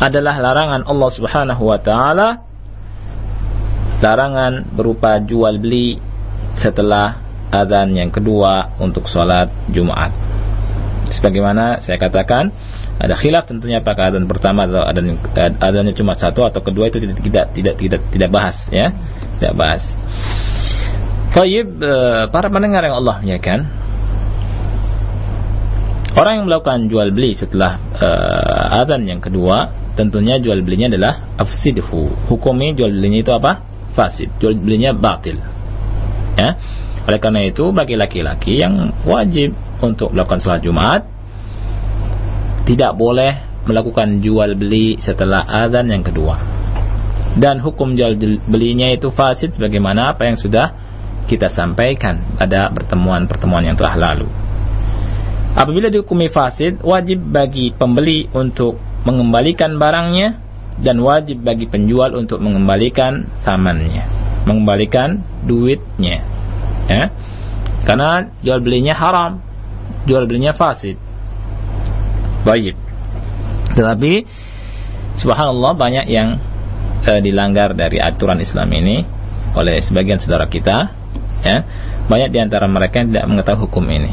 adalah 0.00 0.36
larangan 0.36 0.84
Allah 0.84 1.10
Subhanahu 1.12 1.62
wa 1.64 1.80
taala 1.80 2.44
larangan 4.04 4.68
berupa 4.72 5.16
jual 5.18 5.56
beli 5.56 5.98
setelah 6.58 7.22
azan 7.48 7.96
yang 7.96 8.10
kedua 8.12 8.76
untuk 8.82 9.08
sholat 9.08 9.48
Jumat. 9.72 10.12
Sebagaimana 11.08 11.80
saya 11.80 11.96
katakan, 11.96 12.52
ada 12.98 13.14
khilaf 13.14 13.46
tentunya 13.46 13.78
apakah 13.78 14.10
adzan 14.10 14.26
pertama 14.26 14.66
atau 14.66 14.82
adzan 14.82 15.16
adzannya 15.56 15.94
cuma 15.94 16.18
satu 16.18 16.42
atau 16.42 16.60
kedua 16.60 16.90
itu 16.90 16.98
tidak 16.98 17.22
tidak 17.22 17.44
tidak 17.54 17.74
tidak, 17.78 18.00
tidak 18.10 18.30
bahas 18.34 18.58
ya 18.74 18.90
tidak 19.38 19.54
bahas 19.54 19.82
Tayyib 21.30 21.78
eh, 21.78 22.24
para 22.34 22.50
pendengar 22.50 22.82
yang 22.82 22.98
Allah 22.98 23.22
kan 23.38 23.70
Orang 26.18 26.42
yang 26.42 26.46
melakukan 26.50 26.90
jual 26.90 27.14
beli 27.14 27.30
setelah 27.30 27.78
uh, 27.94 28.80
adzan 28.82 29.06
yang 29.06 29.22
kedua, 29.22 29.70
tentunya 29.94 30.42
jual 30.42 30.66
belinya 30.66 30.90
adalah 30.90 31.36
afsidhu. 31.38 32.10
Hukumnya 32.26 32.74
jual 32.74 32.90
belinya 32.90 33.22
itu 33.22 33.30
apa? 33.30 33.62
Fasid. 33.94 34.34
Jual 34.42 34.58
belinya 34.58 34.90
batil. 34.90 35.38
Ya. 36.38 36.54
Oleh 37.08 37.18
karena 37.18 37.42
itu 37.42 37.74
bagi 37.74 37.98
laki-laki 37.98 38.62
yang 38.62 38.94
wajib 39.02 39.58
untuk 39.82 40.14
melakukan 40.14 40.38
sholat 40.38 40.62
Jumat 40.62 41.02
tidak 42.68 42.94
boleh 42.94 43.64
melakukan 43.64 44.20
jual 44.20 44.54
beli 44.54 45.00
setelah 45.00 45.42
azan 45.44 45.90
yang 45.90 46.04
kedua. 46.04 46.36
Dan 47.38 47.60
hukum 47.64 47.98
jual 47.98 48.16
belinya 48.46 48.88
itu 48.92 49.10
fasid 49.10 49.56
sebagaimana 49.56 50.14
apa 50.14 50.28
yang 50.28 50.36
sudah 50.36 50.72
kita 51.28 51.52
sampaikan 51.52 52.40
pada 52.40 52.72
pertemuan-pertemuan 52.72 53.68
yang 53.68 53.76
telah 53.76 53.94
lalu. 53.94 54.28
Apabila 55.52 55.92
dihukumi 55.92 56.32
fasid, 56.32 56.80
wajib 56.80 57.20
bagi 57.28 57.72
pembeli 57.72 58.28
untuk 58.32 58.80
mengembalikan 59.04 59.76
barangnya 59.76 60.40
dan 60.80 61.00
wajib 61.02 61.44
bagi 61.44 61.68
penjual 61.68 62.14
untuk 62.14 62.38
mengembalikan 62.40 63.28
tamannya, 63.42 64.06
mengembalikan 64.48 65.20
duitnya. 65.48 66.18
Ya. 66.88 67.04
Karena 67.88 68.28
jual 68.44 68.60
belinya 68.60 68.92
haram, 68.92 69.40
jual 70.04 70.28
belinya 70.28 70.52
fasid. 70.52 71.00
Baik. 72.44 72.76
Tetapi 73.72 74.12
subhanallah 75.16 75.72
banyak 75.72 76.06
yang 76.12 76.36
e, 77.04 77.12
dilanggar 77.24 77.72
dari 77.72 77.96
aturan 77.96 78.40
Islam 78.44 78.68
ini 78.76 79.02
oleh 79.56 79.80
sebagian 79.80 80.20
saudara 80.20 80.46
kita 80.46 80.92
ya. 81.42 81.56
Banyak 82.08 82.28
di 82.32 82.38
antara 82.40 82.64
mereka 82.68 83.04
yang 83.04 83.12
tidak 83.12 83.26
mengetahui 83.28 83.60
hukum 83.68 83.84
ini. 83.88 84.12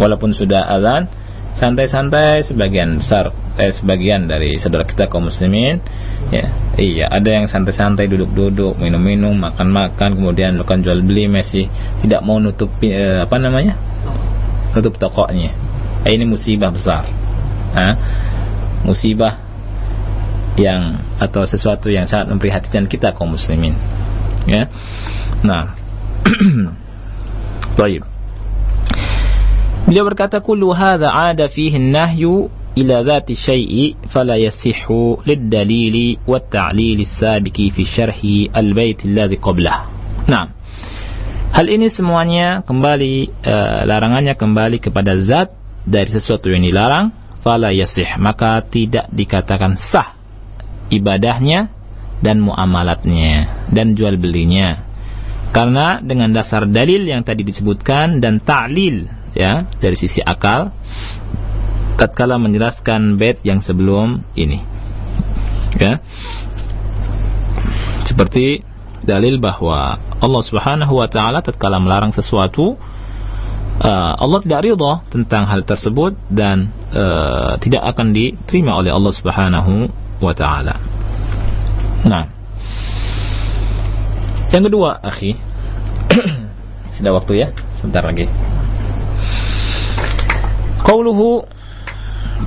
Walaupun 0.00 0.32
sudah 0.32 0.64
azan, 0.64 1.12
santai-santai 1.56 2.46
sebagian 2.46 3.00
besar 3.02 3.34
eh, 3.58 3.72
sebagian 3.74 4.30
dari 4.30 4.56
saudara 4.56 4.86
kita 4.86 5.10
kaum 5.10 5.28
muslimin 5.28 5.82
ya. 6.30 6.46
Iya 6.80 7.06
ada 7.10 7.28
yang 7.28 7.46
santai-santai 7.50 8.08
duduk-duduk 8.08 8.78
minum-minum 8.80 9.36
makan-makan 9.36 10.16
kemudian 10.16 10.56
melakukan 10.56 10.80
jual 10.86 11.00
beli 11.04 11.28
masih 11.28 11.66
tidak 12.00 12.20
mau 12.22 12.38
nutup 12.38 12.70
eh, 12.82 13.20
apa 13.20 13.36
namanya? 13.36 13.76
Nutup 14.76 14.96
tokonya 14.96 15.52
Eh, 16.00 16.16
ini 16.16 16.24
musibah 16.24 16.72
besar. 16.72 17.04
Ha? 17.70 17.88
musibah 18.84 19.38
yang 20.56 20.98
atau 21.20 21.44
sesuatu 21.46 21.88
yang 21.92 22.08
sangat 22.08 22.32
memprihatinkan 22.32 22.88
kita 22.88 23.12
kaum 23.14 23.32
muslimin 23.32 23.76
ya. 24.48 24.66
Nah 25.44 25.76
baik 27.78 28.04
beliau 29.86 30.04
berkata 30.08 30.40
kullu 30.40 30.72
hadza 30.74 31.08
ada 31.12 31.48
fihi 31.48 31.76
an-nahyu 31.76 32.48
ila 32.76 32.96
dhati 33.02 33.34
syai'i 33.34 33.96
fala 34.08 34.36
yasihhu 34.40 35.22
lid-dalili 35.26 36.20
wat-ta'lil 36.26 37.02
as-sabiqi 37.02 37.70
fi 37.74 37.82
syarhi 37.84 38.38
al-bait 38.52 39.00
alladhi 39.04 39.36
qablah. 39.36 39.78
Nah 40.30 40.60
Hal 41.50 41.66
ini 41.66 41.90
semuanya 41.90 42.62
kembali 42.62 43.42
uh, 43.42 43.82
larangannya 43.82 44.38
kembali 44.38 44.78
kepada 44.78 45.18
zat 45.18 45.50
dari 45.82 46.06
sesuatu 46.06 46.46
yang 46.46 46.62
dilarang 46.62 47.10
fala 47.42 47.74
yasih. 47.74 48.22
Maka 48.22 48.62
tidak 48.70 49.10
dikatakan 49.10 49.74
sah 49.74 50.14
ibadahnya 50.94 51.74
dan 52.22 52.38
muamalatnya 52.38 53.66
dan 53.72 53.98
jual 53.98 54.14
belinya 54.20 54.86
karena 55.50 55.98
dengan 55.98 56.30
dasar 56.30 56.70
dalil 56.70 57.02
yang 57.02 57.26
tadi 57.26 57.42
disebutkan 57.42 58.22
dan 58.22 58.38
ta'lil 58.38 59.10
ya 59.36 59.68
dari 59.78 59.96
sisi 59.96 60.22
akal 60.22 60.74
tatkala 62.00 62.40
menjelaskan 62.40 63.20
bait 63.20 63.38
yang 63.46 63.60
sebelum 63.60 64.24
ini 64.34 64.62
ya 65.78 66.00
seperti 68.08 68.66
dalil 69.04 69.40
bahwa 69.40 69.96
Allah 70.20 70.42
Subhanahu 70.44 71.00
wa 71.00 71.08
taala 71.08 71.40
tatkala 71.40 71.80
melarang 71.80 72.12
sesuatu 72.12 72.76
uh, 73.80 74.12
Allah 74.20 74.40
tidak 74.44 74.60
ridha 74.68 74.92
tentang 75.08 75.48
hal 75.48 75.64
tersebut 75.64 76.12
dan 76.28 76.68
uh, 76.92 77.56
tidak 77.58 77.82
akan 77.96 78.12
diterima 78.12 78.76
oleh 78.76 78.92
Allah 78.92 79.12
Subhanahu 79.12 79.88
wa 80.20 80.34
taala. 80.36 80.76
Nah. 82.04 82.24
Yang 84.50 84.62
kedua, 84.72 84.98
akhi. 85.00 85.38
Sudah 86.98 87.12
waktu 87.14 87.32
ya? 87.38 87.48
Sebentar 87.78 88.02
lagi. 88.02 88.26
Qauluhu 90.86 91.44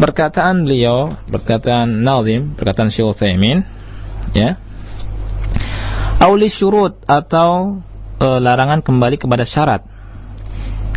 perkataan 0.02 0.66
beliau, 0.66 1.14
perkataan 1.30 2.02
Nazim, 2.02 2.58
perkataan 2.58 2.90
Syekh 2.90 3.14
Utsaimin, 3.14 3.62
ya. 4.34 4.58
Auli 6.24 6.48
syurut 6.48 7.04
atau 7.04 7.84
e, 8.16 8.28
larangan 8.40 8.80
kembali 8.80 9.20
kepada 9.20 9.44
syarat 9.44 9.84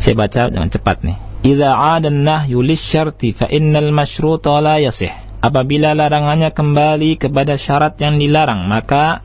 saya 0.00 0.14
baca 0.14 0.52
dengan 0.52 0.70
cepat 0.70 1.02
nih. 1.02 1.16
Idza 1.46 1.70
'ada 1.72 2.08
an-nahyu 2.10 2.62
lisyarti 2.62 3.34
fa 3.34 3.46
innal 3.50 3.90
masyruta 3.90 4.54
la 4.60 4.78
yasih. 4.78 5.10
Apabila 5.42 5.94
larangannya 5.94 6.50
kembali 6.50 7.22
kepada 7.22 7.54
syarat 7.54 7.94
yang 8.02 8.18
dilarang, 8.18 8.66
maka 8.66 9.22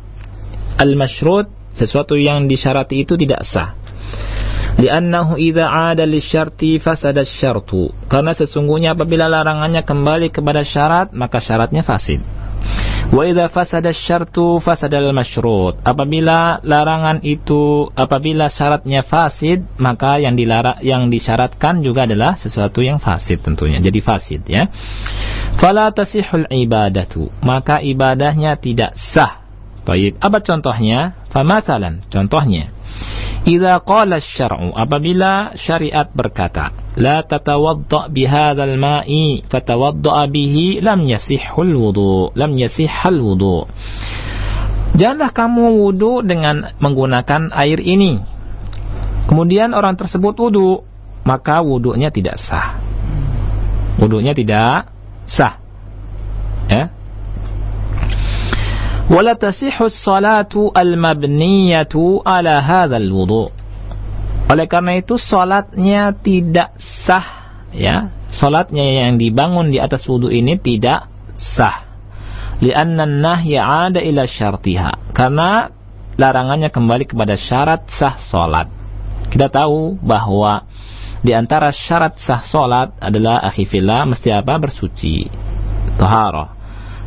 al-masyrut 0.78 1.50
sesuatu 1.74 2.20
yang 2.20 2.46
disyarati 2.46 3.02
itu 3.02 3.18
tidak 3.18 3.42
sah. 3.48 3.74
Li'annahu 4.80 5.36
idza 5.36 5.68
'ada 5.68 6.08
lisyarti 6.08 6.80
fasada 6.80 7.28
syartu. 7.28 7.92
Karena 8.08 8.32
sesungguhnya 8.32 8.96
apabila 8.96 9.28
larangannya 9.28 9.84
kembali 9.84 10.32
kepada 10.32 10.64
syarat, 10.64 11.12
maka 11.12 11.44
syaratnya 11.44 11.84
fasid. 11.84 12.24
Wa 13.12 13.28
idza 13.28 13.52
fasada 13.52 13.92
syartu 13.92 14.64
fasadal 14.64 15.12
masyrut. 15.12 15.84
Apabila 15.84 16.64
larangan 16.64 17.20
itu 17.28 17.92
apabila 17.92 18.48
syaratnya 18.48 19.04
fasid, 19.04 19.68
maka 19.76 20.24
yang 20.24 20.40
dilarang 20.40 20.80
yang 20.80 21.12
disyaratkan 21.12 21.84
juga 21.84 22.08
adalah 22.08 22.40
sesuatu 22.40 22.80
yang 22.80 23.04
fasid 23.04 23.44
tentunya. 23.44 23.84
Jadi 23.84 24.00
fasid 24.00 24.48
ya. 24.48 24.72
Fala 25.60 25.92
tasihul 25.92 26.48
ibadatu. 26.48 27.28
Maka 27.44 27.84
ibadahnya 27.84 28.56
tidak 28.56 28.96
sah. 28.96 29.44
Baik, 29.82 30.16
apa 30.22 30.40
contohnya? 30.46 31.18
Famatalan, 31.34 32.06
contohnya. 32.06 32.70
Idza 33.42 33.82
qala 33.82 34.22
syar'u 34.22 34.70
apabila 34.78 35.58
syariat 35.58 36.06
berkata 36.14 36.70
la 36.94 37.26
tatawadda 37.26 38.14
bihadzal 38.14 38.78
ma'i 38.78 39.42
fatawadda 39.50 40.30
bihi 40.30 40.78
lam 40.78 41.10
yasihhul 41.10 41.74
wudu 41.74 42.30
lam 42.38 42.54
yasihhal 42.54 43.18
wudu 43.18 43.66
Janganlah 44.92 45.32
kamu 45.32 45.82
wudu 45.82 46.20
dengan 46.20 46.76
menggunakan 46.84 47.56
air 47.56 47.80
ini. 47.80 48.20
Kemudian 49.24 49.72
orang 49.72 49.96
tersebut 49.96 50.36
wudu, 50.36 50.84
maka 51.24 51.64
wudunya 51.64 52.12
tidak 52.12 52.36
sah. 52.36 52.76
Wudunya 53.96 54.36
tidak 54.36 54.92
sah. 55.24 55.64
Ya, 56.68 56.92
wala 59.12 59.36
tasihus 59.36 60.00
salatu 60.00 60.72
al-mabniyatu 60.72 62.24
ala 62.24 62.64
hadzal 62.64 63.12
wudu. 63.12 63.52
Oleh 64.48 64.68
karena 64.72 65.00
itu 65.00 65.20
salatnya 65.20 66.16
tidak 66.16 66.76
sah 66.80 67.28
ya. 67.76 68.12
Salatnya 68.32 68.84
yang 68.84 69.20
dibangun 69.20 69.76
di 69.76 69.80
atas 69.84 70.08
wudu 70.08 70.32
ini 70.32 70.56
tidak 70.56 71.12
sah. 71.36 71.88
Lianna 72.64 73.04
nahya 73.04 73.92
ada 73.92 74.00
ila 74.00 74.24
syartiha. 74.24 75.12
Karena 75.12 75.68
larangannya 76.16 76.72
kembali 76.72 77.12
kepada 77.12 77.36
syarat 77.36 77.92
sah 77.92 78.16
salat. 78.16 78.72
Kita 79.32 79.48
tahu 79.48 80.00
bahwa 80.00 80.68
di 81.24 81.32
antara 81.32 81.72
syarat 81.72 82.20
sah 82.20 82.44
salat 82.44 82.96
adalah 83.00 83.44
akhifillah 83.44 84.08
mesti 84.08 84.32
apa? 84.36 84.56
bersuci. 84.60 85.32
Taharah. 86.00 86.61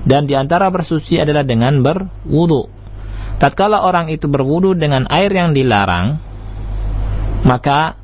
Dan 0.05 0.29
di 0.29 0.37
antara 0.37 0.69
bersuci 0.69 1.17
adalah 1.17 1.43
dengan 1.45 1.81
berwudu. 1.81 2.69
Tatkala 3.41 3.83
orang 3.83 4.13
itu 4.13 4.29
berwudu 4.31 4.77
dengan 4.77 5.09
air 5.11 5.33
yang 5.33 5.57
dilarang, 5.57 6.21
maka 7.43 7.99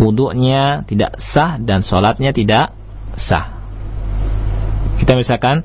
wudhunya 0.00 0.82
tidak 0.88 1.20
sah 1.22 1.60
dan 1.60 1.84
solatnya 1.86 2.34
tidak 2.34 2.74
sah. 3.14 3.54
Kita 4.98 5.14
misalkan, 5.14 5.62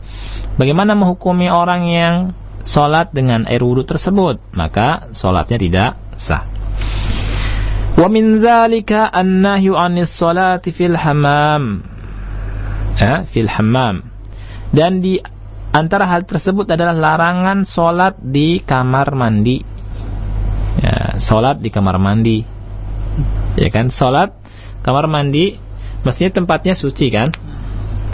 bagaimana 0.59 0.93
menghukumi 0.93 1.49
orang 1.49 1.81
yang 1.87 2.15
solat 2.61 3.09
dengan 3.15 3.47
air 3.49 3.63
wudhu 3.63 3.87
tersebut? 3.87 4.37
Maka 4.53 5.09
solatnya 5.15 5.57
tidak 5.57 5.91
sah. 6.19 6.45
Wa 7.97 8.07
min 8.07 8.39
dzalika 8.39 9.09
an-nahyu 9.11 9.75
'anis 9.75 10.13
salati 10.13 10.71
fil 10.71 10.95
hammam. 10.95 11.83
Ya, 12.99 13.23
fil 13.27 13.47
hammam. 13.47 14.09
Dan 14.70 15.01
di 15.01 15.17
antara 15.74 16.05
hal 16.05 16.26
tersebut 16.26 16.70
adalah 16.70 16.93
larangan 16.93 17.65
solat 17.65 18.17
di 18.22 18.61
kamar 18.61 19.13
mandi. 19.17 19.61
Ya, 20.80 21.17
solat 21.20 21.59
di 21.59 21.70
kamar 21.74 21.97
mandi. 21.97 22.45
Ya 23.57 23.70
kan, 23.74 23.89
solat 23.89 24.34
kamar 24.86 25.09
mandi 25.11 25.57
mestinya 26.05 26.32
tempatnya 26.39 26.78
suci 26.78 27.11
kan? 27.11 27.34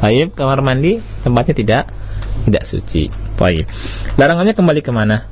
Baik, 0.01 0.33
kamar 0.33 0.63
mandi 0.65 0.99
tempatnya 1.21 1.55
tidak 1.55 1.83
tidak 2.47 2.63
suci. 2.65 3.11
Baik. 3.35 3.67
Larangannya 4.15 4.55
kembali 4.55 4.81
ke 4.81 4.91
mana? 4.95 5.27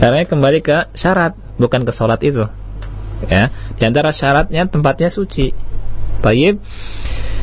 Larangannya 0.00 0.28
kembali 0.28 0.58
ke 0.64 0.76
syarat, 0.96 1.36
bukan 1.60 1.84
ke 1.84 1.92
solat 1.92 2.20
itu 2.24 2.48
ya 3.26 3.50
di 3.78 3.82
antara 3.86 4.10
syaratnya 4.10 4.66
tempatnya 4.66 5.10
suci 5.12 5.54
baik 6.22 6.58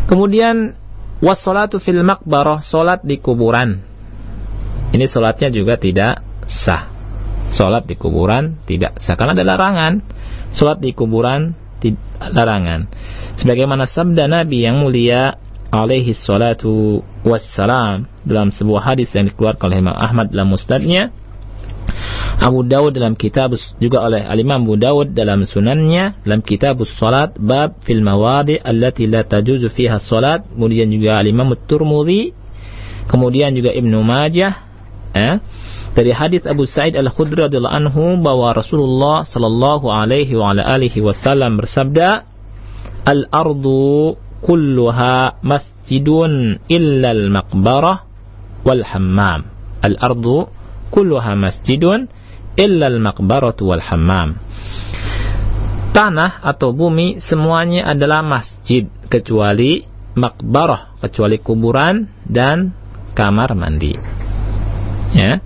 kemudian 0.08 0.76
wassalatu 1.20 1.80
fil 1.80 2.02
maqbarah 2.04 2.64
salat 2.64 3.04
di 3.04 3.20
kuburan. 3.20 3.84
Ini 4.90 5.06
salatnya 5.06 5.54
juga 5.54 5.78
tidak 5.78 6.24
sah. 6.50 6.90
Salat 7.50 7.86
di 7.86 7.96
kuburan 7.98 8.62
tidak 8.66 8.98
sah 9.02 9.14
karena 9.14 9.38
ada 9.38 9.46
larangan. 9.46 9.94
Salat 10.50 10.82
di 10.82 10.96
kuburan 10.98 11.54
larangan. 12.20 12.90
Sebagaimana 13.40 13.88
sabda 13.88 14.28
Nabi 14.28 14.66
yang 14.66 14.82
mulia 14.82 15.38
alaihi 15.70 16.18
salatu 16.18 17.06
wassalam 17.22 18.10
dalam 18.26 18.50
sebuah 18.50 18.94
hadis 18.94 19.14
yang 19.14 19.30
dikeluarkan 19.30 19.70
oleh 19.70 19.80
Imam 19.86 19.96
Ahmad 19.96 20.34
dalam 20.34 20.50
musnadnya 20.50 21.14
Abu 22.40 22.64
Dawud 22.64 22.96
dalam 22.96 23.20
kitab 23.20 23.52
juga 23.82 24.06
oleh 24.06 24.24
Al-Imam 24.24 24.64
Abu 24.64 24.80
Dawud 24.80 25.12
dalam 25.12 25.44
sunannya 25.44 26.24
dalam 26.24 26.40
kitab 26.40 26.80
salat 26.88 27.36
bab 27.36 27.84
fil 27.84 28.00
mawadi 28.00 28.58
allati 28.60 29.06
la 29.10 29.28
tajuzu 29.28 29.68
fiha 29.68 30.00
salat 30.00 30.48
kemudian 30.48 30.88
juga 30.88 31.20
Al-Imam 31.20 31.52
At-Tirmidzi 31.54 32.32
kemudian 33.12 33.52
juga 33.58 33.76
Ibnu 33.76 34.00
Majah 34.06 34.54
eh, 35.18 35.36
dari 35.98 36.12
hadis 36.14 36.46
Abu 36.46 36.70
Sa'id 36.70 36.94
Al-Khudri 36.94 37.50
radhiyallahu 37.50 37.76
anhu 37.76 38.04
bahwa 38.22 38.54
Rasulullah 38.54 39.26
sallallahu 39.26 39.90
alaihi 39.90 40.38
wa 40.38 40.54
ala 40.54 40.64
alihi 40.64 41.02
wasallam 41.02 41.58
bersabda 41.58 42.30
al-ardu 43.04 44.16
kulluha 44.40 45.42
masjidun 45.44 46.64
illa 46.70 47.10
al-maqbarah 47.12 47.98
wal 48.64 48.84
hammam. 48.86 49.50
Al-ardu 49.84 50.52
kulluha 50.90 51.38
masjidun 51.38 52.10
illa 52.60 52.86
al-maqbaratu 52.92 53.70
wal 53.70 53.84
hammam. 53.84 54.36
Tanah 55.96 56.44
atau 56.46 56.76
bumi 56.76 57.18
semuanya 57.24 57.90
adalah 57.90 58.22
masjid 58.22 58.86
kecuali 59.10 59.84
makbarah, 60.14 61.00
kecuali 61.02 61.42
kuburan 61.42 62.10
dan 62.28 62.76
kamar 63.18 63.56
mandi. 63.58 63.94
Ya. 65.16 65.42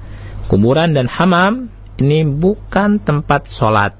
Kuburan 0.52 0.92
dan 0.92 1.08
hamam 1.08 1.72
ini 1.98 2.28
bukan 2.28 3.00
tempat 3.00 3.48
sholat. 3.48 3.96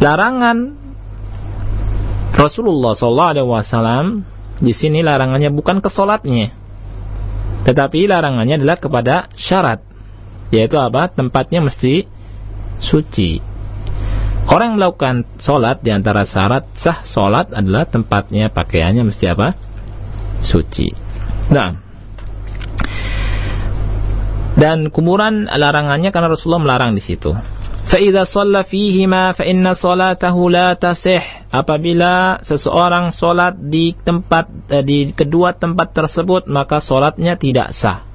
Larangan 0.00 0.80
Rasulullah 2.32 2.96
SAW 2.96 4.24
di 4.58 4.72
sini 4.72 5.04
larangannya 5.04 5.52
bukan 5.52 5.84
ke 5.84 5.92
sholatnya, 5.92 6.50
tetapi 7.68 8.08
larangannya 8.08 8.56
adalah 8.56 8.80
kepada 8.80 9.28
syarat 9.36 9.91
yaitu 10.52 10.76
apa? 10.76 11.08
Tempatnya 11.08 11.64
mesti 11.64 12.06
suci. 12.78 13.40
Orang 14.46 14.74
yang 14.74 14.78
melakukan 14.78 15.16
sholat 15.40 15.80
di 15.80 15.90
antara 15.94 16.28
syarat 16.28 16.68
sah 16.76 17.00
sholat 17.00 17.54
adalah 17.56 17.88
tempatnya, 17.88 18.52
pakaiannya 18.52 19.06
mesti 19.08 19.24
apa? 19.30 19.54
Suci. 20.42 20.90
Nah, 21.48 21.78
dan 24.58 24.92
kuburan 24.92 25.48
larangannya 25.48 26.12
karena 26.12 26.28
Rasulullah 26.28 26.62
melarang 26.62 26.92
di 26.92 27.02
situ. 27.02 27.32
faida 27.88 28.24
sholla 28.28 28.64
fa 28.64 29.44
inna 29.48 29.72
sholatahu 29.72 30.52
la 30.52 30.76
tasih. 30.76 31.22
Apabila 31.52 32.40
seseorang 32.40 33.12
sholat 33.12 33.60
di 33.60 33.92
tempat 33.92 34.48
eh, 34.72 34.80
di 34.80 35.12
kedua 35.12 35.52
tempat 35.52 35.92
tersebut 35.92 36.48
maka 36.48 36.80
sholatnya 36.80 37.36
tidak 37.36 37.76
sah 37.76 38.11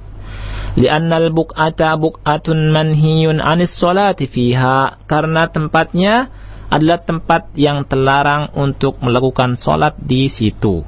li'annal 0.78 1.34
buk'ata 1.34 1.98
buk'atun 1.98 2.70
manhiyun 2.70 3.42
anis 3.42 3.74
salati 3.74 4.30
fiha 4.30 5.02
karena 5.10 5.50
tempatnya 5.50 6.30
adalah 6.70 7.02
tempat 7.02 7.56
yang 7.58 7.88
terlarang 7.88 8.54
untuk 8.54 9.02
melakukan 9.02 9.58
solat 9.58 9.98
di 9.98 10.30
situ. 10.30 10.84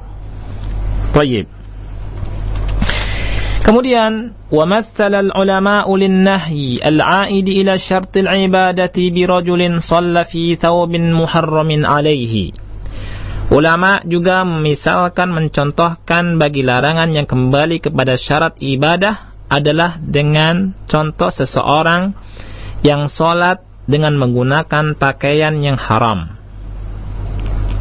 Tayyib. 1.11 1.49
Kemudian, 3.61 4.35
al-ulama 4.51 5.85
lin-nahyi 5.85 6.81
al-'aid 6.81 7.47
ila 7.61 7.77
syart 7.77 8.13
al-ibadati 8.17 9.13
bi 9.13 9.29
rajulin 9.29 9.79
shalla 9.79 10.25
fi 10.25 10.57
thawbin 10.57 11.13
muharramin 11.13 11.85
alaihi. 11.85 12.57
Ulama 13.51 13.99
juga 14.07 14.47
misalkan 14.47 15.35
mencontohkan 15.35 16.39
bagi 16.39 16.63
larangan 16.63 17.11
yang 17.11 17.27
kembali 17.27 17.83
kepada 17.83 18.15
syarat 18.15 18.55
ibadah 18.63 19.30
adalah 19.51 19.99
dengan 19.99 20.73
contoh 20.87 21.35
seseorang 21.35 22.15
yang 22.87 23.11
sholat 23.11 23.67
dengan 23.91 24.15
menggunakan 24.15 24.95
pakaian 24.95 25.59
yang 25.59 25.75
haram. 25.75 26.39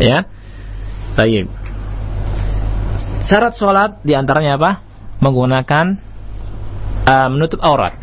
Ya, 0.02 0.26
baik. 1.14 1.46
Syarat 3.30 3.54
sholat 3.54 4.02
di 4.02 4.18
antaranya 4.18 4.58
apa? 4.58 4.72
Menggunakan 5.22 5.86
uh, 7.06 7.30
menutup 7.30 7.62
aurat. 7.62 7.94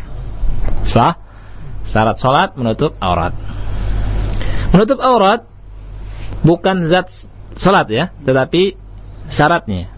Sah? 0.87 1.19
Syarat 1.83 2.15
sholat 2.15 2.55
menutup 2.55 2.95
aurat. 3.03 3.35
Menutup 4.71 5.03
aurat 5.03 5.43
bukan 6.47 6.87
zat 6.87 7.11
sholat 7.59 7.91
ya, 7.91 8.15
tetapi 8.23 8.79
syaratnya. 9.27 9.91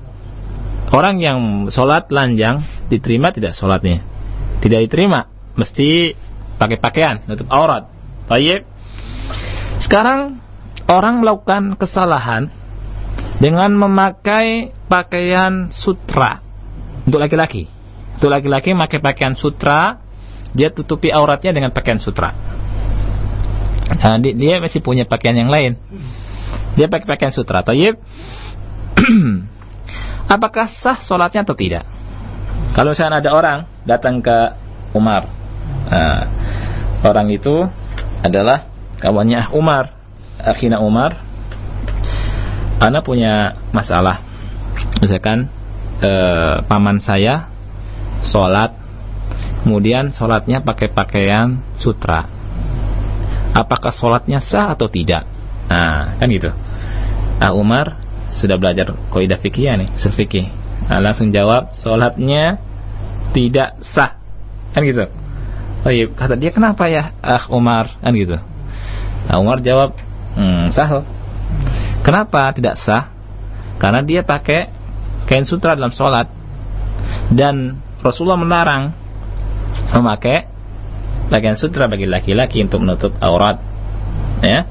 Orang 0.89 1.21
yang 1.21 1.69
sholat 1.69 2.09
lanjang 2.09 2.65
diterima 2.89 3.29
tidak 3.29 3.53
sholatnya? 3.53 4.03
Tidak 4.59 4.79
diterima, 4.89 5.29
mesti 5.55 6.11
pakai 6.59 6.77
pakaian, 6.81 7.23
nutup 7.29 7.47
aurat. 7.47 7.87
Baik. 8.27 8.67
Sekarang 9.79 10.43
orang 10.89 11.23
melakukan 11.23 11.79
kesalahan 11.79 12.51
dengan 13.39 13.71
memakai 13.77 14.75
pakaian 14.91 15.71
sutra 15.71 16.43
untuk 17.07 17.23
laki-laki. 17.23 17.71
Untuk 18.19 18.29
laki-laki 18.35 18.75
memakai 18.75 18.99
pakaian 18.99 19.33
sutra, 19.39 20.03
dia 20.51 20.73
tutupi 20.73 21.07
auratnya 21.07 21.55
dengan 21.55 21.71
pakaian 21.71 22.03
sutra. 22.03 22.35
Nah, 23.89 24.19
dia 24.21 24.59
masih 24.59 24.83
punya 24.83 25.07
pakaian 25.07 25.39
yang 25.39 25.49
lain. 25.49 25.79
Dia 26.75 26.91
pakai 26.91 27.07
pakaian 27.07 27.33
sutra. 27.33 27.63
Tayyib. 27.63 27.95
apakah 30.29 30.69
sah 30.69 30.99
sholatnya 31.01 31.41
atau 31.41 31.57
tidak? 31.57 31.87
Kalau 32.73 32.95
misalnya 32.95 33.19
ada 33.19 33.31
orang 33.33 33.59
datang 33.83 34.23
ke 34.23 34.37
Umar, 34.95 35.27
nah, 35.89 36.23
orang 37.03 37.27
itu 37.33 37.67
adalah 38.23 38.69
kawannya 38.99 39.51
Umar, 39.55 39.95
akhina 40.39 40.79
Umar, 40.79 41.29
Ana 42.79 43.03
punya 43.03 43.59
masalah, 43.75 44.23
misalkan 45.03 45.51
eh, 45.99 46.63
paman 46.63 47.03
saya 47.03 47.51
sholat, 48.23 48.71
kemudian 49.67 50.15
sholatnya 50.15 50.63
pakai 50.63 50.87
pakaian 50.87 51.59
sutra, 51.75 52.23
apakah 53.51 53.91
sholatnya 53.91 54.39
sah 54.39 54.71
atau 54.79 54.87
tidak? 54.87 55.27
Nah, 55.67 56.15
kan 56.15 56.27
gitu. 56.31 56.55
Ah 57.39 57.51
Umar 57.51 57.99
sudah 58.31 58.55
belajar 58.55 58.95
kaidah 59.11 59.39
fikih 59.43 59.75
nih, 59.75 59.89
fikih. 59.95 60.47
Nah, 60.89 60.99
langsung 60.99 61.29
jawab, 61.29 61.71
sholatnya 61.77 62.57
tidak 63.31 63.77
sah. 63.85 64.17
Kan 64.73 64.81
gitu. 64.89 65.05
Oh 65.85 65.91
iya, 65.93 66.09
kata 66.09 66.35
dia 66.35 66.49
kenapa 66.49 66.89
ya, 66.89 67.13
ah 67.21 67.45
Umar, 67.53 67.95
kan 68.01 68.11
gitu. 68.17 68.35
Nah, 69.29 69.35
Umar 69.37 69.61
jawab, 69.61 69.95
hmm, 70.35 70.73
sah 70.73 71.05
Kenapa 72.01 72.49
tidak 72.57 72.75
sah? 72.81 73.13
Karena 73.77 74.01
dia 74.03 74.25
pakai 74.25 74.71
kain 75.29 75.45
sutra 75.45 75.77
dalam 75.77 75.93
sholat 75.93 76.25
dan 77.29 77.77
Rasulullah 78.01 78.41
melarang 78.41 78.83
memakai 79.93 80.49
pakaian 81.29 81.53
sutra 81.53 81.85
bagi 81.85 82.09
laki-laki 82.09 82.65
untuk 82.65 82.81
menutup 82.81 83.13
aurat 83.21 83.61
ya 84.41 84.65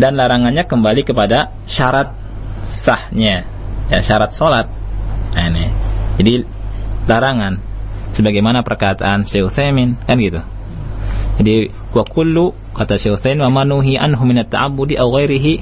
dan 0.00 0.16
larangannya 0.16 0.64
kembali 0.64 1.04
kepada 1.04 1.52
syarat 1.68 2.16
sahnya 2.80 3.44
ya 3.92 4.00
syarat 4.00 4.32
sholat 4.32 4.66
ini. 5.36 5.66
Jadi 6.18 6.32
larangan. 7.06 7.54
Sebagaimana 8.10 8.66
perkataan 8.66 9.22
Syekh 9.22 9.46
Utsaimin 9.46 9.94
kan 10.02 10.18
gitu. 10.18 10.42
Jadi 11.38 11.70
wa 11.94 12.02
kullu 12.02 12.50
kata 12.74 12.98
Syekh 12.98 13.22
Utsaimin 13.22 13.46
wa 13.46 13.62
manuhi 13.62 13.94
anhu 13.94 14.26
min 14.26 14.42
at-ta'abbudi 14.42 14.98
aw 14.98 15.06
ghairihi 15.06 15.52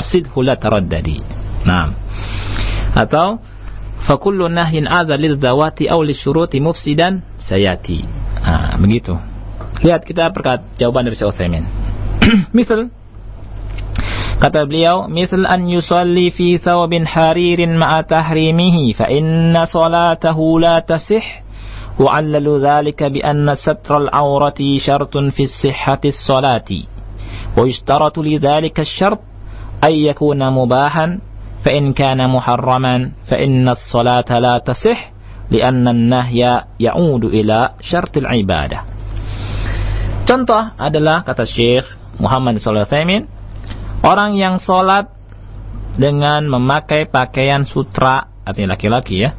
afsidhu 0.00 0.40
la 0.40 0.56
taraddadi. 0.56 1.20
Nah 1.68 1.92
atau 2.92 3.40
fa 4.04 4.14
kullu 4.20 4.48
nahyin 4.48 4.84
adza 4.88 5.16
lil 5.16 5.40
zawati 5.40 5.88
aw 5.88 6.00
lisyuruti 6.00 6.60
mufsidan 6.60 7.24
sayati. 7.40 8.04
Nah, 8.42 8.76
begitu. 8.76 9.16
Lihat 9.82 10.04
kita 10.04 10.30
perkat 10.30 10.76
jawaban 10.76 11.08
dari 11.08 11.16
Syekh 11.16 11.32
Utsaimin. 11.32 11.64
Misal 12.56 12.92
Kata 14.42 14.66
beliau, 14.66 15.06
"Misal 15.06 15.46
an 15.46 15.70
yusalli 15.70 16.34
fi 16.34 16.58
thawbin 16.58 17.06
haririn 17.06 17.78
ma'a 17.78 18.02
tahrimihi 18.02 18.90
fa 18.90 19.06
inna 19.06 19.70
salatahu 19.70 20.58
la 20.58 20.82
tasih." 20.82 21.42
وعلل 22.00 22.48
ذلك 22.64 23.04
بأن 23.04 23.54
ستر 23.54 23.96
العورة 24.08 24.60
شرط 24.76 25.18
في 25.18 25.44
صحة 25.46 26.00
الصلاة 26.04 26.70
ويشترط 27.58 28.18
لذلك 28.18 28.80
الشرط 28.80 29.20
أن 29.84 29.92
يكون 29.92 30.40
مباحا 30.50 31.18
فإن 31.64 31.92
كان 31.92 32.30
محرما 32.30 33.10
فإن 33.24 33.68
الصلاة 33.68 34.38
لا 34.38 34.58
تصح 34.58 35.12
لأن 35.50 35.88
النهي 35.88 36.64
يعود 36.80 37.24
إلى 37.24 37.68
شرط 37.80 38.16
العبادة 38.16 38.78
Contoh 40.22 40.70
adalah 40.78 41.26
kata 41.26 41.42
Syekh 41.42 41.84
Muhammad 42.22 42.62
Sallallahu 42.62 42.88
Alaihi 42.88 43.26
orang 44.02 44.38
yang 44.38 44.58
sholat 44.58 45.10
dengan 45.98 46.46
memakai 46.46 47.06
pakaian 47.08 47.66
sutra 47.66 48.30
artinya 48.42 48.74
laki-laki 48.74 49.22
ya 49.22 49.30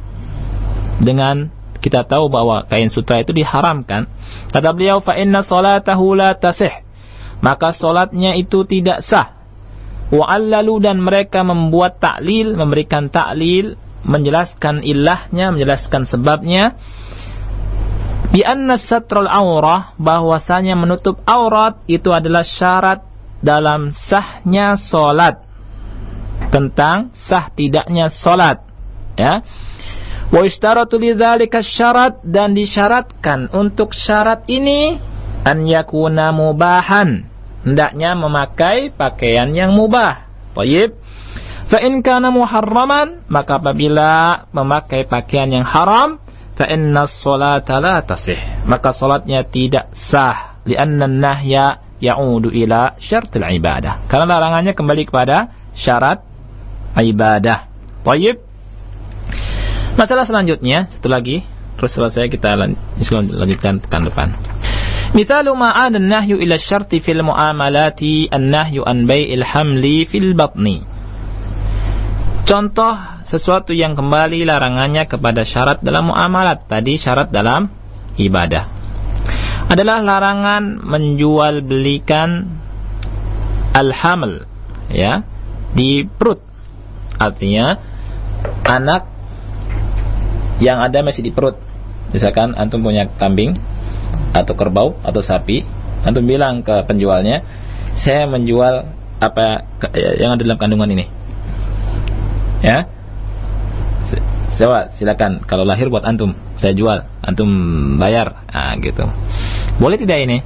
dengan 1.00 1.52
kita 1.84 2.08
tahu 2.08 2.32
bahwa 2.32 2.64
kain 2.64 2.88
sutra 2.88 3.20
itu 3.20 3.36
diharamkan 3.36 4.08
kata 4.48 4.72
beliau 4.72 5.04
fa 5.04 5.20
inna 5.20 5.44
salatahu 5.44 6.16
la 6.16 6.32
tasih. 6.32 6.80
Maka 7.44 7.76
sholatnya 7.76 8.32
itu 8.40 8.64
tidak 8.64 9.04
sah. 9.04 9.36
Wa'allalu 10.08 10.80
dan 10.80 10.96
mereka 11.04 11.44
membuat 11.44 12.00
taklil 12.00 12.56
memberikan 12.56 13.12
taklil 13.12 13.76
menjelaskan 14.00 14.80
ilahnya 14.80 15.52
menjelaskan 15.52 16.08
sebabnya. 16.08 16.80
Bi 18.32 18.40
anna 18.40 18.80
satrul 18.80 19.28
aurah 19.28 19.92
bahwasanya 20.00 20.72
menutup 20.72 21.20
aurat 21.28 21.84
itu 21.84 22.08
adalah 22.16 22.42
syarat 22.42 23.04
dalam 23.44 23.92
sahnya 23.92 24.80
solat. 24.80 25.44
Tentang 26.48 27.12
sah 27.12 27.52
tidaknya 27.52 28.08
solat. 28.08 28.64
Ya. 29.20 29.44
Wa 30.32 30.42
istaratu 30.42 30.96
lidzalika 30.96 31.60
syarat 31.60 32.24
dan 32.24 32.56
disyaratkan 32.56 33.52
untuk 33.52 33.92
syarat 33.92 34.48
ini 34.48 34.96
an 35.44 35.68
yakuna 35.68 36.32
mubahan. 36.32 37.28
Hendaknya 37.64 38.16
memakai 38.16 38.92
pakaian 38.92 39.52
yang 39.52 39.76
mubah. 39.76 40.26
Tayyib. 40.56 40.96
Fa 41.64 41.80
in 41.80 42.04
kana 42.04 42.28
muharraman 42.28 43.24
maka 43.28 43.56
apabila 43.56 44.44
memakai 44.52 45.08
pakaian 45.08 45.48
yang 45.48 45.64
haram 45.64 46.20
fa 46.56 46.68
inna 46.68 47.08
sholata 47.08 47.80
la 47.80 48.04
tasih. 48.04 48.64
Maka 48.68 48.92
salatnya 48.92 49.44
tidak 49.48 49.92
sah. 49.96 50.60
Lianna 50.64 51.04
nahya 51.04 51.83
ya'udu 52.02 52.50
ila 52.50 52.98
syaratil 52.98 53.46
ibadah. 53.46 54.06
Karena 54.10 54.38
larangannya 54.38 54.72
kembali 54.74 55.08
kepada 55.08 55.52
syarat 55.74 56.22
ibadah. 56.98 57.70
Tayyib. 58.06 58.36
Masalah 59.94 60.26
selanjutnya, 60.26 60.90
satu 60.90 61.06
lagi, 61.06 61.46
terus 61.78 61.94
selesai 61.94 62.26
kita 62.26 62.58
lanjutkan 62.58 63.78
pekan 63.78 64.02
depan. 64.06 64.28
Misalu 65.14 65.54
ma'ad 65.54 65.94
nahyu 66.02 66.42
ila 66.42 66.58
syarti 66.58 66.98
fil 66.98 67.22
muamalati 67.22 68.26
an-nahyu 68.26 68.82
an 68.82 69.06
bai'il 69.06 69.46
hamli 69.46 70.02
fil 70.10 70.34
batni. 70.34 70.82
Contoh 72.44 73.22
sesuatu 73.22 73.70
yang 73.70 73.94
kembali 73.94 74.42
larangannya 74.42 75.06
kepada 75.06 75.46
syarat 75.46 75.80
dalam 75.80 76.10
muamalat. 76.10 76.66
Tadi 76.66 76.98
syarat 76.98 77.30
dalam 77.30 77.70
ibadah 78.18 78.83
adalah 79.68 80.04
larangan 80.04 80.84
menjual 80.84 81.64
belikan 81.64 82.60
al-haml 83.74 84.44
ya 84.92 85.24
di 85.72 86.04
perut. 86.06 86.40
Artinya 87.16 87.78
anak 88.66 89.02
yang 90.62 90.78
ada 90.78 91.02
masih 91.02 91.26
di 91.26 91.32
perut. 91.32 91.58
Misalkan 92.14 92.54
antum 92.54 92.84
punya 92.84 93.10
kambing 93.18 93.56
atau 94.30 94.54
kerbau 94.54 94.94
atau 95.02 95.18
sapi 95.18 95.66
antum 96.06 96.22
bilang 96.22 96.62
ke 96.62 96.84
penjualnya 96.86 97.42
saya 97.94 98.26
menjual 98.26 98.86
apa 99.18 99.64
yang 99.94 100.34
ada 100.34 100.42
dalam 100.42 100.58
kandungan 100.58 100.90
ini. 100.92 101.06
Ya? 102.60 102.90
Sewa, 104.54 104.94
silakan. 104.94 105.42
Kalau 105.42 105.66
lahir 105.66 105.90
buat 105.90 106.06
antum, 106.06 106.34
saya 106.54 106.74
jual, 106.78 107.02
antum 107.24 107.50
bayar. 107.96 108.44
Nah, 108.52 108.76
gitu. 108.78 109.04
Boleh 109.80 109.96
tidak 109.98 110.18
ini? 110.22 110.38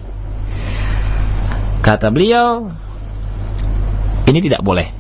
Kata 1.83 2.11
beliau, 2.11 2.70
ini 4.26 4.39
tidak 4.43 4.62
boleh. 4.62 4.91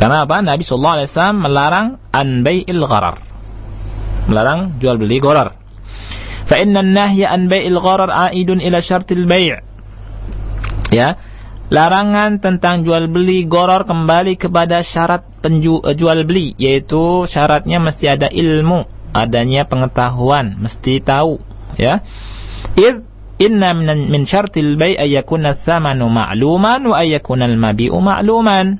Karena 0.00 0.24
apa? 0.24 0.40
Nabi 0.40 0.64
Sallallahu 0.64 0.96
Alaihi 0.96 1.08
Wasallam 1.12 1.38
melarang 1.44 1.86
an 2.10 2.28
bai'il 2.40 2.82
gharar. 2.84 3.16
Melarang 4.26 4.80
jual 4.80 4.96
beli 4.96 5.20
gharar. 5.20 5.60
Fa 6.48 6.56
inna 6.58 6.80
nahya 6.80 7.30
an 7.30 7.46
gharar 7.50 8.32
aidun 8.32 8.58
ila 8.64 8.80
syartil 8.80 9.28
bai'. 9.28 9.60
Ya, 10.90 11.20
larangan 11.70 12.42
tentang 12.42 12.82
jual 12.82 13.06
beli 13.06 13.46
goror 13.46 13.86
kembali 13.86 14.34
kepada 14.34 14.82
syarat 14.82 15.22
penjual 15.38 16.18
eh, 16.18 16.26
beli 16.26 16.58
yaitu 16.58 17.24
syaratnya 17.30 17.78
mesti 17.78 18.10
ada 18.10 18.26
ilmu 18.26 18.99
adanya 19.10 19.66
pengetahuan 19.66 20.58
mesti 20.60 21.02
tahu 21.02 21.42
ya. 21.76 22.02
Id 22.76 23.02
inna 23.40 23.72
min, 23.72 24.22
syartil 24.28 24.76
bai 24.76 24.94
ayakuna 24.94 25.56
thamanu 25.56 26.12
ma'luman 26.12 26.84
wa 26.84 26.96
ayakuna 27.00 27.48
al-mabi'u 27.48 27.96
ma'luman. 27.96 28.78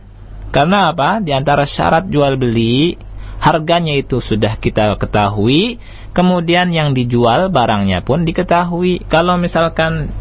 Karena 0.51 0.91
apa? 0.91 1.23
Di 1.23 1.31
antara 1.31 1.63
syarat 1.63 2.11
jual 2.11 2.35
beli 2.35 2.99
harganya 3.41 3.97
itu 3.97 4.21
sudah 4.21 4.61
kita 4.61 5.01
ketahui 5.01 5.81
kemudian 6.13 6.69
yang 6.77 6.93
dijual 6.93 7.49
barangnya 7.49 8.05
pun 8.05 8.29
diketahui. 8.29 9.09
Kalau 9.09 9.41
misalkan 9.41 10.13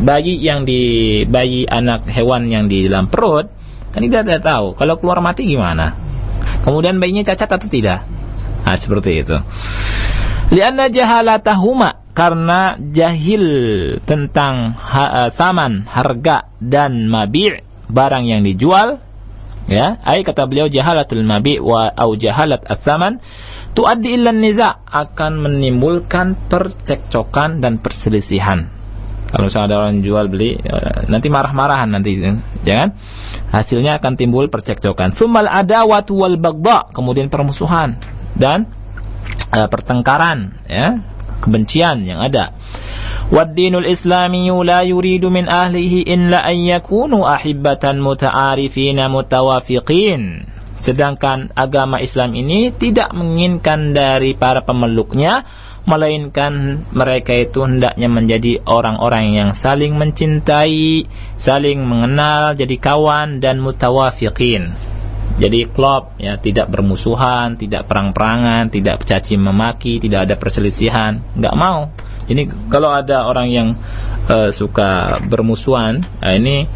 bayi 0.00 0.38
yang 0.38 0.62
di 0.62 1.24
bayi 1.26 1.66
anak 1.66 2.06
hewan 2.08 2.46
yang 2.46 2.70
di 2.70 2.86
dalam 2.86 3.10
perut 3.10 3.50
kan 3.90 4.00
kita 4.06 4.22
tidak 4.22 4.46
tahu. 4.46 4.78
Kalau 4.78 4.94
keluar 5.02 5.18
mati 5.18 5.48
gimana? 5.48 5.98
Kemudian 6.62 7.02
bayinya 7.02 7.26
cacat 7.26 7.58
atau 7.58 7.66
tidak 7.66 8.19
nah 8.70 8.78
seperti 8.78 9.26
itu 9.26 9.34
lianna 10.54 10.86
jahalatahuma 10.86 12.14
karena 12.14 12.78
jahil 12.94 13.44
tentang 14.06 14.78
ha, 14.78 15.26
uh, 15.26 15.30
saman 15.34 15.90
harga 15.90 16.54
dan 16.62 17.10
mabi' 17.10 17.66
barang 17.90 18.24
yang 18.30 18.46
dijual 18.46 19.02
ya 19.66 19.98
ai 20.06 20.22
kata 20.22 20.46
beliau 20.46 20.70
jahalatul 20.70 21.26
mabi' 21.26 21.58
wa 21.58 21.90
au 21.90 22.14
jahalat 22.14 22.62
as-saman 22.62 23.18
tuaddi 23.74 24.14
illa 24.14 24.30
niza 24.30 24.86
akan 24.86 25.50
menimbulkan 25.50 26.46
percekcokan 26.46 27.58
dan 27.58 27.82
perselisihan 27.82 28.70
kalau 29.30 29.46
misalnya 29.46 29.66
ada 29.70 29.76
orang 29.86 30.02
jual 30.02 30.26
beli, 30.26 30.58
ya, 30.58 31.06
nanti 31.06 31.30
marah-marahan 31.30 31.86
nanti, 31.86 32.18
jangan. 32.66 32.98
Hasilnya 33.54 34.02
akan 34.02 34.18
timbul 34.18 34.50
percekcokan. 34.50 35.14
Sumal 35.14 35.46
ada 35.46 35.86
watu 35.86 36.18
wal 36.18 36.34
bagda, 36.34 36.90
kemudian 36.90 37.30
permusuhan 37.30 37.94
dan 38.36 38.70
uh, 39.50 39.68
pertengkaran, 39.70 40.60
ya, 40.68 41.00
kebencian 41.40 42.04
yang 42.04 42.20
ada. 42.20 42.54
Waddinul 43.30 43.86
Islami 43.86 44.50
la 44.66 44.82
yuridu 44.82 45.30
min 45.30 45.46
ahlihi 45.46 46.02
illa 46.02 46.42
an 46.42 46.56
yakunu 46.66 47.22
ahibbatan 47.22 48.02
muta'arifina 48.02 49.06
mutawafiqin. 49.06 50.50
Sedangkan 50.80 51.52
agama 51.54 52.00
Islam 52.00 52.32
ini 52.32 52.72
tidak 52.72 53.12
menginginkan 53.12 53.92
dari 53.92 54.32
para 54.32 54.64
pemeluknya 54.64 55.44
melainkan 55.84 56.84
mereka 56.92 57.32
itu 57.36 57.64
hendaknya 57.64 58.08
menjadi 58.08 58.60
orang-orang 58.68 59.32
yang 59.32 59.50
saling 59.56 59.96
mencintai, 59.96 61.08
saling 61.40 61.80
mengenal, 61.84 62.52
jadi 62.56 62.76
kawan 62.76 63.40
dan 63.40 63.60
mutawafiqin. 63.64 64.76
Jadi 65.38 65.70
klop 65.70 66.18
ya 66.18 66.40
tidak 66.40 66.72
bermusuhan, 66.72 67.54
tidak 67.54 67.86
perang-perangan, 67.86 68.72
tidak 68.72 69.06
caci 69.06 69.38
memaki, 69.38 70.02
tidak 70.02 70.26
ada 70.28 70.34
perselisihan, 70.40 71.22
nggak 71.36 71.54
mau. 71.54 71.92
Ini 72.26 72.70
kalau 72.70 72.90
ada 72.90 73.26
orang 73.26 73.48
yang 73.50 73.68
uh, 74.26 74.50
suka 74.50 75.22
bermusuhan, 75.26 76.02
nah 76.20 76.32
ini 76.34 76.66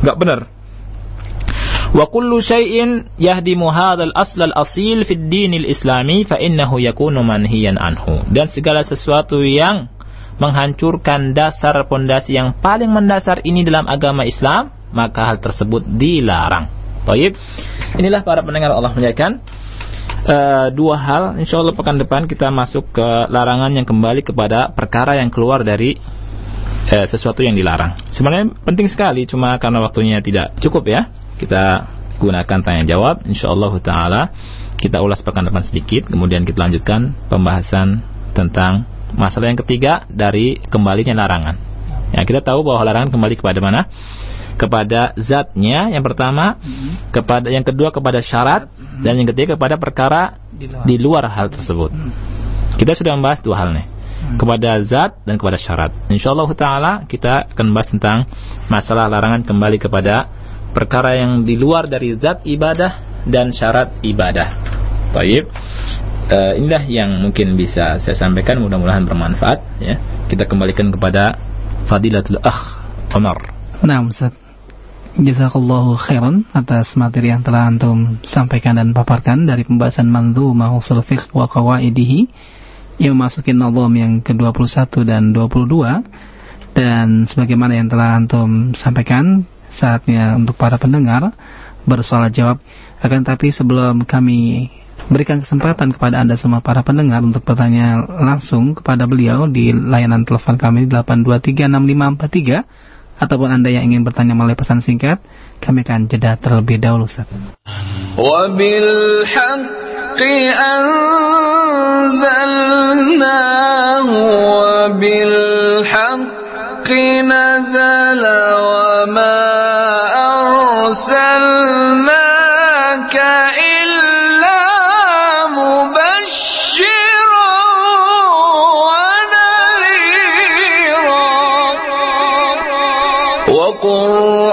nggak 0.00 0.18
benar. 0.18 0.40
Wa 1.94 2.10
kullu 2.10 2.42
syai'in 2.42 3.06
yahdimu 3.22 3.70
hadzal 3.70 4.10
asl 4.18 4.50
al-asil 4.50 5.06
fi 5.06 5.14
ad-din 5.14 5.54
al-islami 5.54 6.26
fa 6.26 6.42
innahu 6.42 6.82
yakunu 6.82 7.22
manhiyan 7.22 7.78
anhu. 7.78 8.26
Dan 8.34 8.50
segala 8.50 8.82
sesuatu 8.82 9.38
yang 9.46 9.86
menghancurkan 10.42 11.30
dasar 11.30 11.86
pondasi 11.86 12.34
yang 12.34 12.58
paling 12.58 12.90
mendasar 12.90 13.46
ini 13.46 13.62
dalam 13.62 13.86
agama 13.86 14.26
Islam, 14.26 14.74
maka 14.90 15.30
hal 15.30 15.38
tersebut 15.38 15.86
dilarang. 15.86 16.66
Baik. 17.06 17.38
Inilah 17.94 18.26
para 18.26 18.42
pendengar 18.42 18.74
Allah 18.74 18.90
muliakan. 18.90 19.38
Uh, 20.24 20.72
dua 20.72 20.96
hal, 20.96 21.22
insya 21.36 21.60
Allah 21.60 21.76
pekan 21.76 22.00
depan 22.00 22.24
kita 22.24 22.48
masuk 22.48 22.96
ke 22.96 23.08
larangan 23.28 23.68
yang 23.76 23.84
kembali 23.84 24.24
kepada 24.24 24.72
perkara 24.72 25.20
yang 25.20 25.28
keluar 25.28 25.60
dari 25.60 26.00
uh, 26.90 27.06
sesuatu 27.06 27.44
yang 27.44 27.52
dilarang. 27.52 27.94
Sebenarnya 28.08 28.56
penting 28.64 28.88
sekali, 28.88 29.28
cuma 29.28 29.52
karena 29.60 29.84
waktunya 29.84 30.24
tidak 30.24 30.56
cukup 30.64 30.88
ya, 30.88 31.12
kita 31.36 31.86
gunakan 32.18 32.58
tanya 32.64 32.82
jawab. 32.88 33.20
Insya 33.28 33.52
Allah 33.52 33.72
Taala 33.84 34.22
kita 34.80 35.04
ulas 35.04 35.20
pekan 35.20 35.44
depan 35.44 35.60
sedikit, 35.60 36.08
kemudian 36.08 36.48
kita 36.48 36.56
lanjutkan 36.66 37.12
pembahasan 37.28 38.00
tentang 38.32 38.88
masalah 39.14 39.52
yang 39.52 39.60
ketiga 39.60 40.08
dari 40.10 40.58
kembalinya 40.72 41.14
larangan. 41.14 41.60
Ya, 42.16 42.24
kita 42.24 42.40
tahu 42.42 42.64
bahwa 42.64 42.80
larangan 42.82 43.12
kembali 43.12 43.38
kepada 43.38 43.60
mana? 43.60 43.86
Kepada 44.54 45.14
zatnya 45.18 45.90
yang 45.90 46.04
pertama 46.06 46.58
hmm. 46.62 47.10
kepada 47.10 47.50
yang 47.50 47.66
kedua 47.66 47.90
kepada 47.90 48.22
syarat 48.22 48.70
hmm. 48.70 49.02
dan 49.02 49.18
yang 49.18 49.28
ketiga 49.30 49.58
kepada 49.58 49.74
perkara 49.76 50.38
di 50.54 50.70
luar, 50.70 50.84
di 50.86 50.96
luar 50.98 51.24
hal 51.26 51.46
tersebut. 51.50 51.90
Hmm. 51.90 52.12
Kita 52.78 52.94
sudah 52.94 53.14
membahas 53.18 53.42
dua 53.42 53.56
hal 53.58 53.70
nih. 53.74 53.86
Hmm. 53.86 54.38
Kepada 54.40 54.70
zat 54.80 55.20
dan 55.26 55.36
kepada 55.36 55.58
syarat. 55.58 55.90
Insyaallah 56.08 56.48
taala 56.54 56.92
kita 57.04 57.50
akan 57.52 57.66
bahas 57.74 57.88
tentang 57.90 58.18
masalah 58.70 59.10
larangan 59.10 59.42
kembali 59.42 59.76
kepada 59.82 60.30
perkara 60.70 61.18
yang 61.18 61.42
di 61.42 61.58
luar 61.58 61.90
dari 61.90 62.14
zat 62.16 62.46
ibadah 62.46 63.22
dan 63.26 63.50
syarat 63.50 63.90
ibadah. 64.06 64.48
Baik. 65.12 65.50
Uh, 66.24 66.56
inilah 66.56 66.88
yang 66.88 67.20
mungkin 67.20 67.52
bisa 67.52 68.00
saya 68.00 68.16
sampaikan 68.16 68.56
mudah-mudahan 68.64 69.04
bermanfaat 69.04 69.60
ya. 69.82 70.00
Kita 70.30 70.48
kembalikan 70.48 70.88
kepada 70.88 71.36
Fadilatul 71.84 72.40
Akh 72.40 72.80
Umar. 73.12 73.52
Nah, 73.84 74.00
Ustaz. 74.08 74.43
Jazakallahu 75.14 75.94
khairan 75.94 76.42
atas 76.50 76.98
materi 76.98 77.30
yang 77.30 77.46
telah 77.46 77.70
antum 77.70 78.18
sampaikan 78.26 78.74
dan 78.74 78.90
paparkan 78.90 79.46
dari 79.46 79.62
pembahasan 79.62 80.10
manzumah 80.10 80.74
usul 80.74 81.06
fiqh 81.06 81.30
wa 81.30 81.46
qawaidihi. 81.46 82.26
Yang 82.98 83.14
memasuki 83.14 83.54
nazam 83.54 83.94
yang 83.94 84.18
ke-21 84.26 84.90
dan 85.06 85.30
22 85.30 86.74
dan 86.74 87.30
sebagaimana 87.30 87.78
yang 87.78 87.86
telah 87.86 88.18
antum 88.18 88.74
sampaikan 88.74 89.46
saatnya 89.70 90.34
untuk 90.34 90.58
para 90.58 90.82
pendengar 90.82 91.30
bersoal 91.86 92.26
jawab. 92.34 92.58
Akan 92.98 93.22
tapi 93.22 93.54
sebelum 93.54 94.02
kami 94.02 94.66
berikan 95.06 95.38
kesempatan 95.38 95.94
kepada 95.94 96.26
Anda 96.26 96.34
semua 96.34 96.58
para 96.58 96.82
pendengar 96.82 97.22
untuk 97.22 97.46
bertanya 97.46 98.02
langsung 98.02 98.74
kepada 98.74 99.06
beliau 99.06 99.46
di 99.46 99.70
layanan 99.70 100.26
telepon 100.26 100.58
kami 100.58 100.90
8236543 100.90 102.93
ataupun 103.18 103.50
Anda 103.50 103.70
yang 103.70 103.90
ingin 103.90 104.02
bertanya 104.02 104.34
melalui 104.34 104.58
pesan 104.58 104.82
singkat, 104.82 105.22
kami 105.62 105.86
akan 105.86 106.10
jeda 106.10 106.36
terlebih 106.38 106.82
dahulu 106.82 107.06
Ustaz. 107.06 107.26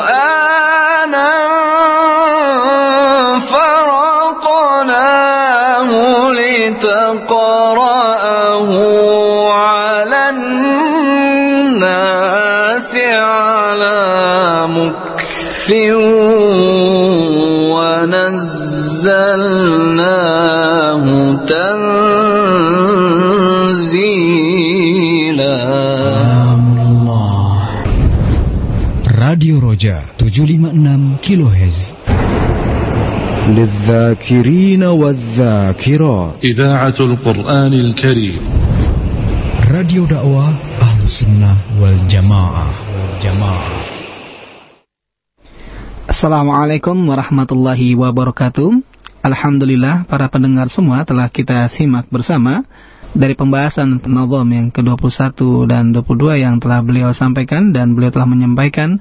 ونزلناه 0.01 0.60
راديو 29.71 29.71
رجاء 29.71 30.05
756 30.19 31.23
كيلو 31.23 31.47
هز 31.47 31.95
للذاكرين 33.47 34.83
والذاكرات 34.83 36.45
إذاعة 36.45 36.99
القرآن 37.01 37.73
الكريم 37.73 38.43
راديو 39.71 40.07
دعوة 40.07 40.47
أهل 40.83 41.01
السنة 41.05 41.53
والجماعة 41.79 42.67
والجماعة 42.91 43.71
Assalamualaikum 46.11 46.99
warahmatullahi 47.07 47.95
wabarakatuh. 47.95 48.83
Alhamdulillah 49.23 50.11
para 50.11 50.27
pendengar 50.27 50.67
semua 50.75 51.07
telah 51.07 51.31
kita 51.31 51.71
simak 51.71 52.11
bersama 52.11 52.67
dari 53.15 53.39
pembahasan 53.39 54.03
penazam 54.03 54.51
yang 54.51 54.75
ke-21 54.75 55.39
dan 55.71 55.95
22 55.95 56.35
yang 56.43 56.59
telah 56.59 56.83
beliau 56.83 57.15
sampaikan 57.15 57.71
dan 57.71 57.95
beliau 57.95 58.11
telah 58.11 58.27
menyampaikan 58.27 58.99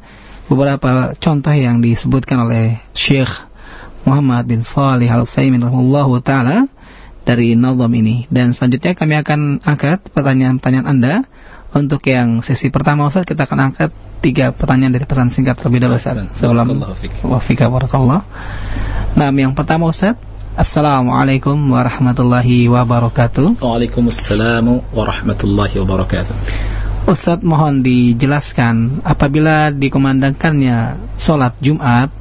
beberapa 0.51 1.15
contoh 1.15 1.55
yang 1.55 1.79
disebutkan 1.79 2.51
oleh 2.51 2.83
Syekh 2.91 3.31
Muhammad 4.03 4.51
bin 4.51 4.67
Salih 4.67 5.07
Al-Saimin 5.07 5.63
rahimahullahu 5.63 6.19
taala 6.27 6.67
dari 7.23 7.55
nazam 7.55 7.93
ini 7.95 8.27
dan 8.27 8.51
selanjutnya 8.51 8.99
kami 8.99 9.15
akan 9.23 9.63
angkat 9.63 10.11
pertanyaan-pertanyaan 10.11 10.89
Anda 10.91 11.15
untuk 11.71 12.03
yang 12.11 12.43
sesi 12.43 12.67
pertama 12.75 13.07
Ustaz 13.07 13.23
kita 13.23 13.47
akan 13.47 13.71
angkat 13.71 13.95
tiga 14.19 14.51
pertanyaan 14.51 14.99
dari 14.99 15.07
pesan 15.07 15.31
singkat 15.31 15.55
terlebih 15.55 15.87
dahulu 15.87 16.03
Ustaz. 16.03 16.19
Sebelum 16.35 16.83
wafika 17.31 17.71
barakallah. 17.71 18.27
Nah, 19.15 19.31
yang 19.31 19.55
pertama 19.55 19.87
Ustaz, 19.87 20.19
Assalamualaikum 20.51 21.55
warahmatullahi 21.55 22.67
wabarakatuh. 22.67 23.63
Waalaikumsalam 23.63 24.67
warahmatullahi 24.91 25.79
wabarakatuh. 25.79 26.35
Ustaz 27.09 27.41
mohon 27.41 27.81
dijelaskan 27.81 29.01
apabila 29.03 29.73
dikumandangkannya 29.73 31.01
sholat 31.17 31.57
Jumat 31.65 32.13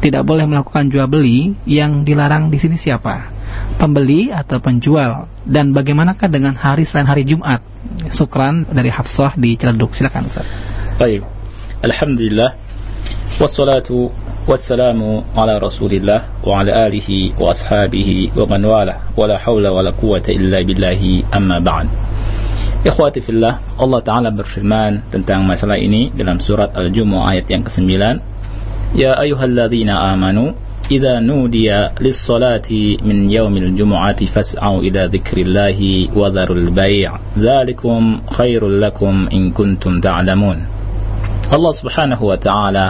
tidak 0.00 0.24
boleh 0.24 0.44
melakukan 0.44 0.88
jual 0.88 1.08
beli 1.08 1.56
yang 1.64 2.04
dilarang 2.04 2.52
di 2.52 2.60
sini 2.60 2.76
siapa? 2.76 3.34
pembeli 3.76 4.32
atau 4.32 4.58
penjual? 4.62 5.28
Dan 5.44 5.76
bagaimanakah 5.76 6.28
dengan 6.30 6.56
hari 6.56 6.88
selain 6.88 7.08
hari 7.08 7.24
Jumat? 7.28 7.60
Sukran 8.16 8.64
dari 8.72 8.88
Hafsah 8.88 9.36
di 9.36 9.60
Ciledug. 9.60 9.92
Silakan 9.92 10.32
Ustaz 10.32 10.46
Baik. 10.96 11.20
Alhamdulillah. 11.84 12.56
Wassalatu 13.36 14.08
wassalamu 14.48 15.24
ala 15.36 15.60
rasulillah 15.60 16.40
wa 16.40 16.60
ala 16.64 16.88
alihi 16.88 17.36
wa 17.36 17.52
ashabihi 17.52 18.32
wa 18.36 18.44
man 18.48 18.62
wala 18.64 18.94
wa 19.12 19.24
la 19.28 19.36
hawla 19.40 19.72
wa 19.72 19.80
la 19.84 19.92
quwata 19.92 20.32
illa 20.32 20.60
billahi 20.60 21.24
amma 21.32 21.60
ba'd 21.60 21.88
Ikhwati 22.84 23.24
fillah, 23.24 23.80
Allah 23.80 24.00
Ta'ala 24.04 24.28
berfirman 24.28 25.08
tentang 25.08 25.48
masalah 25.48 25.80
ini 25.80 26.12
dalam 26.12 26.36
surat 26.36 26.76
Al-Jumu'ah 26.76 27.32
ayat 27.32 27.48
yang 27.48 27.64
ke-9. 27.64 27.88
Ya 28.92 29.16
ayuhalladzina 29.16 30.12
amanu, 30.12 30.52
idza 30.92 31.16
nudiya 31.24 31.96
lis-salati 31.96 33.00
min 33.00 33.24
yaumil 33.32 33.72
jumu'ati 33.72 34.28
fas'au 34.28 34.84
ila 34.84 35.08
dzikrillahi 35.08 36.12
wa 36.12 36.28
dharul 36.28 36.68
bai' 36.76 37.08
dzalikum 37.40 38.28
khairul 38.28 38.76
lakum 38.76 39.32
in 39.32 39.56
kuntum 39.56 40.04
ta'lamun. 40.04 40.68
Allah 41.48 41.72
Subhanahu 41.72 42.28
wa 42.28 42.36
taala 42.36 42.86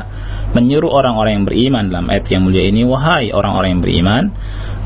menyeru 0.59 0.91
orang-orang 0.91 1.39
yang 1.39 1.47
beriman 1.47 1.85
dalam 1.91 2.07
ayat 2.11 2.27
yang 2.35 2.43
mulia 2.43 2.67
ini, 2.67 2.83
wahai 2.83 3.31
orang-orang 3.31 3.79
yang 3.79 3.83
beriman, 3.83 4.25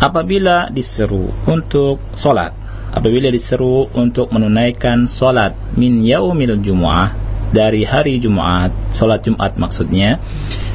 apabila 0.05 0.69
diseru 0.69 1.33
untuk 1.49 2.01
salat 2.13 2.53
apabila 2.93 3.29
diseru 3.33 3.89
untuk 3.93 4.31
menunaikan 4.33 5.09
solat 5.09 5.55
min 5.77 6.05
yaumil 6.05 6.57
jumu'ah 6.61 7.29
dari 7.49 7.85
hari 7.85 8.21
Jumat, 8.21 8.93
salat 8.93 9.25
Jumat 9.25 9.57
maksudnya, 9.57 10.21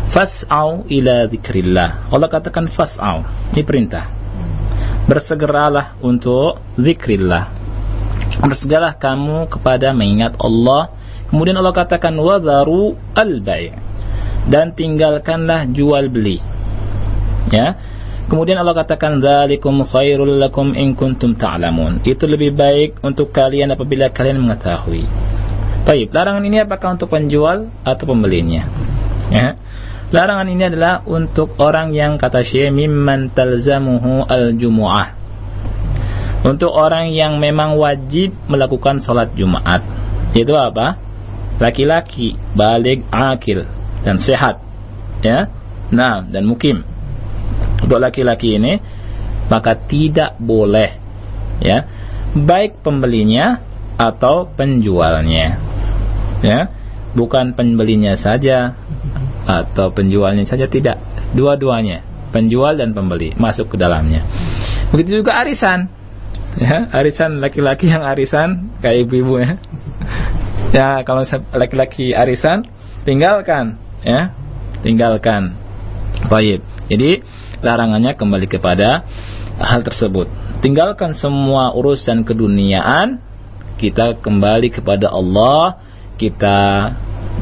fas'au 0.09 0.85
ila 0.89 1.29
zikrillah. 1.29 2.09
Allah 2.09 2.29
katakan 2.29 2.69
fas'au. 2.69 3.21
Ini 3.53 3.61
perintah. 3.61 4.09
Bersegeralah 5.05 5.99
untuk 6.01 6.57
zikrillah. 6.79 7.53
Bersegeralah 8.41 8.97
kamu 8.97 9.45
kepada 9.53 9.93
mengingat 9.93 10.33
Allah. 10.41 10.89
Kemudian 11.29 11.57
Allah 11.57 11.73
katakan 11.73 12.13
wadharu 12.17 12.97
al-bai' 13.13 13.73
dan 14.49 14.73
tinggalkanlah 14.73 15.69
jual 15.69 16.09
beli. 16.09 16.41
Ya. 17.53 17.77
Kemudian 18.31 18.55
Allah 18.55 18.73
katakan 18.73 19.19
dzalikum 19.19 19.83
khairul 19.83 20.39
lakum 20.39 20.71
in 20.71 20.95
kuntum 20.95 21.35
ta'lamun. 21.35 21.99
Itu 22.07 22.23
lebih 22.23 22.55
baik 22.55 23.03
untuk 23.03 23.35
kalian 23.35 23.75
apabila 23.75 24.09
kalian 24.15 24.39
mengetahui. 24.39 25.03
Baik, 25.83 26.15
larangan 26.15 26.43
ini 26.47 26.63
apakah 26.63 26.95
untuk 26.95 27.11
penjual 27.11 27.67
atau 27.83 28.05
pembelinya? 28.07 28.63
Ya. 29.27 29.59
Larangan 30.15 30.47
ini 30.47 30.63
adalah 30.71 31.03
untuk 31.03 31.59
orang 31.59 31.91
yang 31.91 32.15
kata 32.15 32.45
Syekh 32.45 32.71
mimman 32.71 33.33
talzamuhu 33.35 34.23
al-jumu'ah. 34.23 35.19
Untuk 36.47 36.71
orang 36.71 37.11
yang 37.11 37.39
memang 37.39 37.75
wajib 37.75 38.31
melakukan 38.47 39.03
sholat 39.03 39.35
Jumat. 39.35 39.83
Itu 40.31 40.55
apa? 40.55 41.01
Laki-laki, 41.59 42.35
balik, 42.55 43.03
akil 43.11 43.67
dan 44.07 44.19
sehat. 44.19 44.63
Ya. 45.23 45.51
Nah, 45.91 46.23
dan 46.23 46.47
mukim. 46.47 46.92
Untuk 47.83 47.99
laki-laki 47.99 48.55
ini 48.55 48.79
maka 49.51 49.75
tidak 49.75 50.39
boleh 50.39 50.95
ya, 51.59 51.83
baik 52.33 52.79
pembelinya 52.79 53.59
atau 53.99 54.47
penjualnya 54.49 55.59
ya. 56.41 56.59
Bukan 57.13 57.53
pembelinya 57.53 58.17
saja 58.17 58.73
atau 59.45 59.93
penjualnya 59.93 60.49
saja 60.49 60.65
tidak. 60.65 60.97
Dua-duanya 61.37 62.01
penjual 62.33 62.73
dan 62.73 62.97
pembeli 62.97 63.37
masuk 63.37 63.69
ke 63.69 63.77
dalamnya. 63.77 64.25
Begitu 64.89 65.21
juga 65.21 65.37
arisan 65.37 65.93
ya. 66.57 66.89
Arisan 66.89 67.37
laki-laki 67.37 67.93
yang 67.93 68.01
arisan 68.01 68.73
kayak 68.81 69.05
ibu-ibu 69.05 69.45
ya. 69.45 69.51
Ya 70.73 70.89
kalau 71.05 71.21
laki-laki 71.53 72.17
arisan 72.17 72.65
tinggalkan 73.05 73.77
ya. 74.01 74.33
Tinggalkan. 74.81 75.53
Baik. 76.27 76.65
Jadi 76.89 77.21
larangannya 77.63 78.13
kembali 78.13 78.47
kepada 78.51 79.07
hal 79.57 79.81
tersebut. 79.81 80.27
Tinggalkan 80.59 81.15
semua 81.15 81.71
urusan 81.73 82.27
keduniaan 82.27 83.23
kita 83.79 84.19
kembali 84.21 84.69
kepada 84.69 85.09
Allah 85.09 85.81
kita 86.15 86.93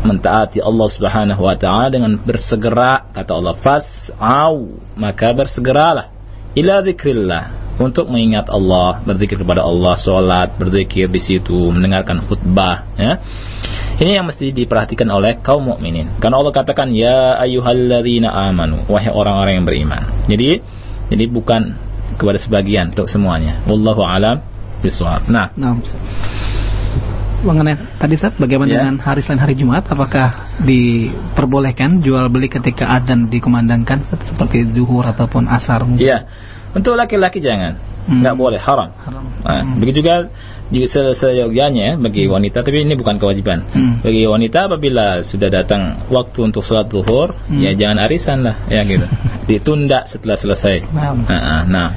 mentaati 0.01 0.63
Allah 0.63 0.87
Subhanahu 0.89 1.41
wa 1.45 1.55
taala 1.59 1.91
dengan 1.91 2.17
bersegera 2.17 3.11
kata 3.11 3.31
Allah 3.35 3.55
fas'au 3.59 4.79
maka 4.95 5.35
bersegeralah. 5.35 6.09
Ila 6.57 6.83
zikrillah 6.83 7.70
untuk 7.81 8.05
mengingat 8.07 8.47
Allah 8.53 9.01
berzikir 9.01 9.41
kepada 9.41 9.65
Allah 9.65 9.97
salat 9.97 10.53
berzikir 10.55 11.09
di 11.09 11.17
situ 11.17 11.73
mendengarkan 11.73 12.21
khutbah 12.21 12.93
ya. 12.95 13.17
Ini 13.97 14.21
yang 14.21 14.25
mesti 14.29 14.53
diperhatikan 14.53 15.09
oleh 15.09 15.41
kaum 15.41 15.65
mukminin. 15.65 16.17
Karena 16.21 16.41
Allah 16.41 16.53
katakan 16.53 16.93
ya 16.93 17.37
ayyuhalladzina 17.41 18.29
amanu 18.29 18.85
wahai 18.85 19.09
orang-orang 19.09 19.61
yang 19.61 19.65
beriman. 19.65 20.01
Jadi 20.29 20.61
jadi 21.09 21.25
bukan 21.25 21.61
kepada 22.17 22.37
sebagian 22.37 22.93
untuk 22.93 23.09
semuanya. 23.09 23.65
Wallahu 23.65 24.05
alam 24.05 24.45
bisawab 24.81 25.29
nah, 25.29 25.53
nah 25.53 25.77
mengenai 27.41 27.97
tadi 27.97 28.15
saat 28.17 28.37
bagaimana 28.37 28.69
yeah. 28.69 28.81
dengan 28.85 28.97
hari 29.01 29.25
selain 29.25 29.41
hari 29.41 29.57
Jumat? 29.57 29.85
Apakah 29.89 30.57
diperbolehkan 30.61 32.01
jual 32.05 32.29
beli 32.29 32.47
ketika 32.47 32.85
adzan 32.85 33.27
dikumandangkan 33.33 34.05
seperti 34.05 34.69
zuhur 34.69 35.05
ataupun 35.05 35.49
asar 35.49 35.83
Iya. 35.97 35.97
Yeah. 35.97 36.21
Untuk 36.71 36.95
laki-laki 36.95 37.43
jangan. 37.43 37.75
Hmm. 38.07 38.25
Nggak 38.25 38.35
boleh 38.37 38.59
haram. 38.61 38.89
haram. 38.97 39.25
Nah, 39.45 39.61
hmm. 39.61 39.77
begitu 39.77 40.01
juga 40.01 40.31
juga 40.71 40.87
seyogyanya 41.13 41.99
bagi 41.99 42.25
hmm. 42.25 42.31
wanita 42.31 42.63
tapi 42.63 42.81
ini 42.81 42.95
bukan 42.97 43.19
kewajiban. 43.19 43.61
Hmm. 43.69 44.01
Bagi 44.01 44.23
wanita 44.25 44.71
apabila 44.71 45.21
sudah 45.21 45.49
datang 45.51 46.07
waktu 46.07 46.39
untuk 46.47 46.63
sholat 46.65 46.87
zuhur 46.89 47.35
hmm. 47.35 47.61
ya 47.61 47.71
jangan 47.77 47.97
arisan 48.07 48.41
lah 48.41 48.55
ya 48.71 48.81
gitu. 48.87 49.05
Ditunda 49.51 50.07
setelah 50.07 50.39
selesai. 50.39 50.87
Nah, 50.95 51.67
nah 51.67 51.89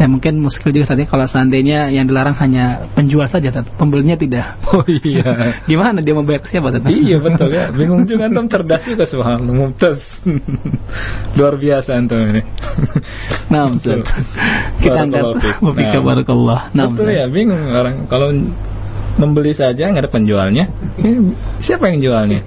ya 0.00 0.08
mungkin 0.08 0.40
muskil 0.40 0.72
juga 0.72 0.96
tadi. 0.96 1.04
Kalau 1.04 1.28
seandainya 1.28 1.92
yang 1.92 2.08
dilarang 2.08 2.32
hanya 2.40 2.88
penjual 2.96 3.28
saja 3.28 3.52
tat. 3.52 3.68
pembelinya 3.76 4.16
tidak. 4.16 4.56
Oh 4.72 4.80
iya. 4.88 5.52
Gimana 5.70 6.00
dia 6.00 6.16
membayar 6.16 6.40
siapa 6.48 6.72
tat? 6.72 6.88
iya 6.88 7.20
betul 7.20 7.52
ya. 7.52 7.68
Bingung 7.68 8.08
juga 8.08 8.32
antum. 8.32 8.48
Cerdas 8.48 8.80
juga 8.88 9.04
subhanallah. 9.04 9.52
Mumtaz. 9.52 10.00
Luar 11.36 11.60
biasa 11.60 12.00
antum 12.00 12.16
ini. 12.16 12.42
Nah 13.50 13.66
betul. 13.66 14.06
Kita 14.78 15.10
angkat 15.10 15.58
Wafika 15.58 15.98
nah, 15.98 16.02
barakallah. 16.06 16.60
Nah, 16.70 16.86
betul 16.86 17.10
ya 17.10 17.26
bingung 17.26 17.58
orang. 17.66 18.06
Kalau 18.06 18.30
membeli 19.18 19.50
saja 19.52 19.90
nggak 19.90 20.06
ada 20.06 20.12
penjualnya 20.12 20.64
siapa 21.58 21.90
yang 21.90 21.98
jualnya? 21.98 22.40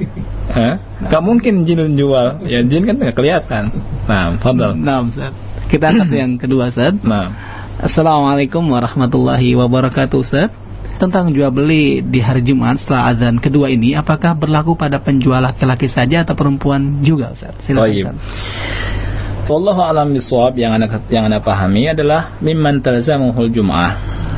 Hah? 0.48 0.80
Gak 1.12 1.22
mungkin 1.22 1.68
jin 1.68 2.00
jual. 2.00 2.48
Ya 2.48 2.64
jin 2.64 2.88
kan 2.88 2.96
nggak 3.04 3.20
kelihatan. 3.20 3.64
Nah 4.08 4.40
fadal 4.40 4.80
nah 4.80 5.04
Ustaz 5.04 5.43
kita 5.74 5.90
angkat 5.90 6.10
yang 6.14 6.38
kedua, 6.38 6.70
Ustaz. 6.70 6.94
Nah. 7.02 7.34
Assalamualaikum 7.82 8.62
warahmatullahi 8.62 9.58
wabarakatuh, 9.58 10.22
Ustaz. 10.22 10.54
Tentang 11.02 11.34
jual 11.34 11.50
beli 11.50 12.06
di 12.06 12.22
hari 12.22 12.46
Jumat 12.46 12.78
setelah 12.78 13.10
azan 13.10 13.42
kedua 13.42 13.74
ini, 13.74 13.98
apakah 13.98 14.38
berlaku 14.38 14.78
pada 14.78 15.02
penjual 15.02 15.42
laki-laki 15.42 15.90
saja 15.90 16.22
atau 16.22 16.38
perempuan 16.38 17.02
juga, 17.02 17.34
Ustaz? 17.34 17.58
Silakan. 17.66 18.22
Ustaz. 18.22 19.02
Wallahu 19.50 19.82
alam 19.84 20.14
bisawab 20.16 20.56
yang 20.56 20.72
anda 20.72 20.88
yang 21.12 21.28
anda 21.28 21.44
pahami 21.44 21.92
adalah 21.92 22.38
mimman 22.40 22.80
talzamuhul 22.80 23.52
jum'ah. 23.52 23.92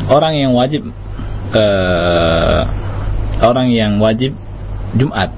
Orang 0.09 0.33
yang 0.33 0.55
wajib 0.57 0.87
uh, 1.53 2.61
orang 3.43 3.69
yang 3.69 4.01
wajib 4.01 4.33
Jumat. 4.97 5.29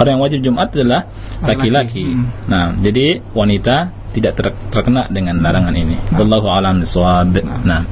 Orang 0.00 0.16
yang 0.16 0.22
wajib 0.24 0.40
Jumat 0.40 0.72
adalah 0.72 1.10
laki-laki. 1.44 2.06
Hmm. 2.06 2.24
Nah, 2.48 2.72
jadi 2.80 3.20
wanita 3.36 4.03
tidak 4.14 4.38
ter 4.38 4.46
terkena 4.70 5.10
dengan 5.10 5.42
larangan 5.42 5.74
ini. 5.74 5.98
Nah. 5.98 6.22
Wallahu 6.22 6.46
a'lam 6.46 6.86
bishawab. 6.86 7.34
Nah. 7.66 7.82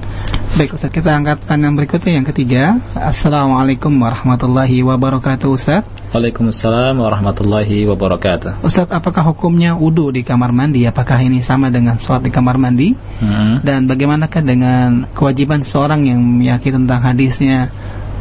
Baik 0.52 0.76
Ustaz, 0.76 0.92
kita 0.92 1.16
angkat 1.16 1.48
yang 1.48 1.72
berikutnya 1.72 2.20
yang 2.20 2.28
ketiga. 2.28 2.76
Assalamualaikum 2.92 3.88
warahmatullahi 3.88 4.84
wabarakatuh 4.84 5.48
Ustaz. 5.48 5.82
Waalaikumsalam 6.12 7.00
warahmatullahi 7.00 7.88
wabarakatuh. 7.88 8.60
Ustaz, 8.60 8.84
apakah 8.92 9.32
hukumnya 9.32 9.72
wudhu 9.72 10.12
di 10.12 10.20
kamar 10.20 10.52
mandi? 10.52 10.84
Apakah 10.84 11.24
ini 11.24 11.40
sama 11.40 11.72
dengan 11.72 11.96
sholat 11.96 12.28
di 12.28 12.30
kamar 12.30 12.60
mandi? 12.60 12.92
Hmm. 12.92 13.64
Dan 13.64 13.88
bagaimanakah 13.88 14.42
dengan 14.44 15.08
kewajiban 15.16 15.64
seorang 15.64 16.04
yang 16.04 16.20
meyakini 16.20 16.84
tentang 16.84 17.00
hadisnya 17.00 17.72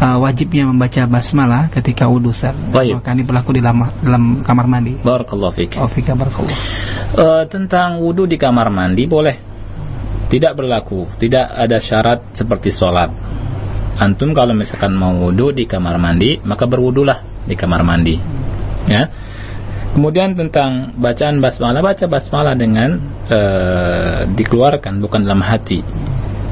uh, 0.01 0.17
wajibnya 0.17 0.65
membaca 0.65 1.05
basmalah 1.05 1.69
ketika 1.69 2.09
wudhu 2.09 2.33
Ustaz. 2.33 2.57
Baik. 2.73 2.97
Maka 2.97 3.13
ini 3.13 3.23
berlaku 3.23 3.53
di 3.53 3.61
dalam, 3.61 3.85
dalam 4.01 4.23
kamar 4.41 4.65
mandi. 4.65 4.97
Barakallahu 4.97 5.53
fiik. 5.53 5.77
Oh, 5.77 5.87
fiik 5.87 6.09
barakallah. 6.17 6.57
Uh, 7.13 7.43
tentang 7.45 8.01
wudhu 8.01 8.25
di 8.25 8.41
kamar 8.41 8.73
mandi 8.73 9.05
boleh. 9.05 9.37
Tidak 10.31 10.55
berlaku, 10.55 11.11
tidak 11.19 11.43
ada 11.43 11.77
syarat 11.77 12.31
seperti 12.31 12.71
sholat. 12.71 13.11
Antum 13.99 14.31
kalau 14.31 14.55
misalkan 14.55 14.95
mau 14.95 15.11
wudhu 15.29 15.51
di 15.53 15.67
kamar 15.67 15.99
mandi, 16.01 16.39
maka 16.41 16.65
berwudulah 16.65 17.45
di 17.45 17.53
kamar 17.53 17.83
mandi. 17.83 18.15
Ya. 18.87 19.11
Kemudian 19.91 20.39
tentang 20.39 20.95
bacaan 20.95 21.43
basmalah, 21.43 21.83
baca 21.83 22.07
basmalah 22.07 22.55
dengan 22.55 22.95
uh, 23.27 24.23
dikeluarkan 24.23 25.03
bukan 25.03 25.27
dalam 25.27 25.43
hati. 25.43 25.83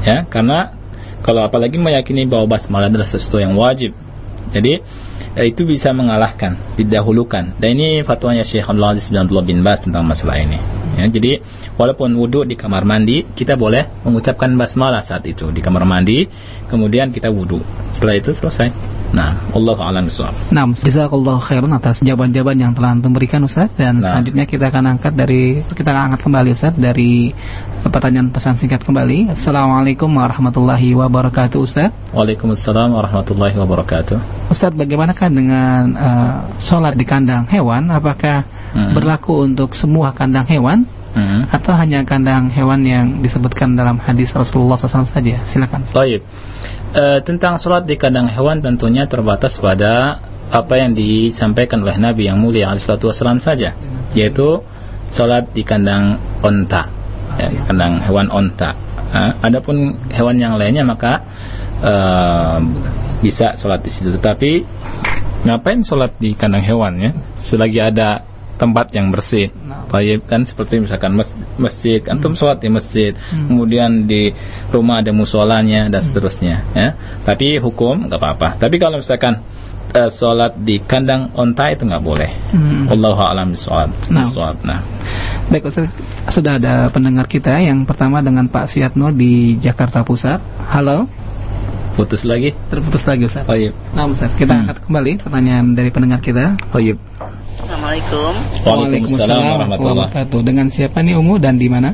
Ya, 0.04 0.28
karena 0.28 0.79
kalau 1.20 1.44
apalagi 1.44 1.76
meyakini 1.76 2.24
bahwa 2.24 2.56
basmalah 2.56 2.88
adalah 2.88 3.08
sesuatu 3.08 3.40
yang 3.40 3.52
wajib. 3.56 3.92
Jadi 4.50 4.82
eh, 5.36 5.46
itu 5.46 5.62
bisa 5.68 5.92
mengalahkan, 5.94 6.74
didahulukan. 6.74 7.60
Dan 7.60 7.78
ini 7.78 8.02
fatwanya 8.02 8.42
Syekh 8.42 8.66
Abdul 8.66 8.86
Aziz 8.88 9.06
bin 9.12 9.20
Abdullah 9.20 9.46
bin 9.46 9.58
Bas 9.62 9.84
tentang 9.84 10.02
masalah 10.08 10.40
ini. 10.40 10.79
Ya, 10.98 11.06
jadi 11.06 11.40
walaupun 11.78 12.12
wudhu 12.16 12.42
di 12.46 12.58
kamar 12.58 12.82
mandi, 12.82 13.26
kita 13.36 13.54
boleh 13.54 13.86
mengucapkan 14.02 14.50
basmalah 14.58 15.04
saat 15.04 15.26
itu 15.28 15.48
di 15.54 15.60
kamar 15.62 15.86
mandi, 15.86 16.26
kemudian 16.66 17.14
kita 17.14 17.30
wudhu. 17.30 17.62
Setelah 17.94 18.14
itu 18.18 18.30
selesai. 18.34 18.70
Nah, 19.10 19.50
Allah 19.50 19.74
a'lam 19.74 20.06
bishawab. 20.06 20.54
Nah, 20.54 20.70
jazakallahu 20.70 21.42
khairan 21.42 21.74
atas 21.74 21.98
jawaban-jawaban 21.98 22.62
yang 22.62 22.72
telah 22.78 22.94
Antum 22.94 23.10
berikan 23.10 23.42
Ustaz 23.42 23.74
dan 23.74 23.98
nah. 23.98 24.14
selanjutnya 24.14 24.46
kita 24.46 24.70
akan 24.70 24.98
angkat 24.98 25.12
dari 25.18 25.66
kita 25.66 25.90
akan 25.90 26.02
angkat 26.10 26.20
kembali 26.22 26.48
Ustaz 26.54 26.74
dari 26.78 27.34
pertanyaan 27.82 28.30
pesan 28.30 28.54
singkat 28.54 28.86
kembali. 28.86 29.34
Assalamualaikum 29.34 30.06
warahmatullahi 30.06 30.94
wabarakatuh 30.94 31.58
Ustaz. 31.58 31.90
Waalaikumsalam 32.14 32.94
warahmatullahi 32.94 33.58
wabarakatuh. 33.58 34.50
Ustaz, 34.50 34.74
bagaimanakah 34.74 35.28
dengan 35.30 35.82
uh, 35.98 36.34
sholat 36.62 36.94
di 36.94 37.02
kandang 37.02 37.50
hewan? 37.50 37.90
Apakah 37.90 38.46
hmm. 38.74 38.94
berlaku 38.94 39.42
untuk 39.42 39.74
semua 39.74 40.14
kandang 40.14 40.46
hewan? 40.46 40.86
Hmm. 41.10 41.42
Atau 41.50 41.74
hanya 41.74 42.06
kandang 42.06 42.54
hewan 42.54 42.86
yang 42.86 43.18
disebutkan 43.18 43.74
dalam 43.74 43.98
hadis 43.98 44.30
Rasulullah 44.30 44.78
SAW 44.78 45.10
saja? 45.10 45.42
Silakan. 45.42 45.82
Baik 45.90 46.22
e, 46.94 47.04
tentang 47.22 47.58
sholat 47.58 47.86
di 47.86 47.94
kandang 47.96 48.30
hewan 48.30 48.62
tentunya 48.62 49.06
terbatas 49.06 49.58
pada 49.58 50.18
apa 50.50 50.74
yang 50.82 50.98
disampaikan 50.98 51.86
oleh 51.86 51.94
Nabi 51.98 52.26
yang 52.26 52.42
mulia 52.42 52.74
alaihi 52.74 52.86
wasallam 52.90 53.38
saja, 53.38 53.74
yaitu 54.18 54.58
sholat 55.14 55.54
di 55.54 55.62
kandang 55.62 56.18
onta, 56.42 56.90
ya, 57.38 57.48
kandang 57.70 58.02
hewan 58.02 58.26
onta. 58.30 58.74
Nah, 59.10 59.38
adapun 59.42 59.98
hewan 60.10 60.38
yang 60.38 60.54
lainnya 60.58 60.86
maka 60.86 61.22
uh, 61.82 62.58
bisa 63.22 63.54
sholat 63.54 63.82
di 63.86 63.90
situ. 63.94 64.10
Tetapi 64.18 64.50
ngapain 65.46 65.86
sholat 65.86 66.18
di 66.18 66.34
kandang 66.34 66.66
hewan 66.66 66.98
ya? 66.98 67.10
Selagi 67.38 67.78
ada 67.78 68.26
tempat 68.60 68.92
yang 68.92 69.08
bersih. 69.08 69.48
Baik 69.88 70.28
kan 70.28 70.44
seperti 70.44 70.84
misalkan 70.84 71.16
masjid, 71.56 72.04
antum 72.12 72.36
sholat 72.36 72.60
di 72.60 72.68
masjid, 72.68 73.16
hmm. 73.16 73.48
kemudian 73.48 74.04
di 74.04 74.36
rumah 74.68 75.00
ada 75.00 75.16
musolanya 75.16 75.88
dan 75.88 76.04
seterusnya. 76.04 76.68
Ya. 76.76 76.88
Tapi 77.24 77.56
hukum 77.56 78.04
nggak 78.04 78.20
apa-apa. 78.20 78.60
Tapi 78.60 78.76
kalau 78.76 79.00
misalkan 79.00 79.40
uh, 79.96 80.10
sholat 80.12 80.60
di 80.60 80.84
kandang 80.84 81.32
onta 81.32 81.72
itu 81.72 81.88
nggak 81.88 82.04
boleh. 82.04 82.30
Hmm. 82.52 82.84
Allah 82.92 83.16
alam 83.32 83.56
sholat. 83.56 83.88
Nah. 84.12 84.28
nah. 84.60 84.80
Baik 85.50 85.66
Ustaz, 85.66 85.90
sudah 86.30 86.62
ada 86.62 86.86
pendengar 86.94 87.26
kita 87.26 87.58
yang 87.58 87.82
pertama 87.82 88.22
dengan 88.22 88.46
Pak 88.46 88.70
Siatno 88.70 89.10
di 89.10 89.56
Jakarta 89.58 90.04
Pusat. 90.06 90.38
Halo. 90.70 91.10
Putus 91.98 92.22
lagi? 92.22 92.54
Terputus 92.70 93.02
lagi 93.02 93.26
Ustaz. 93.26 93.42
Oh, 93.50 93.58
iya. 93.58 93.74
Nah 93.96 94.06
Ustaz, 94.06 94.30
kita 94.38 94.54
hmm. 94.54 94.60
angkat 94.62 94.76
kembali 94.86 95.12
pertanyaan 95.26 95.74
dari 95.74 95.90
pendengar 95.90 96.22
kita. 96.22 96.54
Oh, 96.70 96.78
iya. 96.78 96.94
Assalamualaikum. 97.60 98.32
Waalaikumsalam 98.64 99.42
warahmatullahi 99.44 99.96
wabarakatuh. 100.00 100.40
Dengan 100.40 100.66
siapa 100.72 101.04
nih 101.04 101.14
Umu 101.20 101.36
dan 101.36 101.60
di 101.60 101.68
mana? 101.68 101.92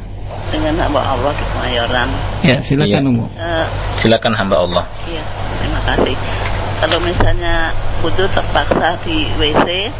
Dengan 0.55 0.79
hamba 0.79 1.03
Allah 1.03 1.33
di 1.35 1.43
Kemayoran. 1.43 2.09
Ya, 2.47 2.57
silakan 2.63 3.03
iya. 3.03 3.11
Umu. 3.11 3.25
Uh, 3.35 3.67
silakan 3.99 4.33
hamba 4.39 4.57
Allah. 4.63 4.85
Iya, 5.11 5.25
terima 5.59 5.81
kasih. 5.83 6.15
Kalau 6.77 6.99
misalnya 7.03 7.75
wudhu 7.99 8.31
terpaksa 8.31 9.03
di 9.03 9.27
WC 9.43 9.91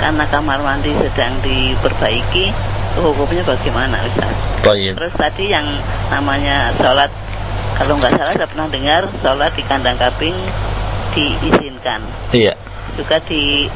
karena 0.00 0.24
kamar 0.32 0.58
mandi 0.64 0.88
sedang 0.96 1.36
diperbaiki, 1.44 2.48
hukumnya 2.96 3.44
bagaimana 3.44 4.08
Ustaz? 4.08 4.32
Baik. 4.64 4.96
Terus 4.96 5.12
tadi 5.20 5.52
yang 5.52 5.68
namanya 6.08 6.72
sholat, 6.80 7.12
kalau 7.76 8.00
nggak 8.00 8.16
salah 8.16 8.32
saya 8.32 8.48
pernah 8.48 8.72
dengar 8.72 9.04
sholat 9.20 9.52
di 9.52 9.62
kandang 9.68 10.00
kambing 10.00 10.36
diizinkan. 11.12 12.00
Iya. 12.32 12.56
Juga 12.96 13.20
di 13.28 13.68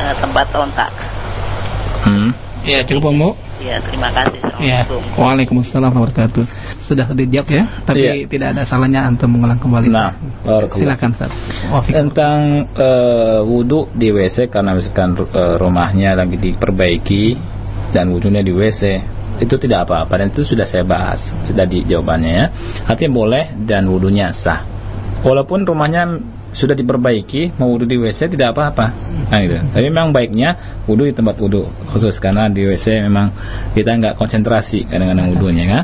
uh, 0.00 0.14
tempat 0.18 0.46
ontak. 0.54 0.92
Hmm. 2.04 2.30
Ya, 2.64 2.80
cukup 2.88 3.12
Om 3.12 3.36
Ya, 3.60 3.80
terima 3.80 4.08
kasih. 4.12 4.40
Ya. 4.60 4.84
Waalaikumsalam 5.16 5.92
warahmatullahi 5.92 6.48
Sudah 6.84 7.06
dijawab 7.12 7.48
ya, 7.48 7.62
tapi 7.84 8.04
ya. 8.04 8.12
tidak 8.28 8.48
ada 8.56 8.62
salahnya 8.68 9.08
untuk 9.08 9.30
mengulang 9.30 9.56
kembali. 9.56 9.88
Nah, 9.88 10.16
silakan 10.72 11.16
Ustaz. 11.16 11.32
Tentang 11.88 12.68
uh, 12.76 13.40
wudhu 13.46 13.88
di 13.94 14.12
WC 14.12 14.52
karena 14.52 14.76
misalkan 14.76 15.16
uh, 15.16 15.56
rumahnya 15.56 16.12
lagi 16.16 16.36
diperbaiki 16.36 17.36
dan 17.94 18.10
wudhunya 18.12 18.44
di 18.44 18.52
WC 18.52 18.82
itu 19.38 19.54
tidak 19.58 19.88
apa-apa 19.88 20.14
dan 20.22 20.26
itu 20.30 20.46
sudah 20.46 20.62
saya 20.62 20.86
bahas 20.86 21.18
sudah 21.42 21.66
di 21.66 21.82
jawabannya 21.82 22.30
ya 22.30 22.46
artinya 22.86 23.12
boleh 23.18 23.44
dan 23.66 23.90
wudhunya 23.90 24.30
sah 24.30 24.62
walaupun 25.26 25.66
rumahnya 25.66 26.06
sudah 26.54 26.78
diperbaiki 26.78 27.58
mau 27.58 27.74
wudhu 27.74 27.84
di 27.84 27.98
WC 27.98 28.30
tidak 28.38 28.54
apa-apa. 28.54 28.86
Nah 29.26 29.38
gitu. 29.42 29.58
Tapi 29.58 29.84
memang 29.90 30.14
baiknya 30.14 30.80
wudhu 30.86 31.10
di 31.10 31.14
tempat 31.14 31.34
wudhu 31.42 31.66
khusus 31.90 32.14
karena 32.22 32.46
di 32.46 32.62
WC 32.62 33.02
memang 33.10 33.34
kita 33.74 33.90
nggak 33.98 34.14
konsentrasi 34.14 34.86
kadang-kadang 34.86 35.34
wudhunya 35.34 35.64
kan 35.66 35.82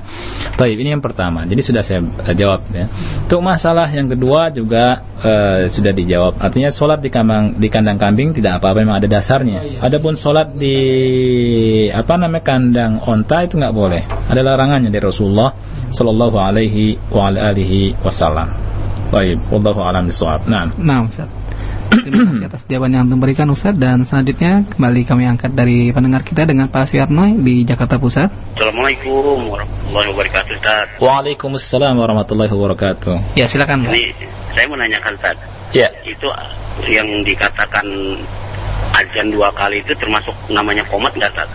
baik 0.54 0.78
ini 0.78 0.94
yang 0.94 1.02
pertama. 1.02 1.42
Jadi 1.44 1.60
sudah 1.66 1.82
saya 1.82 2.00
uh, 2.06 2.34
jawab 2.38 2.70
ya. 2.70 2.86
Untuk 3.26 3.42
masalah 3.42 3.90
yang 3.90 4.06
kedua 4.06 4.54
juga 4.54 5.02
uh, 5.18 5.66
sudah 5.66 5.90
dijawab. 5.90 6.38
Artinya 6.38 6.70
sholat 6.70 7.02
di 7.02 7.10
kandang 7.10 7.58
di 7.58 7.66
kandang 7.66 7.98
kambing 7.98 8.30
tidak 8.30 8.62
apa-apa 8.62 8.86
memang 8.86 9.02
ada 9.02 9.10
dasarnya. 9.10 9.82
Adapun 9.82 10.14
sholat 10.14 10.54
di 10.54 10.76
apa 11.90 12.14
namanya 12.14 12.46
kandang 12.46 12.92
onta 13.02 13.42
itu 13.42 13.58
nggak 13.58 13.74
boleh. 13.74 14.06
Ada 14.06 14.46
larangannya 14.46 14.94
dari 14.94 15.02
Rasulullah 15.02 15.50
Shallallahu 15.90 16.38
Alaihi 16.38 16.94
Wasallam 18.06 18.69
Baik, 19.10 19.42
wallahu 19.50 19.82
alam 19.82 20.06
bisawab. 20.06 20.46
Nah. 20.46 20.70
Nah, 20.78 21.02
Ustaz. 21.02 21.26
Terima 21.90 22.30
kasih 22.30 22.46
atas 22.46 22.62
jawaban 22.70 22.94
yang 22.94 23.10
diberikan 23.10 23.50
Ustaz 23.50 23.74
dan 23.74 24.06
selanjutnya 24.06 24.62
kembali 24.70 25.02
kami 25.02 25.26
angkat 25.26 25.50
dari 25.50 25.90
pendengar 25.90 26.22
kita 26.22 26.46
dengan 26.46 26.70
Pak 26.70 26.86
Suyatno 26.94 27.34
di 27.42 27.66
Jakarta 27.66 27.98
Pusat. 27.98 28.30
Assalamualaikum 28.54 29.50
warahmatullahi 29.50 30.08
wabarakatuh 30.14 30.52
Ustaz. 30.62 30.86
Waalaikumsalam 31.02 31.98
warahmatullahi 31.98 32.50
wabarakatuh. 32.54 33.34
Ya, 33.34 33.50
silakan. 33.50 33.90
Ini 33.90 34.14
saya 34.54 34.70
mau 34.70 34.78
nanyakan 34.78 35.12
Ustaz. 35.18 35.36
Ya. 35.74 35.90
Itu 36.06 36.30
yang 36.86 37.10
dikatakan 37.26 37.86
azan 38.94 39.34
dua 39.34 39.50
kali 39.58 39.82
itu 39.82 39.90
termasuk 39.98 40.34
namanya 40.54 40.86
komat 40.86 41.10
nggak 41.18 41.34
Ustaz? 41.34 41.50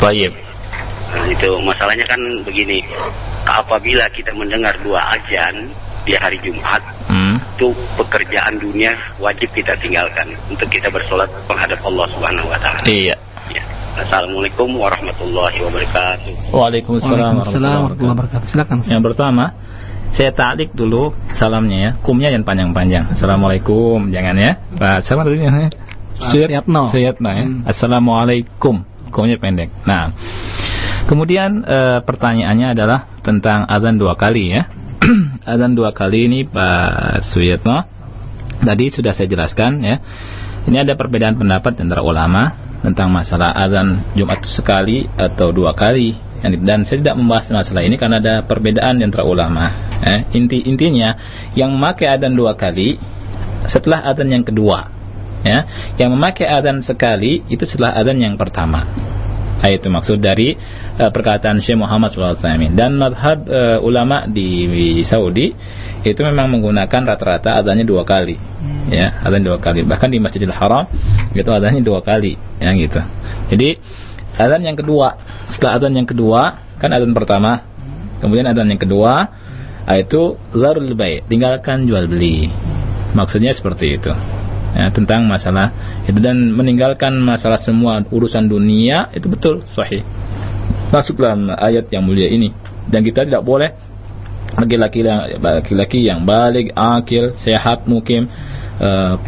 Baik. 0.00 0.32
Nah, 1.12 1.28
itu 1.28 1.48
masalahnya 1.60 2.08
kan 2.08 2.20
begini. 2.48 2.80
Apabila 3.44 4.08
kita 4.16 4.32
mendengar 4.32 4.72
dua 4.80 5.12
azan 5.12 5.68
di 6.06 6.14
hari 6.14 6.38
Jumat 6.44 6.82
hmm. 7.08 7.58
itu 7.58 7.68
pekerjaan 7.98 8.58
dunia 8.60 8.94
wajib 9.18 9.50
kita 9.54 9.74
tinggalkan 9.82 10.34
untuk 10.50 10.68
kita 10.70 10.90
bersolat 10.92 11.30
menghadap 11.50 11.80
Allah 11.82 12.06
Subhanahu 12.14 12.48
Wa 12.50 12.58
Taala. 12.62 12.82
Iya. 12.86 13.16
Ya. 13.48 13.64
Assalamualaikum 13.98 14.68
warahmatullahi 14.78 15.58
wabarakatuh. 15.64 16.54
Waalaikumsalam, 16.54 17.42
warahmatullahi 17.42 17.98
wabarakatuh. 17.98 18.46
Silakan. 18.46 18.78
Yang 18.86 19.02
pertama, 19.10 19.44
saya 20.12 20.30
taklik 20.32 20.72
dulu 20.72 21.12
salamnya 21.34 21.78
ya. 21.78 21.90
Kumnya 22.00 22.30
yang 22.32 22.44
panjang-panjang. 22.46 23.12
Assalamualaikum, 23.12 24.08
jangan 24.12 24.36
ya. 24.38 24.52
Pak, 24.76 25.04
sama 25.04 25.26
dulu 25.26 25.36
ya. 25.40 25.50
Suyatno. 26.18 26.90
Suyatno 26.90 27.30
ya. 27.30 27.44
Hmm. 27.44 27.62
Assalamualaikum. 27.66 28.82
Kumnya 29.08 29.40
pendek. 29.40 29.72
Nah, 29.88 30.12
kemudian 31.08 31.64
e, 31.64 32.04
pertanyaannya 32.04 32.76
adalah 32.76 33.08
tentang 33.24 33.64
azan 33.64 33.96
dua 33.96 34.18
kali 34.20 34.52
ya. 34.52 34.68
azan 35.52 35.72
dua 35.72 35.96
kali 35.96 36.28
ini 36.28 36.44
Pak 36.44 37.24
Suyatno 37.24 37.84
tadi 38.60 38.90
sudah 38.92 39.12
saya 39.14 39.28
jelaskan 39.30 39.80
ya. 39.80 39.96
Ini 40.68 40.84
ada 40.84 40.98
perbedaan 40.98 41.40
pendapat 41.40 41.80
antara 41.80 42.04
ulama 42.04 42.52
tentang 42.84 43.08
masalah 43.08 43.56
azan 43.56 44.04
Jumat 44.12 44.44
sekali 44.44 45.08
atau 45.16 45.48
dua 45.54 45.72
kali. 45.72 46.12
Dan 46.38 46.86
saya 46.86 47.02
tidak 47.02 47.18
membahas 47.18 47.50
masalah 47.50 47.82
ini 47.82 47.98
karena 47.98 48.22
ada 48.22 48.34
perbedaan 48.46 49.02
antara 49.02 49.26
ulama 49.26 49.74
eh, 50.06 50.22
inti 50.38 50.62
intinya 50.70 51.18
yang 51.58 51.74
memakai 51.74 52.06
azan 52.06 52.38
dua 52.38 52.54
kali 52.54 52.94
setelah 53.66 54.06
azan 54.06 54.30
yang 54.30 54.44
kedua 54.46 54.86
ya. 55.42 55.66
Yang 55.98 56.10
memakai 56.14 56.46
azan 56.46 56.84
sekali 56.84 57.42
itu 57.50 57.64
setelah 57.66 57.96
azan 57.98 58.22
yang 58.22 58.38
pertama 58.38 58.86
itu 59.66 59.90
maksud 59.90 60.22
dari 60.22 60.54
uh, 61.02 61.10
perkataan 61.10 61.58
Syekh 61.58 61.82
Muhammad 61.82 62.14
SAW 62.14 62.38
dan 62.78 62.94
madhab 62.94 63.42
uh, 63.50 63.78
ulama 63.82 64.30
di, 64.30 64.70
di 64.70 64.88
Saudi 65.02 65.50
itu 66.06 66.20
memang 66.22 66.46
menggunakan 66.46 67.02
rata-rata 67.02 67.58
adanya 67.58 67.82
dua 67.82 68.06
kali. 68.06 68.38
Hmm. 68.38 68.90
ya 68.94 69.18
adanya 69.26 69.54
dua 69.54 69.58
kali. 69.58 69.82
Bahkan 69.82 70.08
di 70.14 70.18
Masjidil 70.22 70.54
Haram 70.54 70.86
itu 71.34 71.50
adanya 71.50 71.82
dua 71.82 71.98
kali 72.06 72.38
ya 72.62 72.70
gitu. 72.78 73.02
Jadi 73.50 73.68
adzan 74.38 74.62
yang 74.62 74.78
kedua 74.78 75.18
setelah 75.50 75.82
adzan 75.82 75.94
yang 75.98 76.06
kedua 76.06 76.62
kan 76.78 76.94
adzan 76.94 77.10
pertama 77.10 77.66
kemudian 78.22 78.46
adzan 78.46 78.70
yang 78.70 78.78
kedua 78.78 79.26
itu 79.90 80.38
zarul 80.54 80.86
baik 80.94 81.26
tinggalkan 81.26 81.82
jual 81.82 82.06
beli. 82.06 82.46
Maksudnya 83.18 83.50
seperti 83.50 83.98
itu 83.98 84.37
ya, 84.74 84.90
tentang 84.92 85.24
masalah 85.28 86.00
itu. 86.04 86.18
Dan 86.18 86.52
meninggalkan 86.52 87.14
masalah 87.20 87.60
semua 87.60 88.02
urusan 88.08 88.48
dunia 88.48 89.12
itu 89.14 89.28
betul 89.30 89.64
sahih. 89.68 90.02
Masuk 90.88 91.20
dalam 91.20 91.52
ayat 91.52 91.88
yang 91.92 92.04
mulia 92.04 92.28
ini. 92.28 92.52
Dan 92.88 93.04
kita 93.04 93.28
tidak 93.28 93.44
boleh 93.44 93.76
laki-laki 94.56 95.04
laki-laki 95.38 96.08
yang 96.08 96.24
balik 96.24 96.72
akil 96.72 97.36
sehat 97.36 97.84
mukim 97.84 98.26
uh, 98.78 99.18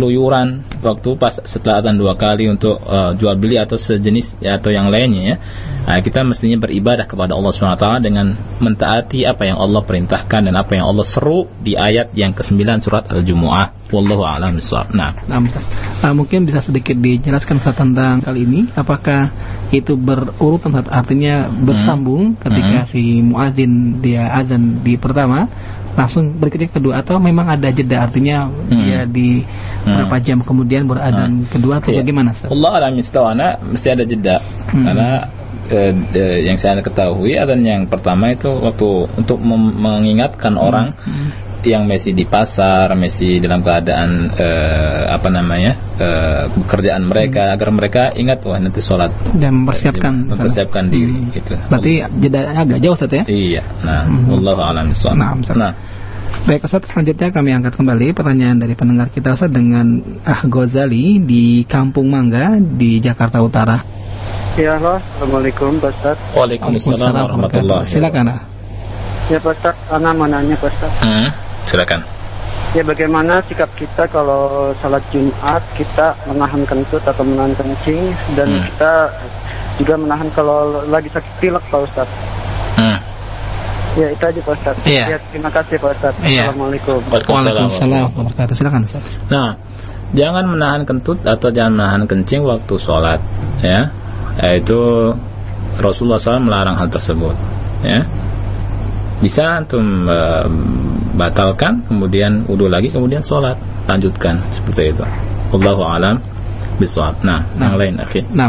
waktu 0.81 1.11
pas 1.21 1.35
setelah 1.45 1.85
adzan 1.85 1.99
dua 1.99 2.17
kali 2.17 2.49
untuk 2.49 2.81
uh, 2.81 3.13
jual 3.15 3.37
beli 3.37 3.61
atau 3.61 3.77
sejenis 3.77 4.41
ya, 4.41 4.57
atau 4.57 4.73
yang 4.73 4.89
lainnya 4.89 5.23
ya 5.23 5.37
Nah, 5.91 5.99
kita 6.05 6.23
mestinya 6.23 6.55
beribadah 6.61 7.09
kepada 7.09 7.35
Allah 7.35 7.51
SWT 7.51 7.87
dengan 8.05 8.37
mentaati 8.63 9.25
apa 9.25 9.49
yang 9.49 9.59
Allah 9.59 9.83
perintahkan 9.83 10.47
dan 10.47 10.55
apa 10.55 10.79
yang 10.79 10.87
Allah 10.87 11.03
seru 11.03 11.51
di 11.59 11.75
ayat 11.75 12.13
yang 12.13 12.37
ke-9 12.37 12.63
surat 12.85 13.11
Al-Jumu'ah. 13.11 13.91
Wallahu 13.91 14.23
a'lam 14.23 14.55
bishawab. 14.55 14.95
Nah, 14.95 15.19
nah 15.27 15.43
uh, 15.43 16.15
mungkin 16.15 16.47
bisa 16.47 16.63
sedikit 16.63 16.95
dijelaskan 16.95 17.59
Ustaz 17.59 17.75
tentang 17.75 18.23
kali 18.23 18.47
ini 18.47 18.71
apakah 18.79 19.35
itu 19.75 19.99
berurutan 19.99 20.79
artinya 20.87 21.51
bersambung 21.51 22.39
hmm. 22.39 22.39
ketika 22.39 22.79
hmm. 22.87 22.91
si 22.95 23.03
muadzin 23.19 23.99
dia 23.99 24.31
azan 24.31 24.87
di 24.87 24.95
pertama 24.95 25.51
langsung 25.99 26.39
berikutnya 26.39 26.71
kedua 26.71 27.03
atau 27.03 27.19
memang 27.19 27.51
ada 27.51 27.69
jeda 27.75 28.07
artinya 28.07 28.47
hmm. 28.47 28.83
dia 28.87 29.01
di 29.07 29.43
hmm. 29.43 29.91
berapa 29.91 30.17
jam 30.23 30.39
kemudian 30.47 30.87
beradhan 30.87 31.45
hmm. 31.45 31.51
kedua 31.51 31.83
atau 31.83 31.91
yeah. 31.91 32.01
bagaimana 32.03 32.29
Ustaz? 32.35 32.49
Allah 32.51 32.71
alam 32.79 32.93
mesti 33.67 33.87
ada 33.91 34.05
jeda 34.07 34.37
hmm. 34.71 34.85
karena 34.87 35.11
eh, 35.71 35.93
eh, 36.15 36.39
yang 36.47 36.57
saya 36.59 36.79
ketahui 36.79 37.35
adzan 37.35 37.63
yang 37.67 37.83
pertama 37.91 38.31
itu 38.31 38.49
waktu 38.49 39.11
untuk 39.19 39.39
mengingatkan 39.43 40.55
hmm. 40.55 40.63
orang 40.63 40.87
hmm. 40.95 41.50
Yang 41.65 41.85
masih 41.85 42.13
di 42.17 42.25
pasar, 42.25 42.93
masih 42.97 43.41
dalam 43.41 43.61
keadaan 43.61 44.33
uh, 44.33 45.03
apa 45.13 45.29
namanya 45.29 45.73
uh, 46.01 46.45
pekerjaan 46.65 47.05
mereka 47.05 47.51
hmm. 47.51 47.55
agar 47.57 47.69
mereka 47.71 48.03
ingat 48.17 48.41
wah 48.45 48.57
nanti 48.57 48.81
sholat 48.81 49.13
dan 49.37 49.65
mempersiapkan 49.65 50.31
mempersiapkan 50.33 50.85
salah. 50.89 50.95
diri 50.95 51.17
hmm. 51.17 51.31
gitu. 51.37 51.55
Berarti 51.69 51.93
jeda 52.21 52.41
agak 52.57 52.79
jauh 52.81 52.97
saja 52.97 53.15
ya? 53.21 53.25
Iya. 53.29 53.63
Nah, 53.85 54.03
hmm. 54.09 54.37
Allah 54.41 54.57
alam 54.61 54.87
Nah, 55.17 55.33
nah. 55.57 55.73
Baik 56.47 56.65
Ustaz, 56.65 56.87
selanjutnya 56.89 57.29
kami 57.35 57.51
angkat 57.53 57.75
kembali 57.77 58.17
pertanyaan 58.17 58.57
dari 58.57 58.73
pendengar 58.79 59.13
kita 59.13 59.37
Ustaz 59.37 59.51
dengan 59.53 60.01
Ah 60.25 60.47
Gozali 60.47 61.21
di 61.21 61.67
Kampung 61.69 62.09
Mangga 62.09 62.57
di 62.57 63.03
Jakarta 63.03 63.43
Utara. 63.45 63.83
Ya 64.57 64.79
Allah, 64.79 64.99
Assalamualaikum 64.99 65.79
Pak 65.79 65.91
Ustaz. 66.01 66.17
Waalaikumsalam 66.35 67.13
warahmatullahi 67.13 67.87
wabarakatuh. 67.87 67.93
Silakan. 67.93 68.27
Ah. 68.31 68.41
Ya 69.31 69.39
Pak 69.39 69.53
Ustaz, 69.63 69.77
Ana 69.91 70.11
mau 70.11 70.27
nanya 70.27 70.59
Pak 70.59 70.71
Ustaz. 70.75 70.93
Hmm, 71.03 71.29
silakan. 71.69 72.05
Ya 72.71 72.87
bagaimana 72.87 73.43
sikap 73.51 73.67
kita 73.75 74.07
kalau 74.15 74.71
salat 74.79 75.03
Jumat 75.11 75.59
kita 75.75 76.15
menahan 76.31 76.63
kentut 76.63 77.03
atau 77.03 77.27
menahan 77.27 77.51
kencing 77.59 78.15
dan 78.39 78.47
hmm. 78.47 78.63
kita 78.71 78.93
juga 79.83 79.95
menahan 79.99 80.31
kalau 80.31 80.87
lagi 80.87 81.11
sakit 81.11 81.33
pilek 81.43 81.65
Pak 81.67 81.81
Ustaz. 81.91 82.07
Hmm. 82.79 82.99
Ya 83.99 84.07
itu 84.15 84.23
aja 84.23 84.39
Pak 84.39 84.55
Ustaz. 84.55 84.77
Iya. 84.87 85.05
Ya, 85.11 85.19
terima 85.35 85.51
kasih 85.51 85.83
Pak 85.83 85.91
Ustaz. 85.99 86.15
Iya. 86.23 86.47
Assalamualaikum. 86.47 86.99
Waalaikumsalam 87.11 87.67
warahmatullahi 88.15 88.55
Silakan 88.55 88.83
Ustaz. 88.87 89.05
Nah, 89.27 89.59
jangan 90.15 90.45
menahan 90.47 90.83
kentut 90.87 91.19
atau 91.27 91.51
jangan 91.51 91.75
menahan 91.75 92.03
kencing 92.07 92.47
waktu 92.47 92.75
sholat, 92.79 93.19
ya. 93.67 93.91
Yaitu 94.39 94.79
Rasulullah 95.83 96.23
SAW 96.23 96.39
melarang 96.39 96.79
hal 96.79 96.87
tersebut, 96.87 97.35
ya. 97.83 98.07
Bisa 99.19 99.59
antum 99.59 100.07
batalkan, 101.15 101.87
kemudian 101.87 102.47
wudhu 102.47 102.71
lagi, 102.71 102.91
kemudian 102.91 103.23
sholat, 103.25 103.59
lanjutkan 103.87 104.41
seperti 104.55 104.95
itu. 104.95 105.05
Allahu 105.51 105.83
alam 105.83 106.23
bisawab. 106.79 107.21
Nah, 107.21 107.45
nah, 107.59 107.75
yang 107.75 107.77
lain 107.77 107.95
akhir. 108.01 108.23
Nah, 108.33 108.49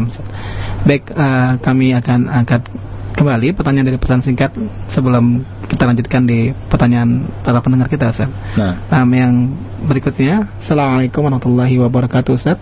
baik 0.87 1.11
uh, 1.11 1.57
kami 1.59 1.91
akan 1.97 2.31
angkat 2.31 2.63
kembali 3.11 3.53
pertanyaan 3.53 3.87
dari 3.91 3.99
pesan 3.99 4.23
singkat 4.23 4.55
sebelum 4.87 5.43
kita 5.67 5.83
lanjutkan 5.83 6.23
di 6.23 6.55
pertanyaan 6.71 7.27
para 7.43 7.59
pendengar 7.59 7.91
kita 7.91 8.09
Ustaz. 8.09 8.31
Nah. 8.55 8.87
nah 8.87 9.03
yang 9.05 9.51
berikutnya 9.85 10.57
Assalamualaikum 10.63 11.21
warahmatullahi 11.27 11.75
wabarakatuh 11.75 12.31
Ustaz. 12.33 12.57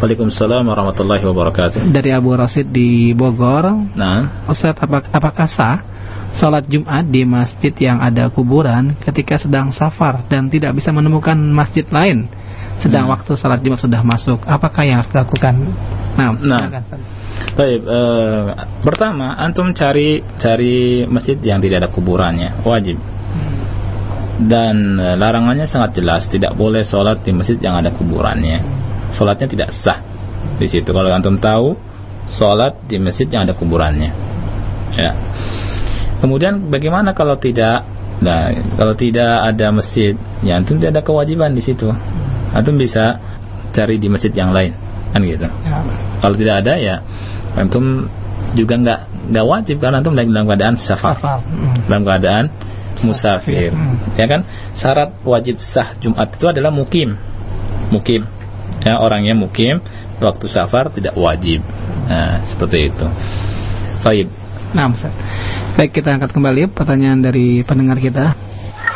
Waalaikumsalam 0.00 0.64
warahmatullahi 0.64 1.20
wabarakatuh. 1.20 1.92
Dari 1.92 2.08
Abu 2.16 2.32
Rasid 2.32 2.72
di 2.72 3.12
Bogor. 3.12 3.68
Nah, 3.92 4.48
Ustaz 4.48 4.78
apakah 5.12 5.44
sah 5.44 5.84
salat 6.30 6.66
Jumat 6.70 7.06
di 7.10 7.26
masjid 7.26 7.74
yang 7.74 7.98
ada 7.98 8.30
kuburan 8.30 8.94
ketika 9.02 9.38
sedang 9.38 9.74
safar 9.74 10.22
dan 10.30 10.46
tidak 10.46 10.78
bisa 10.78 10.94
menemukan 10.94 11.36
masjid 11.36 11.84
lain 11.90 12.30
sedang 12.78 13.10
hmm. 13.10 13.14
waktu 13.14 13.32
salat 13.36 13.60
Jumat 13.60 13.82
sudah 13.82 14.00
masuk 14.06 14.40
apakah 14.46 14.86
yang 14.86 15.02
harus 15.02 15.10
dilakukan 15.10 15.54
nah, 16.14 16.32
nah. 16.38 16.82
Baik, 17.50 17.82
uh, 17.88 18.52
pertama 18.84 19.34
antum 19.36 19.72
cari 19.72 20.20
cari 20.36 21.08
masjid 21.08 21.36
yang 21.40 21.58
tidak 21.58 21.84
ada 21.84 21.90
kuburannya, 21.90 22.62
wajib. 22.62 23.00
Dan 24.40 24.96
uh, 24.96 25.16
larangannya 25.16 25.68
sangat 25.68 26.00
jelas, 26.00 26.28
tidak 26.28 26.56
boleh 26.56 26.84
sholat 26.84 27.24
di 27.24 27.32
masjid 27.32 27.56
yang 27.60 27.80
ada 27.80 27.92
kuburannya. 27.92 28.60
Sholatnya 29.12 29.48
tidak 29.50 29.70
sah 29.72 30.00
di 30.56 30.68
situ. 30.68 30.88
Kalau 30.92 31.08
antum 31.10 31.40
tahu, 31.40 31.76
sholat 32.32 32.86
di 32.86 32.96
masjid 33.00 33.28
yang 33.28 33.48
ada 33.48 33.56
kuburannya. 33.56 34.12
Ya. 34.94 35.12
Kemudian 36.20 36.68
bagaimana 36.68 37.16
kalau 37.16 37.40
tidak? 37.40 37.84
Nah, 38.20 38.52
kalau 38.76 38.92
tidak 38.92 39.32
ada 39.48 39.72
masjid, 39.72 40.12
ya 40.44 40.60
antum 40.60 40.76
tidak 40.76 41.00
ada 41.00 41.02
kewajiban 41.02 41.56
di 41.56 41.64
situ. 41.64 41.88
Antum 42.52 42.76
bisa 42.76 43.16
cari 43.72 43.96
di 43.96 44.10
masjid 44.10 44.30
yang 44.34 44.52
lain 44.52 44.74
kan 45.10 45.20
gitu 45.26 45.46
ya. 45.46 45.78
kalau 46.22 46.34
tidak 46.38 46.54
ada 46.62 46.72
ya 46.78 46.96
antum 47.58 48.06
juga 48.54 48.74
nggak 48.78 49.00
nggak 49.30 49.46
wajib 49.46 49.76
karena 49.78 50.02
antum 50.02 50.14
dalam 50.14 50.46
keadaan 50.46 50.74
safar, 50.78 51.18
Hmm. 51.18 51.86
dalam 51.86 52.02
keadaan 52.06 52.44
musafir 53.06 53.74
hmm. 53.74 54.18
ya 54.18 54.26
kan 54.26 54.42
syarat 54.74 55.10
wajib 55.22 55.58
sah 55.62 55.94
Jumat 55.98 56.34
itu 56.34 56.46
adalah 56.46 56.70
mukim 56.74 57.14
mukim 57.90 58.26
ya 58.82 58.98
orangnya 59.02 59.34
mukim 59.34 59.82
waktu 60.18 60.46
safar 60.50 60.90
tidak 60.94 61.14
wajib 61.14 61.62
nah 62.10 62.42
seperti 62.46 62.90
itu 62.90 63.06
baik 64.02 64.26
nah 64.74 64.86
Ustaz. 64.90 65.10
Baik 65.76 65.90
kita 65.94 66.18
angkat 66.18 66.30
kembali 66.34 66.70
pertanyaan 66.74 67.22
dari 67.22 67.62
pendengar 67.62 67.98
kita 68.02 68.34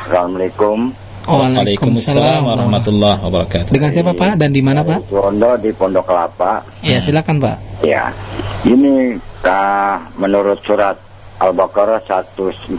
Assalamualaikum 0.06 0.94
Waalaikumsalam 1.24 2.44
warahmatullahi 2.44 3.16
wabarakatuh. 3.16 3.72
Dengan 3.72 3.96
siapa 3.96 4.12
Pak 4.12 4.36
dan 4.36 4.52
di 4.52 4.60
mana 4.60 4.84
Pak? 4.84 5.08
Wondo 5.08 5.56
di 5.56 5.72
Pondok 5.72 6.04
Kelapa. 6.04 6.68
Ya, 6.84 7.00
silakan 7.00 7.40
Pak. 7.40 7.80
Ya. 7.80 8.12
Ini 8.60 9.16
kah 9.40 10.12
menurut 10.20 10.60
surat 10.68 11.00
Al-Baqarah 11.40 12.04
144, 12.04 12.76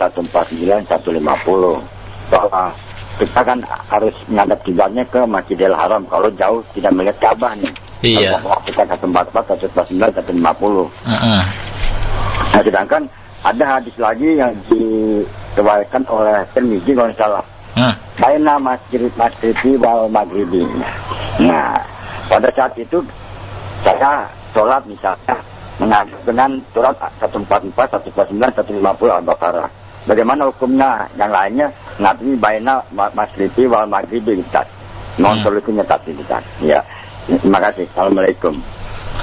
149, 0.00 0.88
150 0.88 2.32
bahwa 2.32 2.72
kita 3.20 3.40
kan 3.44 3.58
harus 3.92 4.16
menghadap 4.32 4.64
kiblatnya 4.64 5.04
ke 5.04 5.20
Masjidil 5.28 5.76
Haram 5.76 6.08
kalau 6.08 6.32
jauh 6.40 6.64
tidak 6.72 6.96
melihat 6.96 7.16
Ka'bah 7.20 7.52
nih. 7.52 7.72
Iya. 8.00 8.40
Kalau 8.40 8.64
kita 8.64 8.82
144, 8.96 9.76
149, 9.76 10.24
150. 10.24 10.88
Uh 11.04 11.12
-uh. 11.12 11.42
Nah, 12.54 12.62
sedangkan 12.64 13.02
ada 13.46 13.64
hadis 13.78 13.94
lagi 13.98 14.38
yang 14.38 14.52
diriwayatkan 14.66 16.02
oleh 16.10 16.42
Tirmizi 16.54 16.92
kalau 16.94 17.14
salah 17.14 17.44
Hmm. 17.78 17.94
Baina 18.18 18.58
masjid 18.58 19.06
masjidi 19.14 19.78
wal 19.78 20.10
maghribi. 20.10 20.66
Nah, 21.46 21.78
pada 22.26 22.50
saat 22.58 22.74
itu 22.74 22.98
saya 23.86 24.26
sholat 24.50 24.82
misalnya 24.90 25.38
dengan 26.26 26.58
surat 26.74 26.98
144, 27.22 27.70
149, 27.70 28.50
150 28.50 28.82
Al-Baqarah. 29.22 29.70
Bagaimana 30.10 30.50
hukumnya 30.50 31.06
yang 31.14 31.30
lainnya 31.30 31.70
ngaji 32.02 32.34
baina 32.42 32.82
masjidi 33.14 33.70
wal 33.70 33.86
maghribi 33.86 34.42
Ustaz. 34.42 34.66
Non 35.22 35.38
solusinya 35.46 35.86
tadi 35.86 36.18
Ustaz. 36.18 36.42
Ya. 36.58 36.82
Terima 37.28 37.62
kasih. 37.62 37.86
Assalamualaikum. 37.94 38.58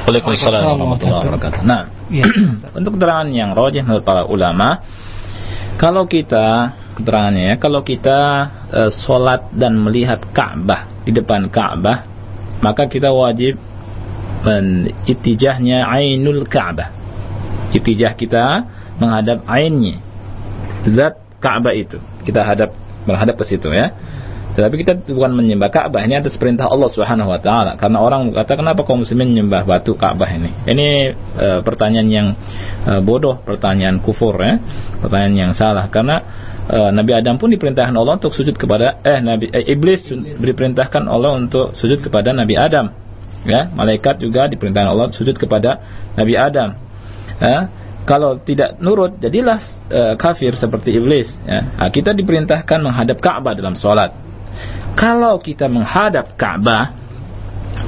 Waalaikumsalam 0.03 0.75
warahmatullahi 0.75 1.23
wabarakatuh. 1.23 1.61
Nah, 1.63 1.81
ya. 2.11 2.27
untuk 2.77 2.99
keterangan 2.99 3.29
yang 3.31 3.55
rojih 3.55 3.87
menurut 3.87 4.03
para 4.03 4.27
ulama, 4.27 4.83
kalau 5.79 6.03
kita 6.03 6.75
keterangannya 6.99 7.43
ya, 7.51 7.55
kalau 7.55 7.81
kita 7.83 8.19
e, 8.67 8.81
sholat 8.91 9.55
dan 9.55 9.79
melihat 9.79 10.19
Ka'bah 10.35 11.03
di 11.07 11.11
depan 11.15 11.47
Ka'bah, 11.47 12.07
maka 12.59 12.87
kita 12.91 13.15
wajib 13.15 13.59
itijahnya 15.09 15.89
ainul 15.89 16.45
Ka'bah. 16.45 16.93
Itijah 17.73 18.13
kita 18.13 18.45
menghadap 19.01 19.43
ainnya. 19.49 19.99
Zat 20.85 21.17
Ka'bah 21.41 21.73
itu. 21.73 21.97
Kita 22.21 22.45
hadap 22.45 22.71
menghadap 23.09 23.35
ke 23.41 23.45
situ 23.45 23.73
ya. 23.73 23.91
Tetapi 24.55 24.75
kita 24.79 25.03
bukan 25.11 25.35
menyembah 25.35 25.67
Ka'bah. 25.67 25.99
Ini 26.07 26.23
atas 26.23 26.39
perintah 26.39 26.71
Allah 26.71 26.87
Subhanahu 26.87 27.27
wa 27.27 27.39
taala. 27.43 27.75
Karena 27.75 27.99
orang 27.99 28.31
kata 28.31 28.55
kenapa 28.55 28.87
kaum 28.87 29.03
muslimin 29.03 29.35
menyembah 29.35 29.67
batu 29.67 29.99
Ka'bah 29.99 30.31
ini? 30.31 30.49
Ini 30.63 30.87
e, 31.35 31.47
pertanyaan 31.59 32.07
yang 32.07 32.27
e, 32.87 32.91
bodoh, 33.03 33.43
pertanyaan 33.43 33.99
kufur 33.99 34.39
ya. 34.39 34.55
Pertanyaan 35.03 35.35
yang 35.35 35.51
salah 35.51 35.91
karena 35.91 36.23
e, 36.71 36.77
Nabi 36.95 37.11
Adam 37.11 37.35
pun 37.35 37.51
diperintahkan 37.51 37.91
Allah 37.91 38.15
untuk 38.15 38.31
sujud 38.31 38.55
kepada 38.55 39.03
eh 39.03 39.19
Nabi 39.19 39.51
eh, 39.51 39.75
iblis, 39.75 40.07
iblis 40.07 40.39
diperintahkan 40.39 41.03
Allah 41.03 41.35
untuk 41.35 41.75
sujud 41.75 41.99
kepada 41.99 42.31
Nabi 42.31 42.55
Adam. 42.55 42.95
Ya, 43.43 43.69
malaikat 43.69 44.23
juga 44.23 44.47
diperintahkan 44.47 44.89
Allah 44.89 45.11
sujud 45.11 45.35
kepada 45.35 45.83
Nabi 46.15 46.33
Adam. 46.39 46.79
Ya, 47.43 47.67
kalau 48.07 48.39
tidak 48.39 48.79
nurut 48.79 49.19
jadilah 49.19 49.59
e, 49.91 50.15
kafir 50.15 50.55
seperti 50.55 50.95
iblis 50.95 51.27
ya. 51.43 51.75
Nah, 51.75 51.91
kita 51.91 52.15
diperintahkan 52.15 52.79
menghadap 52.79 53.19
Ka'bah 53.19 53.51
dalam 53.51 53.75
sholat 53.75 54.23
kalau 54.95 55.37
kita 55.43 55.67
menghadap 55.67 56.39
Ka'bah, 56.39 56.95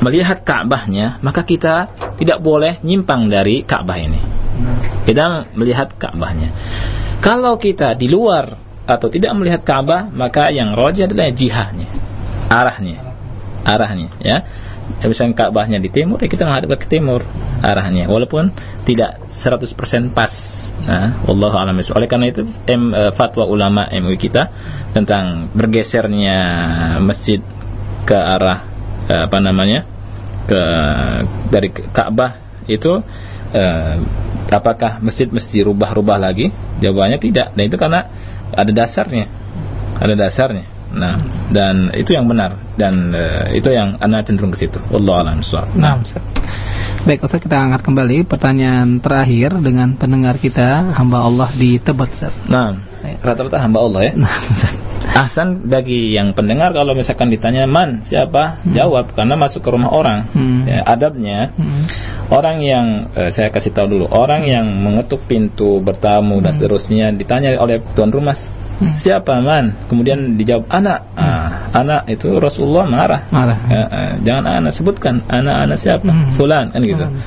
melihat 0.03 0.43
Ka'bahnya, 0.43 1.17
maka 1.23 1.41
kita 1.47 1.89
tidak 2.19 2.39
boleh 2.43 2.77
nyimpang 2.83 3.31
dari 3.31 3.63
Ka'bah 3.63 3.97
ini. 3.97 4.19
Kita 5.07 5.47
melihat 5.55 5.95
Ka'bahnya. 5.95 6.49
Kalau 7.23 7.57
kita 7.57 7.95
di 7.97 8.11
luar 8.11 8.59
atau 8.83 9.07
tidak 9.09 9.33
melihat 9.39 9.61
Ka'bah, 9.63 10.11
maka 10.11 10.51
yang 10.53 10.75
roja 10.75 11.07
adalah 11.07 11.31
jihahnya, 11.33 11.87
arahnya, 12.51 12.97
arahnya, 13.65 14.09
ya. 14.21 14.37
Misalnya 15.03 15.35
Ka'bahnya 15.35 15.83
di 15.83 15.91
timur, 15.91 16.19
ya 16.23 16.31
kita 16.31 16.47
menghadap 16.47 16.79
ke 16.79 16.87
timur 16.87 17.23
arahnya, 17.59 18.07
walaupun 18.07 18.51
tidak 18.87 19.19
100% 19.35 20.15
pas 20.15 20.31
Nah, 20.77 21.25
Allah 21.25 21.51
alam 21.57 21.77
Oleh 21.79 22.07
karena 22.07 22.29
itu 22.29 22.45
M, 22.69 22.93
uh, 22.93 23.11
fatwa 23.11 23.49
ulama 23.49 23.89
MUI 23.89 24.17
kita 24.21 24.47
tentang 24.93 25.49
bergesernya 25.51 26.39
masjid 27.01 27.41
ke 28.05 28.15
arah 28.15 28.63
uh, 29.09 29.21
apa 29.27 29.37
namanya 29.41 29.83
ke 30.47 30.61
dari 31.51 31.69
Ka'bah 31.73 32.61
itu 32.69 33.03
uh, 33.51 33.95
apakah 34.47 35.03
masjid 35.03 35.27
mesti 35.27 35.65
rubah-rubah 35.65 36.21
lagi? 36.21 36.53
Jawabannya 36.79 37.19
tidak. 37.19 37.57
Dan 37.57 37.63
itu 37.67 37.75
karena 37.75 38.07
ada 38.53 38.71
dasarnya. 38.71 39.27
ada 39.97 40.13
dasarnya 40.13 40.76
nah 40.93 41.19
dan 41.51 41.91
itu 41.95 42.13
yang 42.15 42.27
benar. 42.27 42.59
Dan 42.77 43.09
uh, 43.15 43.49
itu 43.55 43.73
yang 43.73 43.97
anak 43.97 44.27
cenderung 44.29 44.53
ke 44.53 44.59
situ. 44.67 44.77
Allah 44.93 45.25
alam 45.25 45.41
nah 45.75 45.97
Baik 47.07 47.23
Ustaz 47.23 47.39
kita 47.39 47.55
angkat 47.55 47.87
kembali 47.87 48.27
pertanyaan 48.27 48.99
terakhir 48.99 49.55
dengan 49.63 49.95
pendengar 49.95 50.35
kita 50.43 50.91
hamba 50.91 51.23
Allah 51.23 51.49
di 51.55 51.79
Tebet 51.79 52.11
Ustaz. 52.11 52.35
Nah, 52.51 52.75
rata-rata 53.23 53.63
hamba 53.63 53.79
Allah 53.79 54.01
ya. 54.11 54.13
Nah, 54.19 54.35
Ahsan 55.17 55.65
bagi 55.65 56.13
yang 56.13 56.37
pendengar 56.37 56.73
kalau 56.77 56.93
misalkan 56.93 57.33
ditanya 57.33 57.65
man 57.65 58.05
siapa 58.05 58.61
hmm. 58.61 58.73
jawab 58.77 59.13
karena 59.17 59.33
masuk 59.33 59.65
ke 59.65 59.69
rumah 59.73 59.89
orang 59.89 60.29
hmm. 60.29 60.61
ya, 60.69 60.79
adabnya 60.85 61.39
hmm. 61.57 61.83
orang 62.29 62.57
yang 62.61 62.85
eh, 63.17 63.33
saya 63.33 63.49
kasih 63.49 63.73
tahu 63.73 63.97
dulu 63.97 64.05
orang 64.13 64.45
yang 64.45 64.65
mengetuk 64.77 65.25
pintu 65.25 65.81
bertamu 65.81 66.37
hmm. 66.37 66.43
dan 66.45 66.51
seterusnya 66.53 67.07
ditanya 67.17 67.57
oleh 67.57 67.81
tuan 67.97 68.13
rumah 68.13 68.37
Hmm. 68.77 68.93
Siapa 68.93 69.41
man? 69.41 69.73
Kemudian 69.89 70.37
dijawab 70.37 70.69
anak. 70.69 70.99
Hmm. 71.17 71.25
Ah, 71.25 71.49
anak 71.81 72.01
itu 72.13 72.29
Rasulullah 72.37 72.85
marah. 72.85 73.21
Marah. 73.33 73.59
Ya, 73.65 73.83
uh, 73.89 74.11
jangan 74.21 74.45
anak 74.45 74.71
sebutkan 74.77 75.25
anak-anak 75.25 75.77
siapa? 75.81 76.05
Hmm. 76.05 76.29
Fulan 76.37 76.69
kan 76.69 76.81
gitu. 76.85 77.01
Hmm. 77.01 77.17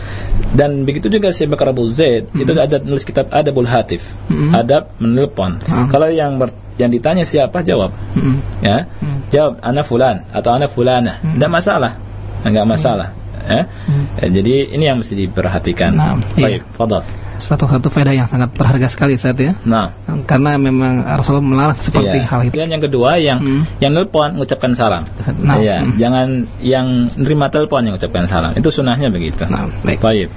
Dan 0.55 0.87
begitu 0.87 1.11
juga 1.11 1.35
Syekh 1.35 1.51
Bakar 1.51 1.75
Abu 1.75 1.91
Zaid 1.91 2.31
hmm. 2.31 2.43
itu 2.47 2.51
ada 2.55 2.79
nulis 2.79 3.03
kitab 3.03 3.27
Adabul 3.35 3.67
Hatif. 3.67 4.03
Hmm. 4.31 4.55
Adab 4.55 4.95
menelpon. 5.03 5.59
Hmm. 5.67 5.91
Kalau 5.91 6.07
yang 6.07 6.39
ber, 6.39 6.55
yang 6.81 6.89
ditanya 6.89 7.28
siapa 7.28 7.61
jawab. 7.61 7.93
Hmm. 8.16 8.40
Ya. 8.65 8.89
Hmm. 9.05 9.20
Jawab 9.28 9.52
anak 9.61 9.85
fulan 9.85 10.24
atau 10.32 10.51
anak 10.57 10.73
fulana. 10.73 11.20
Hmm. 11.20 11.36
Tidak 11.36 11.51
masalah. 11.52 11.93
Enggak 12.40 12.66
masalah. 12.66 13.09
Hmm. 13.12 13.44
Ya. 13.44 13.62
Hmm. 13.69 14.05
ya. 14.16 14.27
Jadi 14.40 14.55
ini 14.73 14.85
yang 14.89 14.97
mesti 14.97 15.15
diperhatikan. 15.15 15.93
Nah, 15.93 16.16
Baik, 16.40 16.65
iya. 16.65 16.73
fadal 16.73 17.05
satu 17.40 17.65
satu 17.65 17.89
faedah 17.89 18.12
yang 18.12 18.28
sangat 18.28 18.52
berharga 18.52 18.86
sekali 18.93 19.16
saat 19.16 19.40
ya. 19.40 19.57
Nah, 19.65 19.97
karena 20.28 20.61
memang 20.61 21.02
Rasulullah 21.09 21.43
melarang 21.43 21.81
seperti 21.81 22.20
iya. 22.20 22.28
hal 22.28 22.40
itu. 22.47 22.55
Dan 22.55 22.69
yang 22.69 22.82
kedua 22.85 23.16
yang 23.16 23.40
hmm. 23.40 23.81
yang 23.81 23.97
telepon 23.97 24.36
mengucapkan 24.36 24.77
salam. 24.77 25.09
Nah, 25.40 25.57
ya, 25.59 25.81
hmm. 25.81 25.97
jangan 25.97 26.28
yang 26.61 26.86
nerima 27.16 27.48
telepon 27.48 27.89
yang 27.89 27.97
mengucapkan 27.97 28.28
salam. 28.28 28.52
Itu 28.55 28.69
sunahnya 28.69 29.09
begitu. 29.09 29.48
Nah, 29.48 29.66
baik. 29.82 30.05
baik. 30.05 30.28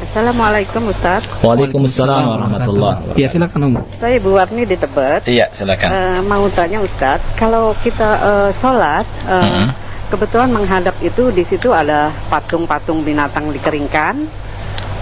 Assalamualaikum 0.00 0.88
Ustaz 0.88 1.28
Waalaikumsalam 1.44 2.24
warahmatullahi 2.24 2.96
wabarakatuh 3.04 3.20
Ya 3.20 3.28
silakan 3.28 3.60
Om 3.68 3.74
Saya 4.00 4.16
Bu 4.16 4.32
Warni 4.32 4.64
di 4.64 4.76
Tebet 4.80 5.28
Iya 5.28 5.52
silakan 5.52 5.88
uh, 5.92 6.20
Mau 6.24 6.48
tanya 6.56 6.80
Ustaz 6.80 7.20
Kalau 7.36 7.76
kita 7.84 8.08
uh, 8.08 8.50
sholat 8.64 9.04
uh, 9.28 9.44
hmm. 9.44 9.68
Kebetulan 10.08 10.56
menghadap 10.56 10.96
itu 11.04 11.28
di 11.36 11.44
situ 11.52 11.68
ada 11.68 12.16
patung-patung 12.32 13.04
binatang 13.04 13.52
dikeringkan 13.52 14.24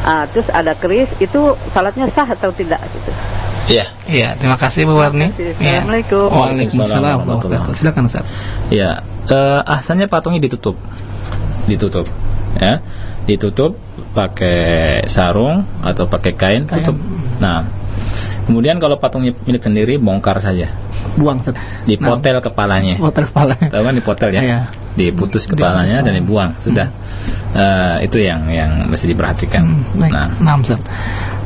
uh, 0.04 0.24
terus 0.34 0.44
ada 0.52 0.76
keris 0.76 1.08
itu 1.16 1.56
salatnya 1.72 2.12
sah 2.12 2.28
atau 2.28 2.52
tidak 2.52 2.76
gitu. 2.92 3.08
Iya. 3.72 3.88
Iya, 4.04 4.28
terima 4.36 4.60
kasih 4.60 4.84
Bu 4.84 5.00
Warni. 5.00 5.32
Ya. 5.32 5.80
Assalamualaikum. 5.80 6.28
Waalaikumsalam 6.28 7.24
warahmatullahi 7.24 7.72
Silakan 7.72 8.04
Ustaz. 8.12 8.28
Iya, 8.68 9.00
uh, 9.32 9.64
ahsannya 9.64 10.12
patungnya 10.12 10.44
ditutup. 10.44 10.76
Ditutup. 11.64 12.04
Ya. 12.60 12.84
Ditutup 13.24 13.80
pakai 14.18 15.06
sarung 15.06 15.62
atau 15.86 16.10
pakai 16.10 16.34
kain, 16.34 16.66
kain. 16.66 16.82
tutup. 16.82 16.98
Nah, 17.38 17.62
kemudian 18.48 18.80
kalau 18.80 18.96
patungnya 18.96 19.36
milik 19.44 19.60
sendiri 19.60 20.00
bongkar 20.00 20.40
saja. 20.40 20.72
Buang 21.20 21.44
Ustaz. 21.44 21.54
Dipotel 21.84 22.40
nah. 22.40 22.42
kepalanya. 22.42 22.96
Potel 22.96 23.28
kepala. 23.28 23.54
Tahu 23.60 23.82
kan 23.84 23.94
dipotel 23.94 24.30
ya? 24.32 24.40
Iya. 24.40 24.60
Diputus 24.96 25.46
kepalanya 25.46 26.02
dan 26.02 26.16
dibuang, 26.16 26.56
sudah. 26.58 26.88
Hmm 26.88 27.38
uh, 27.54 27.96
itu 28.02 28.18
yang 28.20 28.48
yang 28.48 28.70
mesti 28.88 29.06
diperhatikan. 29.08 29.62
Hmm, 29.62 30.00
baik. 30.00 30.12
Nah, 30.12 30.28
nah 30.40 30.54
Ustaz. 30.60 30.80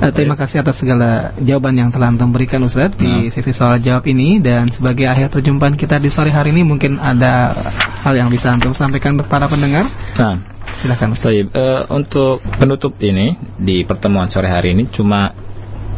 Uh, 0.02 0.10
terima 0.10 0.34
kasih 0.34 0.64
atas 0.64 0.82
segala 0.82 1.36
jawaban 1.38 1.78
yang 1.78 1.90
telah 1.94 2.10
Antum 2.10 2.34
berikan 2.34 2.62
Ustaz 2.66 2.94
di 2.98 3.06
nah. 3.06 3.30
sesi 3.30 3.52
soal 3.54 3.78
jawab 3.78 4.02
ini 4.08 4.42
dan 4.42 4.66
sebagai 4.70 5.06
akhir 5.06 5.30
perjumpaan 5.30 5.78
kita 5.78 6.02
di 6.02 6.10
sore 6.10 6.34
hari 6.34 6.50
ini 6.50 6.66
mungkin 6.66 6.98
ada 6.98 7.54
hal 8.02 8.14
yang 8.16 8.28
bisa 8.32 8.50
Antum 8.50 8.74
sampaikan 8.74 9.14
untuk 9.14 9.30
para 9.30 9.46
pendengar. 9.46 9.86
Nah, 10.18 10.42
silakan. 10.82 11.14
Baik, 11.14 11.46
uh, 11.54 11.86
untuk 11.94 12.42
penutup 12.58 12.98
ini 12.98 13.38
di 13.58 13.86
pertemuan 13.86 14.26
sore 14.26 14.50
hari 14.50 14.74
ini 14.74 14.90
cuma 14.90 15.30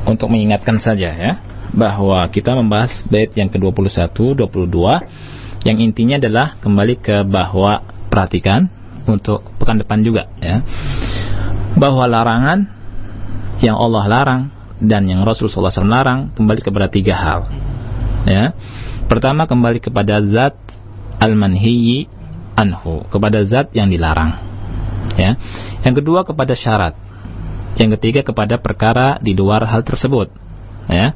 untuk 0.05 0.29
mengingatkan 0.33 0.81
saja 0.81 1.11
ya 1.13 1.33
bahwa 1.75 2.23
kita 2.31 2.55
membahas 2.55 3.03
bait 3.11 3.35
yang 3.35 3.51
ke-21, 3.51 4.15
22 4.15 5.67
yang 5.67 5.77
intinya 5.81 6.21
adalah 6.21 6.61
kembali 6.61 6.95
ke 7.01 7.25
bahwa 7.27 7.83
perhatikan 8.13 8.69
untuk 9.09 9.43
pekan 9.59 9.81
depan 9.81 10.05
juga 10.05 10.31
ya. 10.39 10.61
Bahwa 11.75 12.07
larangan 12.07 12.69
yang 13.59 13.75
Allah 13.75 14.05
larang 14.07 14.43
dan 14.79 15.09
yang 15.09 15.25
Rasulullah 15.25 15.73
SAW 15.73 15.89
larang 15.89 16.21
kembali 16.37 16.61
kepada 16.61 16.87
tiga 16.93 17.15
hal 17.17 17.41
ya. 18.29 18.53
Pertama 19.09 19.49
kembali 19.49 19.83
kepada 19.83 20.21
zat 20.23 20.57
al-manhiyi 21.19 22.07
anhu 22.55 23.09
kepada 23.09 23.43
zat 23.43 23.73
yang 23.73 23.89
dilarang 23.89 24.37
ya. 25.17 25.35
Yang 25.83 26.05
kedua 26.05 26.23
kepada 26.29 26.53
syarat 26.53 26.95
yang 27.81 27.91
ketiga 27.99 28.23
kepada 28.23 28.59
perkara 28.61 29.19
di 29.19 29.35
luar 29.35 29.67
hal 29.67 29.83
tersebut 29.83 30.31
ya 30.91 31.15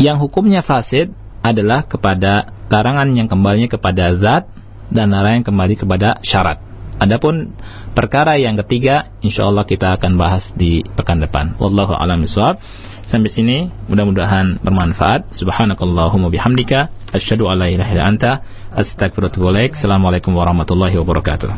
yang 0.00 0.18
hukumnya 0.18 0.64
fasid 0.64 1.12
adalah 1.44 1.84
kepada 1.84 2.50
larangan 2.72 3.12
yang 3.12 3.28
kembalinya 3.28 3.68
kepada 3.68 4.16
zat 4.16 4.48
dan 4.90 5.12
larangan 5.12 5.44
yang 5.44 5.48
kembali 5.48 5.74
kepada 5.76 6.08
syarat 6.24 6.58
Adapun 6.94 7.58
perkara 7.90 8.38
yang 8.38 8.54
ketiga, 8.64 9.10
insya 9.18 9.50
Allah 9.50 9.66
kita 9.66 9.98
akan 9.98 10.14
bahas 10.14 10.54
di 10.54 10.86
pekan 10.94 11.18
depan. 11.18 11.58
Wallahu 11.58 11.90
a'lam 11.90 12.22
bishawab. 12.22 12.56
Sampai 13.04 13.28
sini 13.28 13.68
mudah-mudahan 13.90 14.62
bermanfaat. 14.62 15.34
Subhanakallahumma 15.34 16.30
bihamdika 16.30 16.88
asyhadu 17.12 17.50
an 17.50 17.60
la 17.60 17.68
ilaha 17.68 17.90
illa 17.92 18.04
anta 18.08 18.32
atubu 18.72 19.52
Assalamualaikum 19.52 20.32
warahmatullahi 20.32 20.96
wabarakatuh. 20.96 21.54